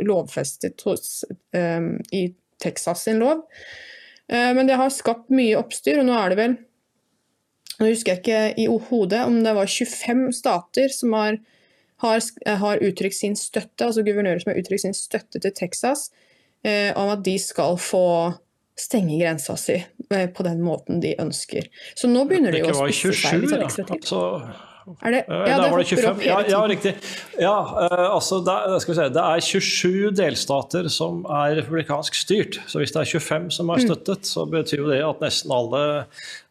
lovfestet 0.06 0.86
hos, 0.86 1.24
um, 1.58 1.96
i 2.14 2.28
Texas 2.62 3.08
sin 3.10 3.18
lov. 3.26 3.42
Eh, 4.32 4.52
men 4.56 4.68
det 4.68 4.78
har 4.80 4.94
skapt 4.94 5.28
mye 5.34 5.58
oppstyr, 5.58 6.00
og 6.02 6.08
nå 6.08 6.16
er 6.20 6.32
det 6.32 6.40
vel 6.42 6.56
Nå 7.76 7.90
husker 7.90 8.14
jeg 8.14 8.22
ikke 8.22 8.62
i 8.62 8.64
hodet 8.88 9.18
om 9.28 9.34
det 9.44 9.52
var 9.52 9.68
25 9.68 10.30
stater 10.32 10.88
som 10.96 11.12
har 11.12 11.36
har, 11.96 12.20
har 12.56 12.82
uttrykt 12.84 13.16
sin 13.16 13.36
støtte, 13.36 13.86
altså 13.86 14.04
guvernører 14.04 14.42
som 14.42 14.52
har 14.52 14.60
uttrykt 14.60 14.84
sin 14.84 14.96
støtte 14.96 15.40
til 15.40 15.54
Texas, 15.56 16.10
eh, 16.64 16.92
om 16.96 17.12
at 17.12 17.24
de 17.24 17.38
skal 17.40 17.78
få 17.80 18.06
stenge 18.76 19.16
grensa 19.16 19.56
si 19.56 19.78
eh, 19.78 20.26
på 20.28 20.44
den 20.44 20.60
måten 20.64 21.00
de 21.00 21.14
ønsker. 21.22 21.70
Så 21.96 22.10
nå 22.12 22.26
begynner 22.28 22.52
det 22.52 22.64
jo 22.64 22.72
å 22.74 22.76
spisse 22.82 23.14
seg 23.16 23.46
sånn. 23.48 23.92
Altså, 23.96 24.22
det, 24.86 25.24
ja, 25.26 25.38
ja, 25.48 25.56
det 25.62 25.70
var 25.72 25.78
det 25.82 25.86
25. 25.90 26.20
Ja, 26.26 26.36
ja, 26.48 26.60
riktig. 26.70 26.92
Ja, 27.42 27.54
eh, 27.86 28.04
altså 28.14 28.38
det, 28.46 28.52
er- 28.54 28.78
skal 28.84 28.94
vi 28.94 28.98
se, 29.00 29.08
det 29.16 29.24
er 29.24 29.40
27 29.40 30.10
delstater 30.14 30.88
som 30.94 31.24
er 31.26 31.56
republikansk 31.58 32.14
styrt. 32.14 32.60
Så 32.70 32.78
hvis 32.78 32.94
det 32.94 33.02
er 33.02 33.10
25 33.18 33.50
som 33.56 33.68
har 33.74 33.78
Mm. 33.82 33.86
støttet, 33.88 34.24
så 34.30 34.46
betyr 34.50 34.84
jo 34.84 34.90
det 34.92 35.02
at 35.02 35.20
nesten 35.26 35.50
alle 35.50 35.82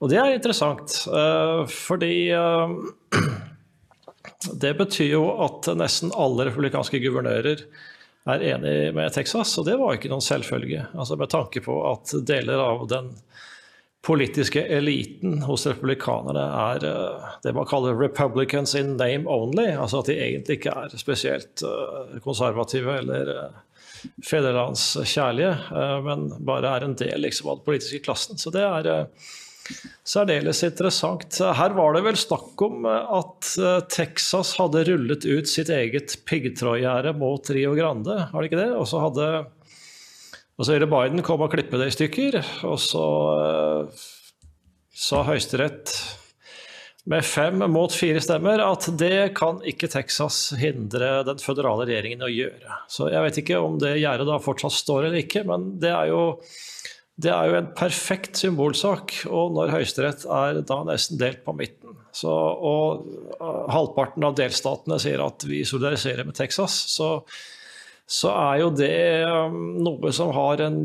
Og 0.02 0.10
det 0.12 0.18
er 0.20 0.34
interessant, 0.36 0.98
eh, 1.08 1.66
fordi 1.72 2.30
eh, 2.36 2.76
det 4.62 4.74
betyr 4.78 5.12
jo 5.16 5.24
at 5.46 5.70
nesten 5.80 6.12
alle 6.16 6.46
republikanske 6.50 7.00
guvernører 7.04 7.64
er 8.28 8.42
enig 8.42 8.94
med 8.98 9.14
Texas, 9.14 9.52
og 9.62 9.68
det 9.68 9.76
var 9.78 9.94
jo 9.94 10.00
ikke 10.00 10.10
noen 10.10 10.24
selvfølge. 10.26 10.88
Altså 10.98 11.16
Med 11.18 11.30
tanke 11.30 11.62
på 11.62 11.76
at 11.92 12.14
deler 12.26 12.58
av 12.60 12.88
den 12.90 13.12
politiske 14.06 14.62
eliten 14.78 15.40
hos 15.48 15.66
republikanerne 15.68 16.44
er 16.62 16.84
eh, 16.86 17.30
det 17.44 17.54
man 17.58 17.66
kaller 17.70 17.98
'republicans 17.98 18.76
in 18.78 18.98
name 18.98 19.26
only'. 19.26 19.74
Altså 19.74 20.04
at 20.04 20.12
de 20.12 20.20
egentlig 20.20 20.60
ikke 20.60 20.76
er 20.78 20.98
spesielt 20.98 21.64
eh, 21.66 22.20
konservative 22.22 23.00
eller 23.02 23.32
uh, 23.34 23.64
fedrelandskjærlige, 24.26 25.56
eh, 25.72 25.98
men 26.06 26.30
bare 26.46 26.76
er 26.78 26.86
en 26.86 26.96
del 27.00 27.26
liksom, 27.26 27.50
av 27.50 27.60
den 27.60 27.68
politiske 27.70 28.04
klassen. 28.06 28.40
Så 28.42 28.54
det 28.54 28.64
er 28.66 28.90
eh, 28.92 29.32
særdeles 30.06 30.62
interessant. 30.68 31.40
Her 31.60 31.76
var 31.78 31.96
det 31.96 32.06
vel 32.06 32.20
snakk 32.20 32.66
om 32.66 32.88
eh, 32.90 33.12
at 33.20 33.52
eh, 33.60 33.80
Texas 33.92 34.56
hadde 34.60 34.86
rullet 34.90 35.26
ut 35.26 35.50
sitt 35.50 35.72
eget 35.74 36.18
piggtrådgjerde 36.30 37.16
mot 37.20 37.54
Rio 37.56 37.76
Grande, 37.78 38.20
har 38.32 38.42
det 38.42 38.52
ikke 38.52 38.64
det? 38.64 38.72
Og 38.78 38.90
så 38.92 39.04
hadde 39.08 39.30
og 40.56 40.64
så 40.64 40.76
ville 40.76 40.88
Biden 40.92 41.24
komme 41.26 41.48
og 41.48 41.56
klippe 41.56 41.80
det 41.82 41.90
i 41.92 41.96
stykker, 41.96 42.38
og 42.68 42.78
så 42.80 43.08
eh, 43.40 44.06
sa 44.96 45.26
Høyesterett 45.28 45.92
med 47.12 47.26
fem 47.28 47.62
mot 47.70 47.94
fire 47.94 48.22
stemmer 48.24 48.64
at 48.66 48.88
det 48.98 49.36
kan 49.38 49.60
ikke 49.68 49.90
Texas 49.94 50.40
hindre 50.58 51.20
den 51.28 51.42
føderale 51.42 51.86
regjeringen 51.86 52.26
å 52.26 52.32
gjøre. 52.32 52.80
Så 52.90 53.12
jeg 53.14 53.22
vet 53.28 53.42
ikke 53.44 53.60
om 53.62 53.76
det 53.82 53.98
gjerdet 54.00 54.26
da 54.26 54.40
fortsatt 54.42 54.74
står 54.74 55.10
eller 55.10 55.20
ikke, 55.22 55.44
men 55.46 55.76
det 55.84 55.92
er 55.94 56.10
jo, 56.10 56.24
det 57.22 57.30
er 57.30 57.52
jo 57.52 57.60
en 57.60 57.70
perfekt 57.78 58.42
symbolsak. 58.42 59.20
Og 59.30 59.54
når 59.54 59.76
Høyesterett 59.76 60.26
er 60.26 60.64
da 60.66 60.80
nesten 60.88 61.22
delt 61.22 61.44
på 61.46 61.54
midten, 61.60 61.94
så, 62.16 62.32
og 62.32 63.06
eh, 63.36 63.62
halvparten 63.76 64.26
av 64.26 64.40
delstatene 64.40 64.98
sier 65.04 65.22
at 65.22 65.46
vi 65.46 65.62
solidariserer 65.68 66.26
med 66.26 66.40
Texas, 66.40 66.80
så 66.96 67.20
så 68.06 68.30
er 68.38 68.60
jo 68.62 68.70
det 68.78 69.26
um, 69.26 69.58
noe 69.82 70.12
som 70.14 70.30
har 70.36 70.62
en 70.62 70.78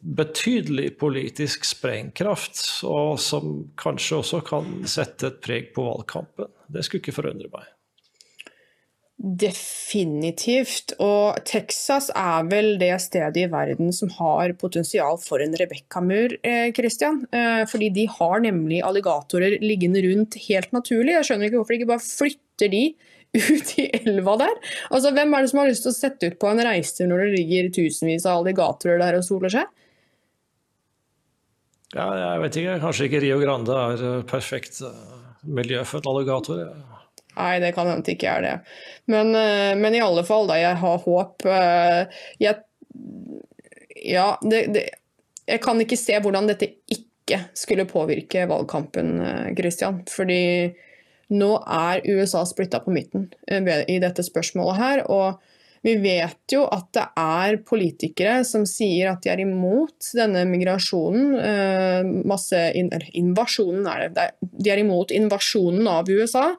betydelig 0.00 0.94
politisk 1.00 1.66
sprengkraft, 1.68 2.62
og 2.88 3.20
som 3.20 3.58
kanskje 3.80 4.22
også 4.22 4.40
kan 4.46 4.72
sette 4.88 5.28
et 5.28 5.42
preg 5.44 5.70
på 5.76 5.84
valgkampen. 5.84 6.48
Det 6.72 6.86
skulle 6.86 7.04
ikke 7.04 7.18
forundre 7.20 7.52
meg. 7.52 7.68
Definitivt. 9.22 10.96
Og 11.04 11.36
Texas 11.46 12.08
er 12.16 12.48
vel 12.48 12.72
det 12.80 12.94
stedet 13.04 13.44
i 13.44 13.50
verden 13.52 13.92
som 13.94 14.10
har 14.16 14.56
potensial 14.58 15.20
for 15.22 15.44
en 15.44 15.54
Rebekka-mur, 15.60 16.34
eh, 16.42 16.72
Christian. 16.74 17.26
Eh, 17.30 17.62
fordi 17.70 17.92
de 17.94 18.08
har 18.10 18.40
nemlig 18.40 18.80
alligatorer 18.82 19.60
liggende 19.60 20.02
rundt 20.08 20.40
helt 20.48 20.72
naturlig. 20.72 21.14
Jeg 21.20 21.28
skjønner 21.28 21.46
ikke 21.46 21.60
hvorfor 21.60 21.76
de 21.76 21.80
ikke 21.82 21.92
bare 21.92 22.08
flytter 22.08 22.72
de 22.72 22.84
ut 23.32 23.78
i 23.80 23.86
elva 24.02 24.36
der. 24.40 24.58
Altså, 24.90 25.12
Hvem 25.14 25.34
er 25.34 25.44
det 25.44 25.52
som 25.52 25.62
har 25.62 25.70
lyst 25.70 25.86
til 25.86 25.92
å 25.92 25.96
sette 25.96 26.32
ut 26.32 26.40
på 26.40 26.50
en 26.50 26.62
reise 26.64 27.06
når 27.08 27.24
det 27.24 27.30
ligger 27.38 27.70
tusenvis 27.78 28.26
av 28.28 28.42
alligatorer 28.42 29.00
der 29.00 29.20
og 29.20 29.24
soler 29.26 29.52
seg? 29.52 29.70
Ja, 31.92 32.06
jeg 32.16 32.40
vet 32.40 32.56
ikke, 32.56 32.80
kanskje 32.80 33.06
ikke 33.08 33.20
Rio 33.20 33.38
Grande 33.42 33.76
er 33.76 34.02
eh, 34.08 34.24
perfekt 34.28 34.80
eh, 34.84 35.00
miljø 35.44 35.82
for 35.84 36.00
en 36.00 36.10
alligator. 36.14 36.62
Nei, 37.36 37.54
det 37.60 37.72
kan 37.76 37.88
hende 37.88 38.04
det 38.06 38.16
ikke 38.16 38.32
er 38.32 38.44
det. 38.46 38.54
Men, 39.12 39.32
eh, 39.36 39.72
men 39.76 39.96
i 39.96 40.04
alle 40.04 40.24
fall, 40.24 40.48
da. 40.48 40.56
Jeg 40.60 40.80
har 40.80 41.02
håp. 41.04 41.44
Jeg, 42.40 42.62
ja, 44.08 44.26
det, 44.40 44.62
det, 44.72 44.86
jeg 45.48 45.64
kan 45.64 45.80
ikke 45.84 46.00
se 46.00 46.16
hvordan 46.24 46.48
dette 46.48 46.70
ikke 46.92 47.42
skulle 47.56 47.88
påvirke 47.88 48.46
valgkampen, 48.48 49.14
Christian. 49.58 50.00
Fordi 50.08 50.40
nå 51.32 51.54
er 51.64 52.04
USA 52.06 52.44
splitta 52.48 52.82
på 52.84 52.94
midten 52.94 53.30
eh, 53.48 53.72
i 53.88 53.98
dette 54.02 54.24
spørsmålet 54.26 54.80
her. 54.80 55.02
Og 55.12 55.40
vi 55.82 55.96
vet 55.98 56.54
jo 56.54 56.62
at 56.70 56.92
det 56.94 57.04
er 57.18 57.58
politikere 57.66 58.42
som 58.46 58.62
sier 58.68 59.10
at 59.10 59.24
de 59.24 59.32
er 59.32 59.42
imot 59.42 60.12
denne 60.14 60.44
migrasjonen. 60.46 61.32
eh, 61.42 62.12
Masse 62.28 62.68
invasjonen 62.78 63.88
er 63.90 64.08
det. 64.14 64.28
De 64.40 64.70
er 64.70 64.82
imot 64.84 65.14
invasjonen 65.14 65.88
av 65.90 66.10
USA. 66.10 66.52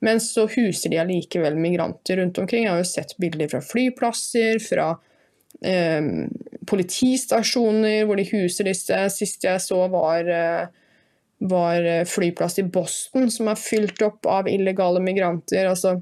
Men 0.00 0.20
så 0.22 0.46
huser 0.50 0.92
de 0.92 0.98
allikevel 1.02 1.56
migranter 1.58 2.20
rundt 2.20 2.38
omkring. 2.38 2.66
Jeg 2.66 2.74
har 2.74 2.82
jo 2.82 2.90
sett 2.90 3.16
bilder 3.18 3.50
fra 3.50 3.62
flyplasser, 3.62 4.60
fra 4.62 4.92
eh, 5.62 6.26
politistasjoner 6.70 8.04
hvor 8.06 8.18
de 8.18 8.26
huser 8.30 8.68
disse. 8.70 9.00
Sist 9.14 9.46
jeg 9.46 9.62
så 9.62 9.80
var, 9.90 10.30
eh, 10.30 10.68
var 11.38 11.84
eh, 11.84 12.04
flyplass 12.04 12.58
i 12.58 12.66
Boston 12.66 13.30
som 13.30 13.50
er 13.50 13.60
fylt 13.60 14.02
opp 14.02 14.26
av 14.26 14.48
illegale 14.50 15.02
migranter. 15.02 15.68
Altså, 15.70 15.98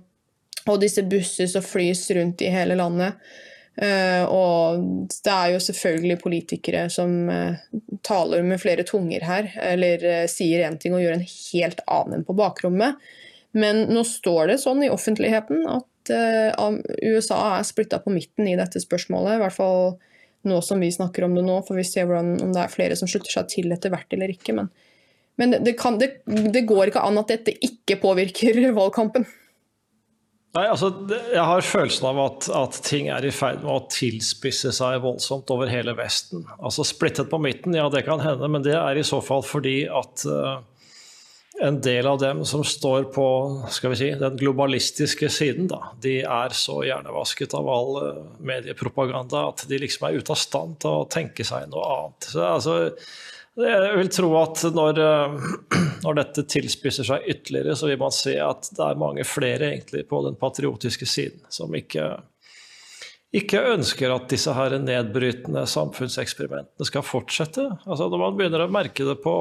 og 0.66 0.80
disse 0.82 1.04
busser 1.06 1.50
som 1.50 1.64
flys 1.64 2.08
rundt 2.16 2.42
i 2.42 2.52
hele 2.52 2.78
landet. 2.78 3.20
Uh, 3.76 4.24
og 4.32 4.84
det 5.12 5.32
er 5.32 5.50
jo 5.52 5.58
selvfølgelig 5.60 6.14
politikere 6.22 6.86
som 6.88 7.10
uh, 7.28 7.58
taler 8.08 8.40
med 8.40 8.62
flere 8.62 8.86
tunger 8.88 9.26
her, 9.28 9.50
eller 9.60 10.00
uh, 10.00 10.22
sier 10.32 10.64
én 10.64 10.78
ting 10.80 10.96
og 10.96 11.02
gjør 11.04 11.18
en 11.18 11.26
helt 11.26 11.82
annen 11.84 12.24
på 12.24 12.36
bakrommet. 12.38 12.96
Men 13.56 13.84
nå 13.92 14.00
står 14.08 14.54
det 14.54 14.58
sånn 14.64 14.80
i 14.84 14.90
offentligheten 14.92 15.62
at 15.68 15.84
USA 16.06 17.38
er 17.56 17.64
splitta 17.66 17.98
på 17.98 18.12
midten 18.14 18.46
i 18.46 18.54
dette 18.54 18.78
spørsmålet. 18.78 19.36
I 19.36 19.40
hvert 19.40 19.56
fall 19.56 19.80
nå 20.46 20.60
som 20.62 20.78
vi 20.80 20.92
snakker 20.92 21.24
om 21.26 21.34
det 21.34 21.42
nå, 21.42 21.56
får 21.66 21.78
vi 21.80 21.84
se 21.88 22.04
hvordan, 22.06 22.36
om 22.44 22.52
det 22.54 22.60
er 22.62 22.70
flere 22.70 22.98
som 23.00 23.10
slutter 23.10 23.32
seg 23.32 23.48
til 23.50 23.72
etter 23.74 23.90
hvert 23.90 24.12
eller 24.14 24.30
ikke. 24.30 24.54
Men, 24.54 24.68
men 25.40 25.56
det, 25.64 25.76
kan, 25.80 25.98
det, 26.00 26.22
det 26.24 26.64
går 26.68 26.90
ikke 26.90 27.04
an 27.04 27.20
at 27.20 27.32
dette 27.32 27.54
ikke 27.64 27.98
påvirker 28.02 28.60
valgkampen. 28.80 29.26
Nei, 30.56 30.64
altså, 30.72 30.88
Jeg 31.34 31.42
har 31.44 31.66
følelsen 31.68 32.06
av 32.08 32.20
at, 32.22 32.46
at 32.56 32.78
ting 32.86 33.10
er 33.12 33.26
i 33.28 33.32
ferd 33.34 33.60
med 33.60 33.72
å 33.74 33.82
tilspisse 33.92 34.72
seg 34.72 35.02
voldsomt 35.04 35.50
over 35.52 35.68
hele 35.68 35.92
Vesten. 35.98 36.46
Altså 36.56 36.86
Splittet 36.86 37.28
på 37.28 37.40
midten, 37.42 37.76
ja 37.76 37.90
det 37.92 38.06
kan 38.06 38.22
hende, 38.24 38.48
men 38.48 38.64
det 38.64 38.76
er 38.78 38.96
i 38.96 39.04
så 39.04 39.20
fall 39.24 39.44
fordi 39.44 39.82
at 39.84 40.24
uh, 40.24 40.62
en 41.60 41.80
del 41.84 42.06
av 42.08 42.18
dem 42.20 42.44
som 42.48 42.64
står 42.64 43.10
på 43.12 43.26
skal 43.72 43.92
vi 43.92 44.00
si, 44.00 44.10
den 44.20 44.36
globalistiske 44.40 45.28
siden, 45.32 45.68
da, 45.72 45.92
de 46.00 46.18
er 46.24 46.56
så 46.56 46.80
hjernevasket 46.84 47.56
av 47.56 47.68
all 47.72 48.00
eh, 48.02 48.18
mediepropaganda 48.44 49.46
at 49.50 49.64
de 49.68 49.80
liksom 49.80 50.08
er 50.08 50.18
ute 50.20 50.34
av 50.34 50.40
stand 50.40 50.76
til 50.84 51.00
å 51.00 51.08
tenke 51.12 51.46
seg 51.48 51.68
noe 51.72 51.86
annet. 51.94 52.28
Så, 52.32 52.44
altså, 52.44 52.76
jeg 53.64 53.96
vil 53.96 54.10
tro 54.12 54.30
at 54.42 54.62
når, 54.76 54.98
eh, 55.00 55.50
når 56.04 56.18
dette 56.20 56.46
tilspisser 56.52 57.08
seg 57.08 57.28
ytterligere, 57.32 57.76
så 57.78 57.88
vil 57.90 58.00
man 58.00 58.14
se 58.14 58.36
at 58.42 58.68
det 58.76 58.84
er 58.84 59.00
mange 59.00 59.24
flere 59.28 59.72
egentlig 59.72 60.06
på 60.10 60.20
den 60.26 60.36
patriotiske 60.40 61.08
siden 61.08 61.46
som 61.52 61.72
ikke, 61.76 62.10
ikke 63.36 63.64
ønsker 63.72 64.12
at 64.12 64.28
disse 64.32 64.52
her 64.56 64.76
nedbrytende 64.82 65.64
samfunnseksperimentene 65.72 66.88
skal 66.88 67.06
fortsette. 67.06 67.64
Altså 67.86 68.10
Når 68.12 68.24
man 68.26 68.36
begynner 68.36 68.66
å 68.66 68.70
merke 68.72 69.08
det 69.08 69.18
på, 69.24 69.34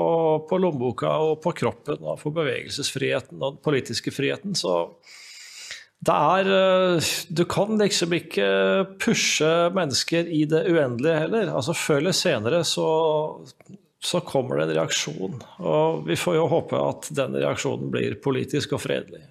på 0.48 0.64
lommeboka 0.64 1.12
og 1.28 1.42
på 1.44 1.56
kroppen 1.64 2.00
og 2.00 2.20
for 2.24 2.36
bevegelsesfriheten 2.40 3.42
og 3.42 3.58
den 3.58 3.64
politiske 3.68 4.16
friheten, 4.16 4.56
så 4.56 4.86
det 6.06 6.16
er 6.16 6.50
eh, 6.56 7.14
Du 7.34 7.44
kan 7.50 7.80
liksom 7.80 8.14
ikke 8.16 8.48
pushe 9.02 9.54
mennesker 9.76 10.28
i 10.28 10.46
det 10.48 10.68
uendelige 10.70 11.24
heller. 11.26 11.52
Altså 11.56 11.76
Før 11.76 12.04
eller 12.04 12.16
senere 12.16 12.64
så, 12.68 12.88
så 14.06 14.22
kommer 14.22 14.60
det 14.60 14.68
en 14.68 14.76
reaksjon. 14.80 15.40
Og 15.66 16.04
vi 16.08 16.18
får 16.20 16.38
jo 16.38 16.50
håpe 16.52 16.82
at 16.82 17.10
denne 17.16 17.42
reaksjonen 17.42 17.90
blir 17.94 18.20
politisk 18.24 18.78
og 18.78 18.84
fredelig. 18.86 19.24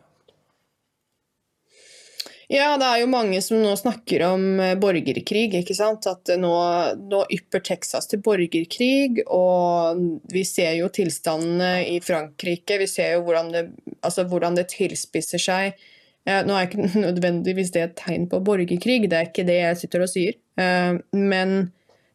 Ja, 2.53 2.75
det 2.77 2.87
er 2.87 2.99
jo 3.01 3.09
mange 3.09 3.39
som 3.41 3.63
nå 3.63 3.73
snakker 3.79 4.27
om 4.27 4.43
eh, 4.61 4.75
borgerkrig, 4.77 5.47
ikke 5.63 5.77
sant. 5.77 6.05
At 6.11 6.29
eh, 6.29 6.41
nå, 6.41 6.53
nå 7.01 7.23
ypper 7.33 7.63
Texas 7.65 8.11
til 8.11 8.21
borgerkrig, 8.25 9.23
og 9.33 10.03
vi 10.33 10.45
ser 10.49 10.75
jo 10.77 10.91
tilstandene 10.93 11.87
i 11.89 12.01
Frankrike. 12.05 12.79
Vi 12.83 12.89
ser 12.91 13.17
jo 13.17 13.25
hvordan 13.29 13.51
det, 13.55 13.65
altså 14.05 14.27
hvordan 14.29 14.59
det 14.59 14.69
tilspisser 14.75 15.41
seg. 15.41 15.87
Nå 16.25 16.57
er 16.57 16.69
ikke 16.69 16.89
nødvendigvis 17.07 17.73
det 17.73 17.83
et 17.85 17.97
tegn 18.01 18.29
på 18.33 18.41
borgerkrig, 18.45 19.09
det 19.09 19.19
er 19.19 19.27
ikke 19.29 19.49
det 19.49 19.59
jeg 19.61 19.81
sitter 19.81 20.05
og 20.05 20.13
sier. 20.13 20.37
Eh, 20.61 21.01
Men 21.17 21.57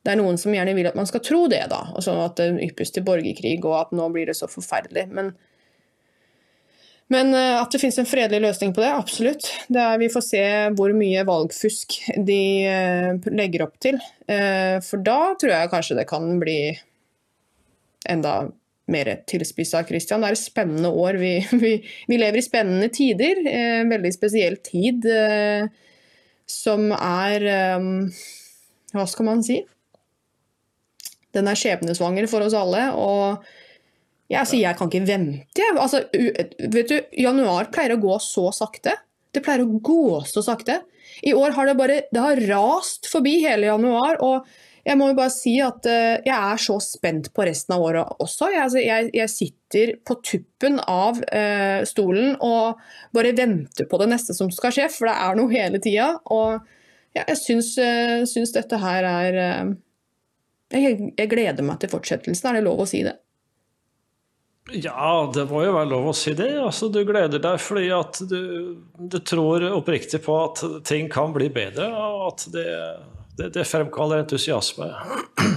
det 0.10 0.16
er 0.16 0.24
noen 0.24 0.40
som 0.42 0.54
gjerne 0.56 0.74
vil 0.74 0.88
at 0.90 0.98
man 0.98 1.06
skal 1.06 1.22
tro 1.22 1.44
det, 1.52 1.62
da. 1.70 1.84
Altså 1.94 2.16
at 2.24 2.40
det 2.40 2.50
yppes 2.66 2.90
til 2.96 3.06
borgerkrig, 3.06 3.60
og 3.62 3.76
at 3.78 3.92
nå 3.94 4.08
blir 4.10 4.26
det 4.26 4.40
så 4.40 4.50
forferdelig. 4.50 5.06
Men 5.14 5.36
Men 7.10 7.34
uh, 7.34 7.62
at 7.62 7.72
det 7.74 7.80
finnes 7.82 7.98
en 7.98 8.10
fredelig 8.10 8.42
løsning 8.42 8.74
på 8.74 8.82
det, 8.82 8.90
absolutt. 8.90 9.48
Det 9.70 9.82
er, 9.82 9.98
vi 10.02 10.10
får 10.14 10.24
se 10.26 10.42
hvor 10.78 10.94
mye 10.94 11.24
valgfusk 11.26 11.96
de 12.26 12.42
uh, 12.70 13.30
legger 13.34 13.66
opp 13.66 13.80
til. 13.82 13.98
Uh, 14.30 14.78
for 14.86 15.02
da 15.06 15.34
tror 15.38 15.56
jeg 15.56 15.72
kanskje 15.72 15.98
det 15.98 16.06
kan 16.10 16.28
bli 16.42 16.60
enda 18.10 18.36
mer 18.90 19.10
tilspissa, 19.30 19.82
Christian. 19.86 20.22
Det 20.22 20.30
er 20.30 20.38
et 20.38 20.42
spennende 20.42 20.90
år. 20.90 21.18
Vi, 21.22 21.34
vi, 21.64 21.74
vi 22.10 22.22
lever 22.22 22.42
i 22.42 22.46
spennende 22.46 22.90
tider. 22.94 23.42
En 23.46 23.90
veldig 23.94 24.14
spesiell 24.14 24.62
tid 24.66 25.06
som 26.50 26.90
er 26.98 27.46
Hva 28.94 29.06
skal 29.10 29.30
man 29.30 29.46
si? 29.46 29.60
Den 31.36 31.50
er 31.50 31.58
skjebnesvanger 31.60 32.30
for 32.32 32.46
oss 32.46 32.58
alle. 32.58 32.90
og 32.94 33.44
ja, 34.30 34.44
altså, 34.44 34.60
jeg 34.60 34.78
kan 34.78 34.90
ikke 34.92 35.08
vente. 35.10 35.68
Altså, 35.74 36.04
vet 36.14 36.92
du, 36.92 36.98
januar 37.18 37.72
pleier 37.74 37.96
å 37.96 38.02
gå 38.02 38.18
så 38.22 38.52
sakte. 38.54 38.94
Det 39.34 39.42
pleier 39.46 39.66
å 39.66 39.82
gå 39.82 40.20
så 40.30 40.44
sakte. 40.46 40.84
I 41.26 41.34
år 41.34 41.56
har 41.58 41.70
det 41.70 41.78
bare 41.80 42.02
det 42.14 42.22
har 42.22 42.42
rast 42.50 43.10
forbi 43.10 43.40
hele 43.46 43.72
januar. 43.72 44.22
og 44.22 44.46
jeg 44.86 44.98
må 44.98 45.10
jo 45.10 45.18
bare 45.18 45.34
si 45.34 45.58
at 45.62 45.86
uh, 45.90 46.22
jeg 46.24 46.34
er 46.34 46.62
så 46.62 46.78
spent 46.82 47.30
på 47.36 47.46
resten 47.46 47.76
av 47.76 47.84
året 47.84 48.22
også. 48.24 48.48
Jeg, 48.54 48.62
altså, 48.64 48.80
jeg, 48.82 49.10
jeg 49.18 49.34
sitter 49.34 49.92
på 50.08 50.18
tuppen 50.26 50.80
av 50.82 51.20
uh, 51.20 51.82
stolen 51.90 52.38
og 52.46 52.80
bare 53.16 53.36
venter 53.38 53.90
på 53.90 54.00
det 54.02 54.10
neste 54.14 54.38
som 54.38 54.50
skal 54.54 54.74
skje, 54.74 54.88
for 54.94 55.10
det 55.10 55.18
er 55.26 55.38
noe 55.38 55.54
hele 55.54 55.82
tida. 55.84 56.14
Ja, 57.18 57.26
jeg 57.26 57.38
syns, 57.42 57.74
uh, 57.82 58.24
syns, 58.30 58.56
dette 58.56 58.80
her 58.82 59.10
er 59.10 59.42
jeg, 60.74 61.12
jeg 61.18 61.32
gleder 61.32 61.66
meg 61.66 61.82
til 61.82 61.92
fortsettelsen, 61.92 62.50
er 62.50 62.60
det 62.60 62.68
lov 62.68 62.84
å 62.84 62.88
si 62.90 63.02
det? 63.08 63.18
Ja, 64.72 65.32
det 65.34 65.48
må 65.50 65.64
jo 65.64 65.74
være 65.74 65.90
lov 65.90 66.10
å 66.12 66.16
si 66.18 66.36
det. 66.38 66.52
Altså, 66.62 66.92
du 66.94 67.02
gleder 67.08 67.42
deg 67.42 67.62
fordi 67.62 67.88
at 67.96 68.20
du, 68.30 68.42
du, 69.00 69.18
tror 69.26 69.66
oppriktig 69.72 70.22
på 70.26 70.36
at 70.44 70.62
ting 70.86 71.10
kan 71.12 71.34
bli 71.34 71.50
bedre, 71.54 71.88
og 71.90 72.26
at 72.28 72.46
det, 72.54 72.68
det, 73.40 73.50
det 73.56 73.66
fremkaller 73.70 74.26
entusiasme. 74.26 74.92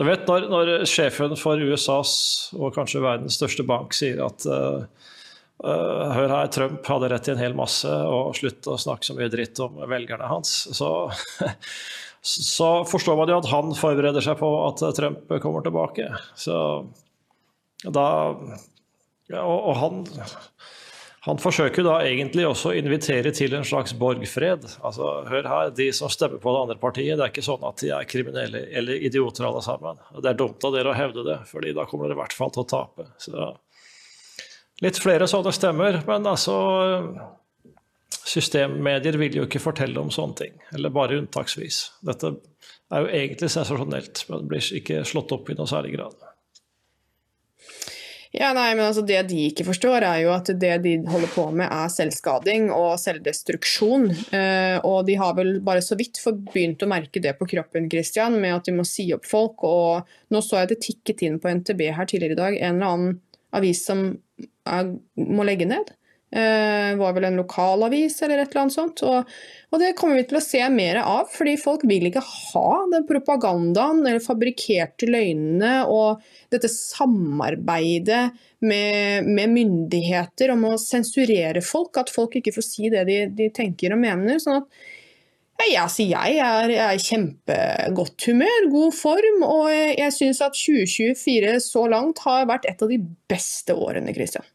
Du 0.00 0.06
vet 0.06 0.24
når, 0.24 0.46
når, 0.48 0.68
sjefen 0.88 1.34
for 1.36 1.60
USAs 1.60 2.12
og 2.56 2.72
kanskje 2.72 3.02
verdens 3.04 3.36
største 3.36 3.66
bank 3.68 3.92
sier 3.92 4.22
at 4.24 4.46
uh, 4.48 4.86
hør 5.60 6.32
her, 6.32 6.48
Trump 6.52 6.88
hadde 6.88 7.10
rett 7.12 7.28
i 7.28 7.34
en 7.34 7.42
hel 7.42 7.56
masse, 7.56 7.88
og 7.90 8.32
slutt 8.38 8.64
å 8.70 8.78
snakke 8.80 9.04
så 9.04 9.16
mye 9.18 9.28
dritt 9.32 9.60
om 9.60 9.82
velgerne 9.90 10.30
hans, 10.30 10.54
så 10.76 11.10
så 12.22 12.84
forstår 12.84 13.16
man 13.16 13.30
jo 13.32 13.38
at 13.40 13.48
han 13.48 13.72
forbereder 13.76 14.24
seg 14.24 14.36
på 14.40 14.48
at 14.66 14.82
Trump 14.96 15.30
kommer 15.40 15.64
tilbake. 15.64 16.10
Så 16.36 16.56
da 17.86 18.06
ja, 19.30 19.44
Og, 19.46 19.72
han, 19.78 20.02
han 21.24 21.38
forsøker 21.40 21.86
da 21.86 22.00
egentlig 22.02 22.44
også 22.48 22.72
å 22.72 22.76
invitere 22.76 23.32
til 23.36 23.54
en 23.56 23.64
slags 23.64 23.94
borgfred. 23.96 24.66
Altså, 24.82 25.10
hør 25.30 25.48
her, 25.48 25.72
De 25.76 25.86
som 25.96 26.10
stemmer 26.12 26.42
på 26.42 26.52
det 26.52 26.62
andre 26.66 26.78
partiet, 26.82 27.16
det 27.16 27.24
er 27.24 27.32
ikke 27.32 27.46
sånn 27.46 27.64
at 27.68 27.80
de 27.80 27.92
er 27.94 28.08
kriminelle 28.10 28.66
eller 28.76 29.06
idioter 29.08 29.46
alle 29.48 29.62
sammen. 29.64 30.02
Det 30.18 30.32
er 30.32 30.40
dumt 30.40 30.66
av 30.66 30.74
dere 30.76 30.92
å 30.92 30.98
hevde 30.98 31.24
det, 31.26 31.40
fordi 31.50 31.74
da 31.76 31.86
kommer 31.88 32.08
dere 32.10 32.18
i 32.18 32.22
hvert 32.24 32.36
fall 32.36 32.52
til 32.54 32.66
å 32.66 32.70
tape. 32.74 33.06
Så, 33.22 33.50
litt 34.84 34.98
flere 35.00 35.30
sånne 35.30 35.54
stemmer, 35.54 36.02
men 36.08 36.26
altså 36.26 36.58
Systemmedier 38.10 39.18
vil 39.18 39.40
jo 39.40 39.46
ikke 39.46 39.62
fortelle 39.62 40.00
om 40.00 40.10
sånne 40.14 40.38
ting, 40.38 40.56
eller 40.74 40.92
bare 40.94 41.18
unntaksvis. 41.18 41.82
Dette 42.06 42.34
er 42.90 43.04
jo 43.04 43.14
egentlig 43.14 43.50
sensasjonelt, 43.52 44.24
men 44.30 44.50
blir 44.50 44.72
ikke 44.80 45.04
slått 45.08 45.32
opp 45.34 45.50
i 45.50 45.56
noe 45.58 45.70
særlig 45.70 45.96
grad. 45.96 46.18
Ja, 48.30 48.52
nei, 48.54 48.76
men 48.76 48.84
altså 48.84 49.02
Det 49.02 49.24
de 49.26 49.40
ikke 49.48 49.64
forstår, 49.66 50.04
er 50.06 50.20
jo 50.22 50.30
at 50.30 50.52
det 50.62 50.76
de 50.84 50.92
holder 51.10 51.32
på 51.34 51.48
med 51.50 51.66
er 51.66 51.90
selvskading 51.90 52.68
og 52.70 52.92
selvdestruksjon. 53.02 54.06
Eh, 54.36 54.76
og 54.86 55.08
de 55.08 55.16
har 55.18 55.34
vel 55.38 55.56
bare 55.66 55.82
så 55.82 55.98
vidt 55.98 56.20
begynt 56.52 56.84
å 56.86 56.90
merke 56.90 57.22
det 57.22 57.34
på 57.40 57.48
kroppen, 57.50 57.88
Christian, 57.90 58.38
med 58.42 58.54
at 58.60 58.70
de 58.70 58.76
må 58.76 58.86
si 58.86 59.08
opp 59.16 59.26
folk. 59.26 59.66
Og 59.66 60.06
nå 60.30 60.42
så 60.46 60.62
jeg 60.62 60.70
det 60.70 60.82
tikket 60.86 61.26
inn 61.26 61.40
på 61.42 61.50
NTB 61.58 61.88
her 61.96 62.06
tidligere 62.06 62.38
i 62.38 62.42
dag, 62.44 62.60
en 62.60 62.78
eller 62.78 62.94
annen 62.94 63.18
avis 63.58 63.82
som 63.82 64.06
er, 64.38 64.94
må 65.18 65.46
legge 65.46 65.66
ned. 65.66 65.90
Eh, 66.32 66.96
var 66.96 67.12
vel 67.12 67.24
en 67.26 67.40
lokalavis 67.40 68.20
eller 68.22 68.38
et 68.38 68.52
eller 68.52 68.62
annet 68.62 68.74
sånt. 68.76 69.00
Og, 69.02 69.32
og, 69.70 69.80
det 69.82 69.96
kommer 69.98 70.20
vi 70.20 70.28
til 70.30 70.38
å 70.38 70.44
se 70.44 70.60
mer 70.70 71.00
av, 71.02 71.26
fordi 71.32 71.56
folk 71.58 71.82
vil 71.90 72.06
ikke 72.06 72.22
ha 72.22 72.76
den 72.92 73.06
propagandaen 73.08 74.04
eller 74.04 74.22
fabrikkerte 74.22 75.08
løgnene 75.10 75.88
og 75.90 76.22
dette 76.54 76.70
samarbeidet 76.70 78.28
med, 78.62 79.26
med, 79.26 79.50
myndigheter 79.56 80.54
om 80.54 80.68
å 80.70 80.78
sensurere 80.78 81.64
folk. 81.66 81.98
At 81.98 82.14
folk 82.14 82.38
ikke 82.38 82.54
får 82.54 82.68
si 82.68 82.94
det 82.94 83.04
de, 83.10 83.20
de 83.34 83.50
tenker 83.56 83.96
og 83.96 84.02
mener. 84.04 84.38
sånn 84.38 84.62
at 84.62 84.80
ja, 85.68 85.82
altså 85.82 86.06
jeg 86.08 86.38
er, 86.40 86.70
i 86.72 87.02
kjempegodt 87.04 88.24
humør, 88.30 88.70
god 88.72 88.94
form, 88.96 89.42
og 89.44 89.66
jeg, 89.68 89.90
jeg 89.98 90.14
syns 90.16 90.40
at 90.46 90.56
2024 90.56 91.58
så 91.66 91.84
langt 91.90 92.22
har 92.24 92.48
vært 92.48 92.70
et 92.70 92.80
av 92.80 92.88
de 92.88 92.96
beste 93.28 93.76
årene, 93.76 94.14
Christian. 94.16 94.46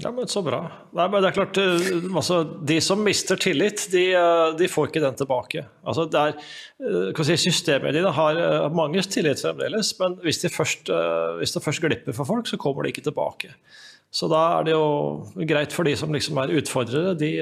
Ja, 0.00 0.10
men 0.14 0.28
Så 0.30 0.42
bra. 0.46 0.60
Nei, 0.94 1.08
men 1.10 1.22
det 1.22 1.32
er 1.32 1.34
klart, 1.34 1.58
eh, 1.58 1.88
altså, 2.14 2.42
De 2.64 2.76
som 2.80 3.00
mister 3.02 3.36
tillit, 3.36 3.88
de, 3.90 4.12
eh, 4.14 4.54
de 4.58 4.68
får 4.70 4.88
ikke 4.88 5.02
den 5.02 5.16
tilbake. 5.18 5.64
Altså, 5.84 6.06
det 6.06 6.20
er, 6.20 6.36
eh, 6.86 7.22
si, 7.24 7.36
Systemmediene 7.50 8.12
har 8.14 8.70
mange 8.70 9.02
tillit 9.02 9.42
fremdeles, 9.42 9.98
men 9.98 10.14
hvis, 10.22 10.38
de 10.42 10.48
først, 10.48 10.86
hvis 11.38 11.52
det 11.52 11.64
først 11.64 11.82
glipper 11.82 12.14
for 12.14 12.24
folk, 12.24 12.46
så 12.46 12.56
kommer 12.56 12.84
de 12.84 12.92
ikke 12.92 13.10
tilbake. 13.10 13.50
Så 14.10 14.28
da 14.30 14.60
er 14.60 14.64
det 14.64 14.72
jo 14.72 15.26
greit 15.34 15.72
for 15.72 15.82
de 15.84 15.96
som 15.96 16.12
liksom 16.12 16.38
er 16.38 16.54
utfordrere. 16.54 17.18
De, 17.18 17.32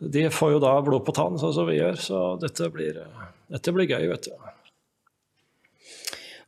de 0.00 0.30
får 0.30 0.52
jo 0.52 0.58
da 0.58 0.80
blod 0.82 1.06
på 1.06 1.14
tann, 1.14 1.38
sånn 1.38 1.54
som 1.54 1.66
vi 1.66 1.78
gjør. 1.78 1.94
Så 1.96 2.40
dette 2.40 2.68
blir, 2.74 2.98
dette 3.48 3.72
blir 3.72 3.86
gøy, 3.86 4.08
vet 4.10 4.28
du. 4.28 4.53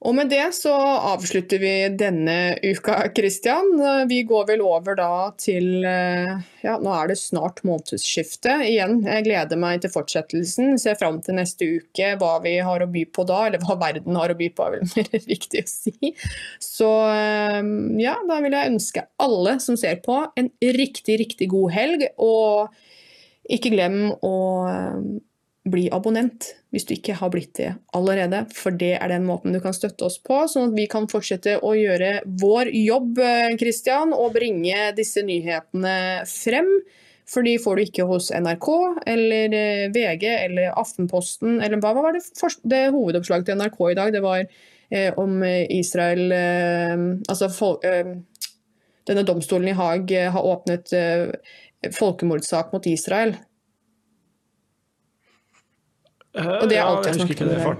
Og 0.04 0.12
med 0.16 0.28
det 0.28 0.44
så 0.52 0.72
avslutter 1.14 1.60
vi 1.62 1.72
denne 1.96 2.56
uka, 2.60 2.98
Kristian. 3.16 3.70
Vi 4.10 4.20
går 4.28 4.44
vel 4.50 4.62
over 4.64 4.98
da 4.98 5.10
til 5.40 5.86
eh, 5.88 6.34
Ja, 6.64 6.76
nå 6.82 6.92
er 6.92 7.10
det 7.10 7.18
snart 7.20 7.62
månedsskifte 7.66 8.58
igjen. 8.66 8.98
Jeg 9.06 9.24
gleder 9.28 9.60
meg 9.60 9.80
til 9.82 9.92
fortsettelsen. 9.94 10.76
Ser 10.82 10.98
fram 11.00 11.22
til 11.24 11.38
neste 11.38 11.68
uke, 11.78 12.12
hva 12.20 12.34
vi 12.44 12.58
har 12.66 12.84
å 12.84 12.90
by 12.92 13.06
på 13.08 13.24
da. 13.28 13.46
Eller 13.48 13.62
hva 13.64 13.78
verden 13.80 14.18
har 14.20 14.34
å 14.34 14.38
by 14.38 14.50
på, 14.52 14.66
er 14.66 14.76
vel 14.76 14.90
mer 14.98 15.28
riktig 15.30 15.64
å 15.64 15.70
si. 15.70 16.12
Så 16.62 16.90
eh, 17.12 17.62
ja, 18.02 18.18
da 18.28 18.42
vil 18.44 18.58
jeg 18.58 18.74
ønske 18.74 19.06
alle 19.22 19.56
som 19.64 19.80
ser 19.80 20.02
på, 20.04 20.20
en 20.36 20.52
riktig, 20.76 21.22
riktig 21.24 21.48
god 21.54 21.72
helg. 21.76 22.04
Og 22.20 22.76
ikke 23.56 23.72
glem 23.72 24.10
å 24.26 24.36
bli 25.66 25.88
abonnent 25.94 26.52
hvis 26.74 26.86
du 26.86 26.92
ikke 26.96 27.16
har 27.18 27.30
blitt 27.32 27.54
det 27.58 27.72
allerede. 27.96 28.44
For 28.54 28.74
det 28.74 28.94
er 28.98 29.10
den 29.12 29.26
måten 29.28 29.54
du 29.54 29.60
kan 29.64 29.74
støtte 29.76 30.06
oss 30.08 30.18
på, 30.22 30.44
sånn 30.50 30.70
at 30.70 30.76
vi 30.76 30.86
kan 30.90 31.08
fortsette 31.10 31.58
å 31.64 31.72
gjøre 31.76 32.20
vår 32.42 32.70
jobb 32.74 33.20
Christian, 33.60 34.14
og 34.14 34.36
bringe 34.36 34.90
disse 34.96 35.24
nyhetene 35.26 35.96
frem. 36.30 36.70
For 37.26 37.42
de 37.42 37.56
får 37.58 37.76
du 37.76 37.82
ikke 37.82 38.06
hos 38.06 38.28
NRK 38.30 38.68
eller 39.10 39.54
eh, 39.58 39.88
VG 39.90 40.24
eller 40.30 40.76
Aftenposten 40.78 41.58
eller 41.58 41.80
hva 41.82 41.90
var 41.96 42.14
det, 42.14 42.22
det 42.70 42.84
hovedoppslaget 42.94 43.48
til 43.50 43.58
NRK 43.58 43.80
i 43.88 43.96
dag? 43.98 44.12
Det 44.14 44.22
var 44.22 44.44
eh, 44.44 45.10
om 45.18 45.40
Israel 45.74 46.30
eh, 46.36 46.94
Altså 47.26 47.50
folk, 47.50 47.82
eh, 47.82 48.14
denne 49.06 49.26
domstolen 49.26 49.70
i 49.70 49.76
Haag 49.76 50.10
eh, 50.14 50.30
har 50.34 50.48
åpnet 50.52 50.92
eh, 50.96 51.34
folkemordssak 51.94 52.72
mot 52.74 52.86
Israel. 52.90 53.36
Og 56.36 56.68
det 56.68 56.78
er 56.78 56.84
alt 56.84 57.08
jeg 57.08 57.18
snakker 57.20 57.48
dere 57.48 57.74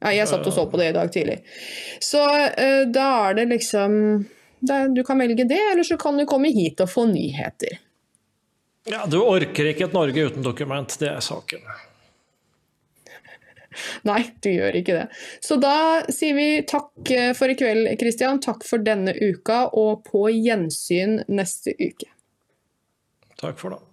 Ja, 0.00 0.12
jeg 0.16 0.28
satt 0.30 0.46
og 0.48 0.54
så 0.56 0.64
på 0.70 0.80
det 0.80 0.90
i 0.90 0.96
dag 0.96 1.12
tidlig. 1.12 1.40
Så 2.00 2.22
uh, 2.24 2.84
da 2.88 3.08
er 3.28 3.36
det 3.36 3.50
liksom 3.50 3.98
da, 4.60 4.86
Du 4.88 5.02
kan 5.04 5.20
velge 5.20 5.44
det, 5.44 5.60
eller 5.72 5.84
så 5.84 5.98
kan 6.00 6.16
du 6.16 6.24
komme 6.28 6.52
hit 6.54 6.80
og 6.80 6.88
få 6.88 7.04
nyheter. 7.10 7.78
Ja, 8.88 9.04
Du 9.06 9.20
orker 9.20 9.68
ikke 9.70 9.90
et 9.90 9.96
Norge 9.96 10.26
uten 10.30 10.44
dokument, 10.44 10.96
det 11.00 11.12
er 11.12 11.20
saken. 11.24 11.64
Nei, 14.08 14.22
du 14.42 14.50
gjør 14.50 14.78
ikke 14.80 14.96
det. 14.96 15.04
Så 15.44 15.56
da 15.60 16.02
sier 16.12 16.34
vi 16.36 16.48
takk 16.68 17.12
eh, 17.14 17.30
for 17.38 17.52
i 17.52 17.56
kveld, 17.58 17.86
Kristian. 18.00 18.40
Takk 18.42 18.64
for 18.66 18.82
denne 18.82 19.14
uka, 19.14 19.62
og 19.78 20.02
på 20.08 20.26
gjensyn 20.32 21.20
neste 21.30 21.76
uke. 21.78 22.10
Takk 23.40 23.60
for 23.60 23.76
det. 23.76 23.89